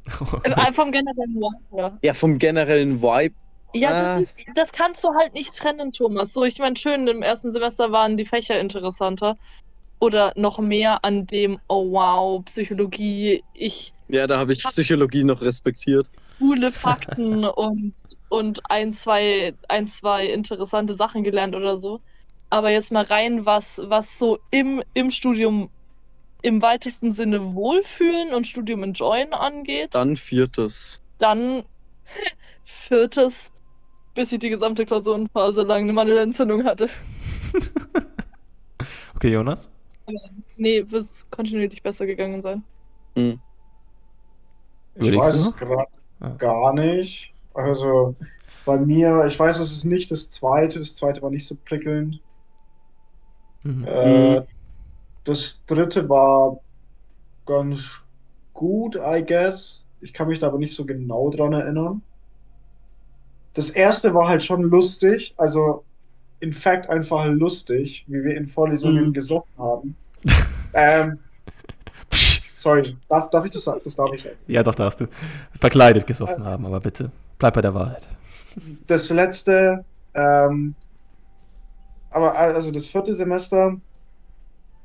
[0.43, 1.97] Äh, vom generellen Vibe.
[2.01, 3.35] Ja, vom generellen Vibe.
[3.73, 4.01] Ja, Ah.
[4.17, 6.33] das, ist, das kannst du halt nicht trennen, Thomas.
[6.33, 9.37] So, ich meine, schön, im ersten Semester waren die Fächer interessanter.
[9.99, 15.41] Oder noch mehr an dem, oh wow, Psychologie, ich Ja, da habe ich Psychologie noch
[15.41, 16.09] respektiert.
[16.39, 17.95] coole Fakten und,
[18.29, 22.01] und ein, zwei, ein, zwei interessante Sachen gelernt oder so.
[22.49, 25.69] Aber jetzt mal rein, was, was so im, im Studium
[26.41, 31.03] im weitesten Sinne Wohlfühlen und Studium enjoyen angeht, Dann viertes.
[31.19, 31.65] dann
[32.63, 33.51] viertes,
[34.15, 36.89] bis ich die gesamte Klausurenphase lang eine Mandelentzündung hatte.
[39.15, 39.69] Okay, Jonas?
[40.57, 42.63] Nee, wird es kontinuierlich besser gegangen sein.
[43.15, 43.39] Hm.
[44.95, 45.87] Ich Überlegst weiß du es gerade
[46.21, 46.29] Ah.
[46.37, 47.33] gar nicht.
[47.53, 48.15] Also
[48.65, 50.79] bei mir, ich weiß, es ist nicht das zweite.
[50.79, 52.19] Das zweite war nicht so prickelnd.
[53.63, 53.85] Mhm.
[53.87, 54.41] Äh,
[55.23, 56.59] das dritte war
[57.45, 58.03] ganz
[58.53, 59.85] gut, I guess.
[60.01, 62.01] Ich kann mich da aber nicht so genau dran erinnern.
[63.53, 65.83] Das erste war halt schon lustig, also
[66.41, 69.13] in fact einfach lustig, wie wir in Vorlesungen Mhm.
[69.13, 69.95] gesoffen haben.
[70.73, 71.19] ähm,
[72.55, 73.81] sorry, darf, darf ich das sagen?
[73.83, 74.35] Das darf ich sagen.
[74.47, 75.07] Ja, doch, darfst du.
[75.59, 78.07] Verkleidet gesoffen haben, aber bitte, bleib bei der Wahrheit.
[78.87, 79.83] das letzte,
[80.13, 80.75] ähm,
[82.11, 83.75] aber also das vierte Semester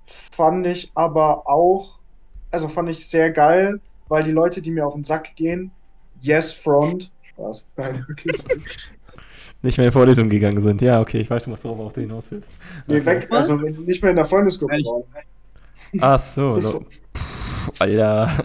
[0.07, 1.99] fand ich aber auch,
[2.51, 5.71] also fand ich sehr geil, weil die Leute, die mir auf den Sack gehen,
[6.21, 8.61] Yes Front, Spaß, nein, okay, sorry.
[9.65, 10.83] Nicht mehr in Vorlesungen gegangen sind.
[10.83, 12.53] Ja, okay, ich weiß schon, was du worauf du hinaus willst.
[12.87, 14.85] nee, weg, also nicht mehr in der Freundesgruppe Echt?
[14.87, 15.05] waren.
[16.01, 16.81] Ach so, war-
[17.17, 18.45] Pff, Alter.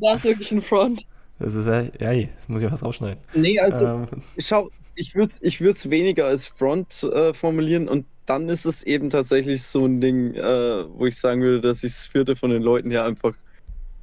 [0.00, 1.06] Da ist wirklich ein Front.
[1.38, 3.18] Das ist ja, ja, ey, das muss ich ja fast rausschneiden.
[3.32, 4.06] Nee, also ähm,
[4.38, 8.82] schau, ich würde es ich würd's weniger als Front äh, formulieren und dann ist es
[8.82, 12.50] eben tatsächlich so ein Ding, äh, wo ich sagen würde, dass ich das vierte von
[12.50, 13.32] den Leuten her einfach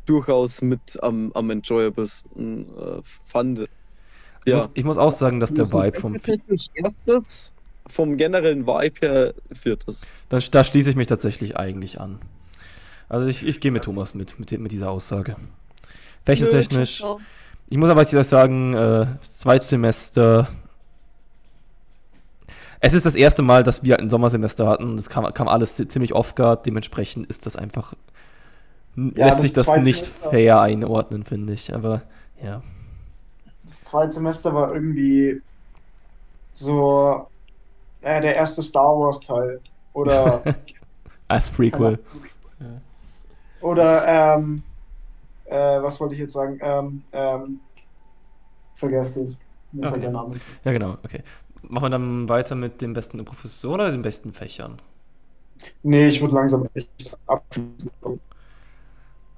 [0.07, 3.67] durchaus mit am, am enjoyablesten äh, fand.
[4.45, 4.57] Ich, Ja.
[4.57, 6.13] muss, ich muss auch sagen, dass der Vibe vom.
[6.21, 7.51] Technisch erstes,
[7.87, 10.07] vom generellen Vibe her viertes.
[10.29, 12.19] Da, da schließe ich mich tatsächlich eigentlich an.
[13.09, 15.35] Also ich, ich gehe mit Thomas mit, mit, mit dieser Aussage.
[16.25, 17.03] Fächertechnisch.
[17.69, 20.47] Ich muss aber jetzt sagen, äh, Zweitsemester.
[22.79, 25.47] Es ist das erste Mal, dass wir halt ein Sommersemester hatten und es kam, kam
[25.47, 26.65] alles zi- ziemlich off-guard.
[26.65, 27.93] Dementsprechend ist das einfach.
[28.95, 31.73] Ja, lässt das sich das nicht fair einordnen, finde ich.
[31.73, 32.03] Aber
[32.43, 32.61] ja.
[33.65, 35.41] Das zweite Semester war irgendwie
[36.53, 37.27] so
[38.01, 39.61] äh, der erste Star Wars Teil
[39.93, 40.43] oder
[41.27, 41.99] Als Prequel.
[43.61, 44.05] Oder,
[44.37, 44.63] ähm,
[45.45, 46.59] äh, was wollte ich jetzt sagen?
[46.61, 47.59] Ähm, ähm,
[48.75, 49.37] vergesst es.
[49.71, 50.01] Mir Okay.
[50.01, 50.35] der Name.
[50.63, 51.23] Ja, genau, okay.
[51.63, 54.79] Machen wir dann weiter mit den besten Professoren oder den besten Fächern?
[55.83, 57.91] Nee, ich würde langsam echt abschließen.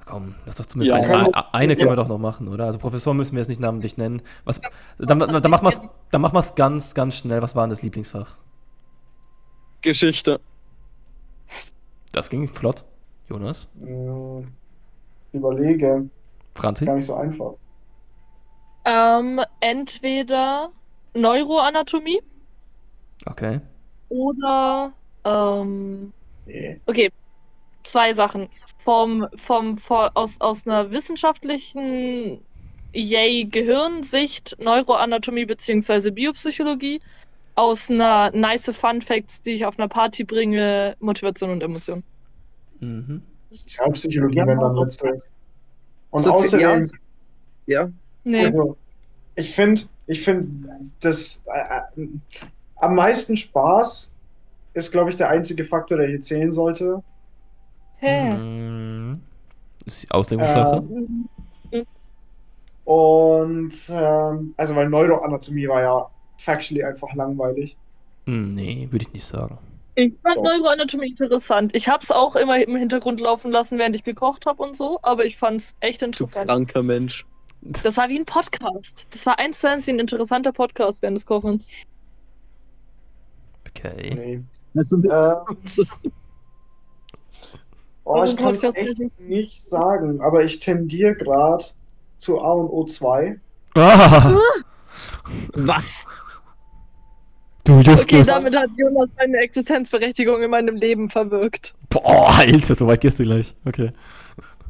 [0.09, 0.95] Komm, lass doch zumindest Ja.
[0.95, 2.65] eine, Können eine, eine können wir doch noch machen, oder?
[2.65, 4.21] Also Professor müssen wir jetzt nicht namentlich nennen.
[4.45, 4.61] Was,
[4.97, 7.41] dann, dann, dann machen wir es ganz, ganz schnell.
[7.41, 8.38] Was war denn das Lieblingsfach?
[9.81, 10.39] Geschichte.
[12.13, 12.84] Das ging flott.
[13.29, 13.67] Jonas?
[13.85, 14.43] Äh,
[15.34, 16.09] überlege,
[16.55, 16.85] Franzi?
[16.85, 17.53] gar nicht so einfach.
[18.85, 20.71] Ähm, entweder
[21.13, 22.21] Neuroanatomie
[23.25, 23.59] Okay.
[24.07, 24.93] oder
[25.25, 26.13] ähm,
[26.45, 26.79] Nee.
[26.85, 27.11] okay,
[27.91, 28.47] zwei Sachen.
[28.84, 32.41] Vom, vom, vor, aus, aus einer wissenschaftlichen
[32.93, 36.11] Yay Gehirnsicht Neuroanatomie bzw.
[36.11, 37.01] Biopsychologie,
[37.55, 42.03] aus einer nice Fun Facts, die ich auf einer Party bringe, Motivation und Emotion.
[42.80, 43.22] Mhm.
[43.49, 44.47] Sozialpsychologie, Ja.
[44.47, 45.18] wenn dann letzte.
[46.11, 47.01] Und Sozi- ja, außerdem,
[47.65, 47.89] Ja,
[48.23, 48.41] Nee.
[48.45, 48.77] also,
[49.35, 50.47] ich finde, ich finde,
[51.01, 52.07] das äh, äh,
[52.77, 54.11] am meisten Spaß
[54.73, 57.03] ist, glaube ich, der einzige Faktor, der hier zählen sollte.
[57.97, 58.33] Hä?
[58.33, 59.21] Mhm.
[59.85, 60.83] Ist die Auslegungssache?
[62.85, 67.75] Und ähm, also weil Neuroanatomie war ja factually einfach langweilig.
[68.25, 69.57] Hm, nee, würde ich nicht sagen.
[69.95, 70.43] Ich fand Doch.
[70.43, 71.73] Neuroanatomie interessant.
[71.75, 74.99] Ich habe es auch immer im Hintergrund laufen lassen, während ich gekocht habe und so,
[75.01, 76.47] aber ich fand es echt du interessant.
[76.49, 77.25] kranker Mensch.
[77.61, 79.07] Das war wie ein Podcast.
[79.11, 81.67] Das war eins zu eins wie ein interessanter Podcast während des Kochens.
[83.67, 84.13] Okay.
[84.15, 84.39] Nee.
[84.75, 85.35] Also, Äh,
[88.09, 89.65] Oh, ich kann es echt nicht?
[89.65, 91.65] sagen, aber ich tendiere gerade
[92.15, 93.38] zu A und O2.
[93.75, 94.34] Ah,
[95.55, 96.05] was?
[97.65, 98.21] du Justus.
[98.21, 101.75] Okay, damit hat Jonas seine Existenzberechtigung in meinem Leben verwirkt.
[101.89, 103.53] Boah, Alter, so weit gehst du gleich.
[103.65, 103.91] Okay.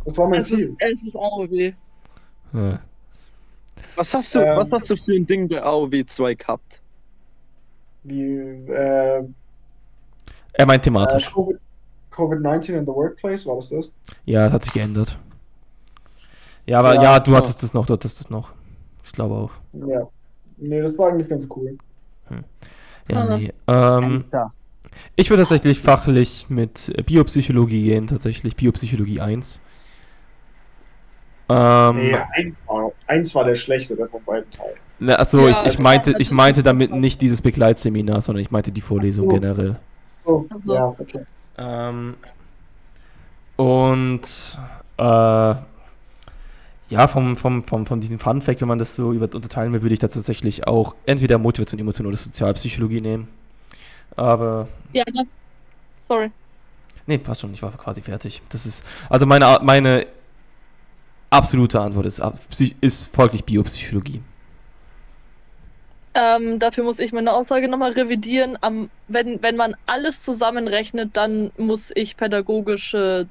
[0.03, 0.75] Das war mein Es ist, Ziel.
[0.79, 1.73] es ist AOW.
[2.53, 2.79] Ja.
[3.95, 4.57] Was hast du, Ähm.
[4.57, 6.81] was hast du für ein Ding bei AOW 2 gehabt?
[8.03, 9.27] Wie, äh,
[10.53, 11.27] Er meint Äh, thematisch.
[11.31, 11.59] Covid-
[12.17, 13.93] Covid-19 in the workplace, war das das?
[14.25, 15.17] Ja, das hat sich geändert.
[16.65, 17.37] Ja, aber ja, Ja, du genau.
[17.37, 18.51] hattest das noch, du hattest das noch.
[19.05, 19.51] Ich glaube auch.
[19.73, 20.07] Ja.
[20.57, 21.77] Nee, das war eigentlich ganz cool.
[23.09, 23.37] Ja, Ah.
[23.37, 23.53] nee.
[23.67, 24.23] Ähm,
[25.15, 29.61] ich würde tatsächlich fachlich mit Biopsychologie gehen, tatsächlich Biopsychologie 1.
[31.49, 34.75] Ähm, Nee, eins war, eins war der schlechtere von beiden Teilen.
[34.99, 38.41] na, achso, Ja, ich, ich also- meinte, also ich meinte damit nicht dieses Begleitseminar, sondern
[38.41, 39.35] ich meinte die Vorlesung so.
[39.35, 39.75] generell.
[40.25, 40.73] So, Ach so.
[40.73, 41.25] ja, okay.
[41.57, 42.15] Ähm,
[43.55, 44.59] und
[44.97, 45.55] äh,
[46.89, 49.81] ja, vom, vom, vom, von diesem Fun Fact, wenn man das so über, unterteilen will,
[49.81, 53.27] würde ich da tatsächlich auch entweder Motivation, Emotion oder Sozialpsychologie nehmen.
[54.15, 55.35] Aber Ja, das.
[56.07, 56.31] Sorry.
[57.05, 58.41] nee, passt schon, ich war quasi fertig.
[58.49, 60.07] Das ist, also meine, meine
[61.29, 62.21] absolute Antwort ist,
[62.81, 64.21] ist folglich Biopsychologie.
[66.19, 68.57] Ähm, dafür muss ich meine Aussage nochmal revidieren.
[68.61, 73.29] Am, wenn, wenn man alles zusammenrechnet, dann muss ich pädagogische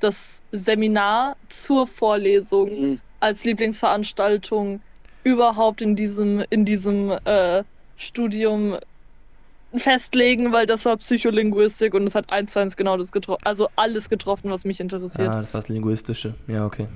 [0.00, 3.00] das Seminar zur Vorlesung Mhm.
[3.20, 4.80] als Lieblingsveranstaltung
[5.24, 7.64] überhaupt in diesem, in diesem äh,
[7.96, 8.78] Studium
[9.76, 13.68] festlegen, weil das war Psycholinguistik und es hat eins zu eins genau das getroffen, also
[13.76, 15.28] alles getroffen, was mich interessiert.
[15.28, 16.34] Ah, das war das Linguistische.
[16.46, 16.86] Ja, okay.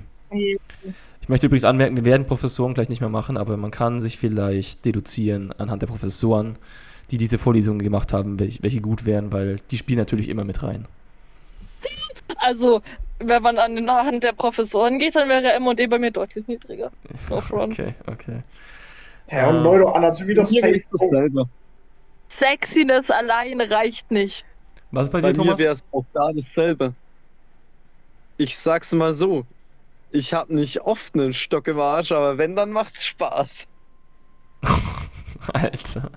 [1.29, 4.17] Ich möchte übrigens anmerken, wir werden Professoren gleich nicht mehr machen, aber man kann sich
[4.17, 6.57] vielleicht deduzieren anhand der Professoren,
[7.11, 10.63] die diese Vorlesungen gemacht haben, welche, welche gut wären, weil die spielen natürlich immer mit
[10.63, 10.87] rein.
[12.37, 12.81] Also,
[13.19, 16.91] wenn man an den Hand der Professoren geht, dann wäre M&D bei mir deutlich niedriger.
[17.29, 18.43] Okay, okay.
[19.27, 20.73] Hä, und Ähm, Neuroanatomie doch Mir safe.
[20.73, 21.47] ist dasselbe.
[22.29, 24.45] Sexiness allein reicht nicht.
[24.91, 25.59] Was ist bei Bei dir, mir Thomas?
[25.59, 26.95] wäre es auch da dasselbe.
[28.37, 29.45] Ich sag's mal so.
[30.11, 33.67] Ich hab nicht oft einen Stock im Arsch, aber wenn, dann macht's Spaß.
[35.53, 36.09] Alter.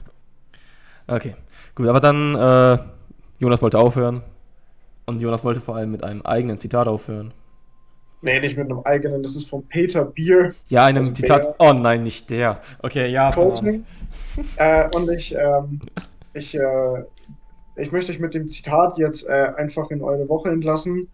[1.06, 1.34] Okay,
[1.74, 2.78] gut, aber dann, äh,
[3.38, 4.22] Jonas wollte aufhören.
[5.04, 7.34] Und Jonas wollte vor allem mit einem eigenen Zitat aufhören.
[8.22, 11.42] Nee, nicht mit einem eigenen, das ist von Peter Beer Ja, einem Also Zitat.
[11.44, 12.60] der- Oh nein, nicht der.
[12.80, 13.32] Okay, ja.
[13.32, 13.84] Coaching.
[14.56, 15.80] äh, und ich, ähm,
[16.32, 17.04] ich, äh,
[17.76, 21.08] ich möchte euch mit dem Zitat jetzt äh, einfach in eure Woche entlassen.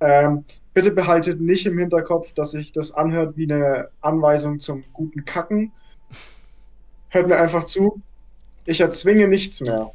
[0.00, 5.24] Ähm, bitte behaltet nicht im Hinterkopf, dass sich das anhört wie eine Anweisung zum guten
[5.24, 5.72] Kacken.
[7.08, 8.00] Hört mir einfach zu.
[8.64, 9.90] Ich erzwinge nichts mehr.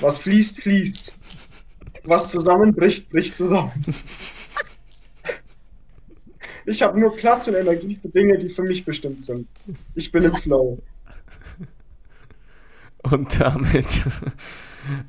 [0.00, 1.12] Was fließt, fließt.
[2.04, 3.72] Was zusammenbricht, bricht zusammen.
[6.66, 9.48] Ich habe nur Platz und Energie für Dinge, die für mich bestimmt sind.
[9.94, 10.78] Ich bin im Flow.
[13.02, 14.06] Und damit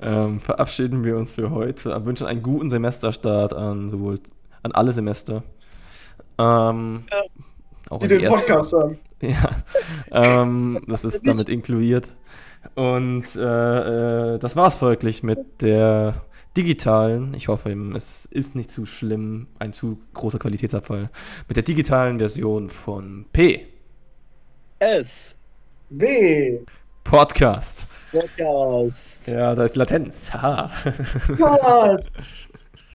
[0.01, 2.05] ähm, verabschieden wir uns für heute.
[2.05, 4.19] Wünschen einen guten Semesterstart an sowohl
[4.63, 5.43] an alle Semester.
[6.38, 7.03] Ähm,
[7.89, 8.99] auch Die den ersten- Podcast hören.
[9.21, 9.51] Ja,
[10.09, 12.11] ähm, das ist damit inkludiert.
[12.73, 16.23] Und äh, äh, das war's folglich mit der
[16.57, 21.11] digitalen, ich hoffe, es ist nicht zu schlimm, ein zu großer Qualitätsabfall,
[21.47, 23.67] mit der digitalen Version von P.
[24.79, 25.38] S.
[25.91, 26.59] Weh.
[27.03, 27.85] Podcast.
[28.11, 29.27] Podcast.
[29.27, 30.33] Ja, da ist Latenz.
[30.33, 30.71] Haha.
[31.38, 32.05] Gott.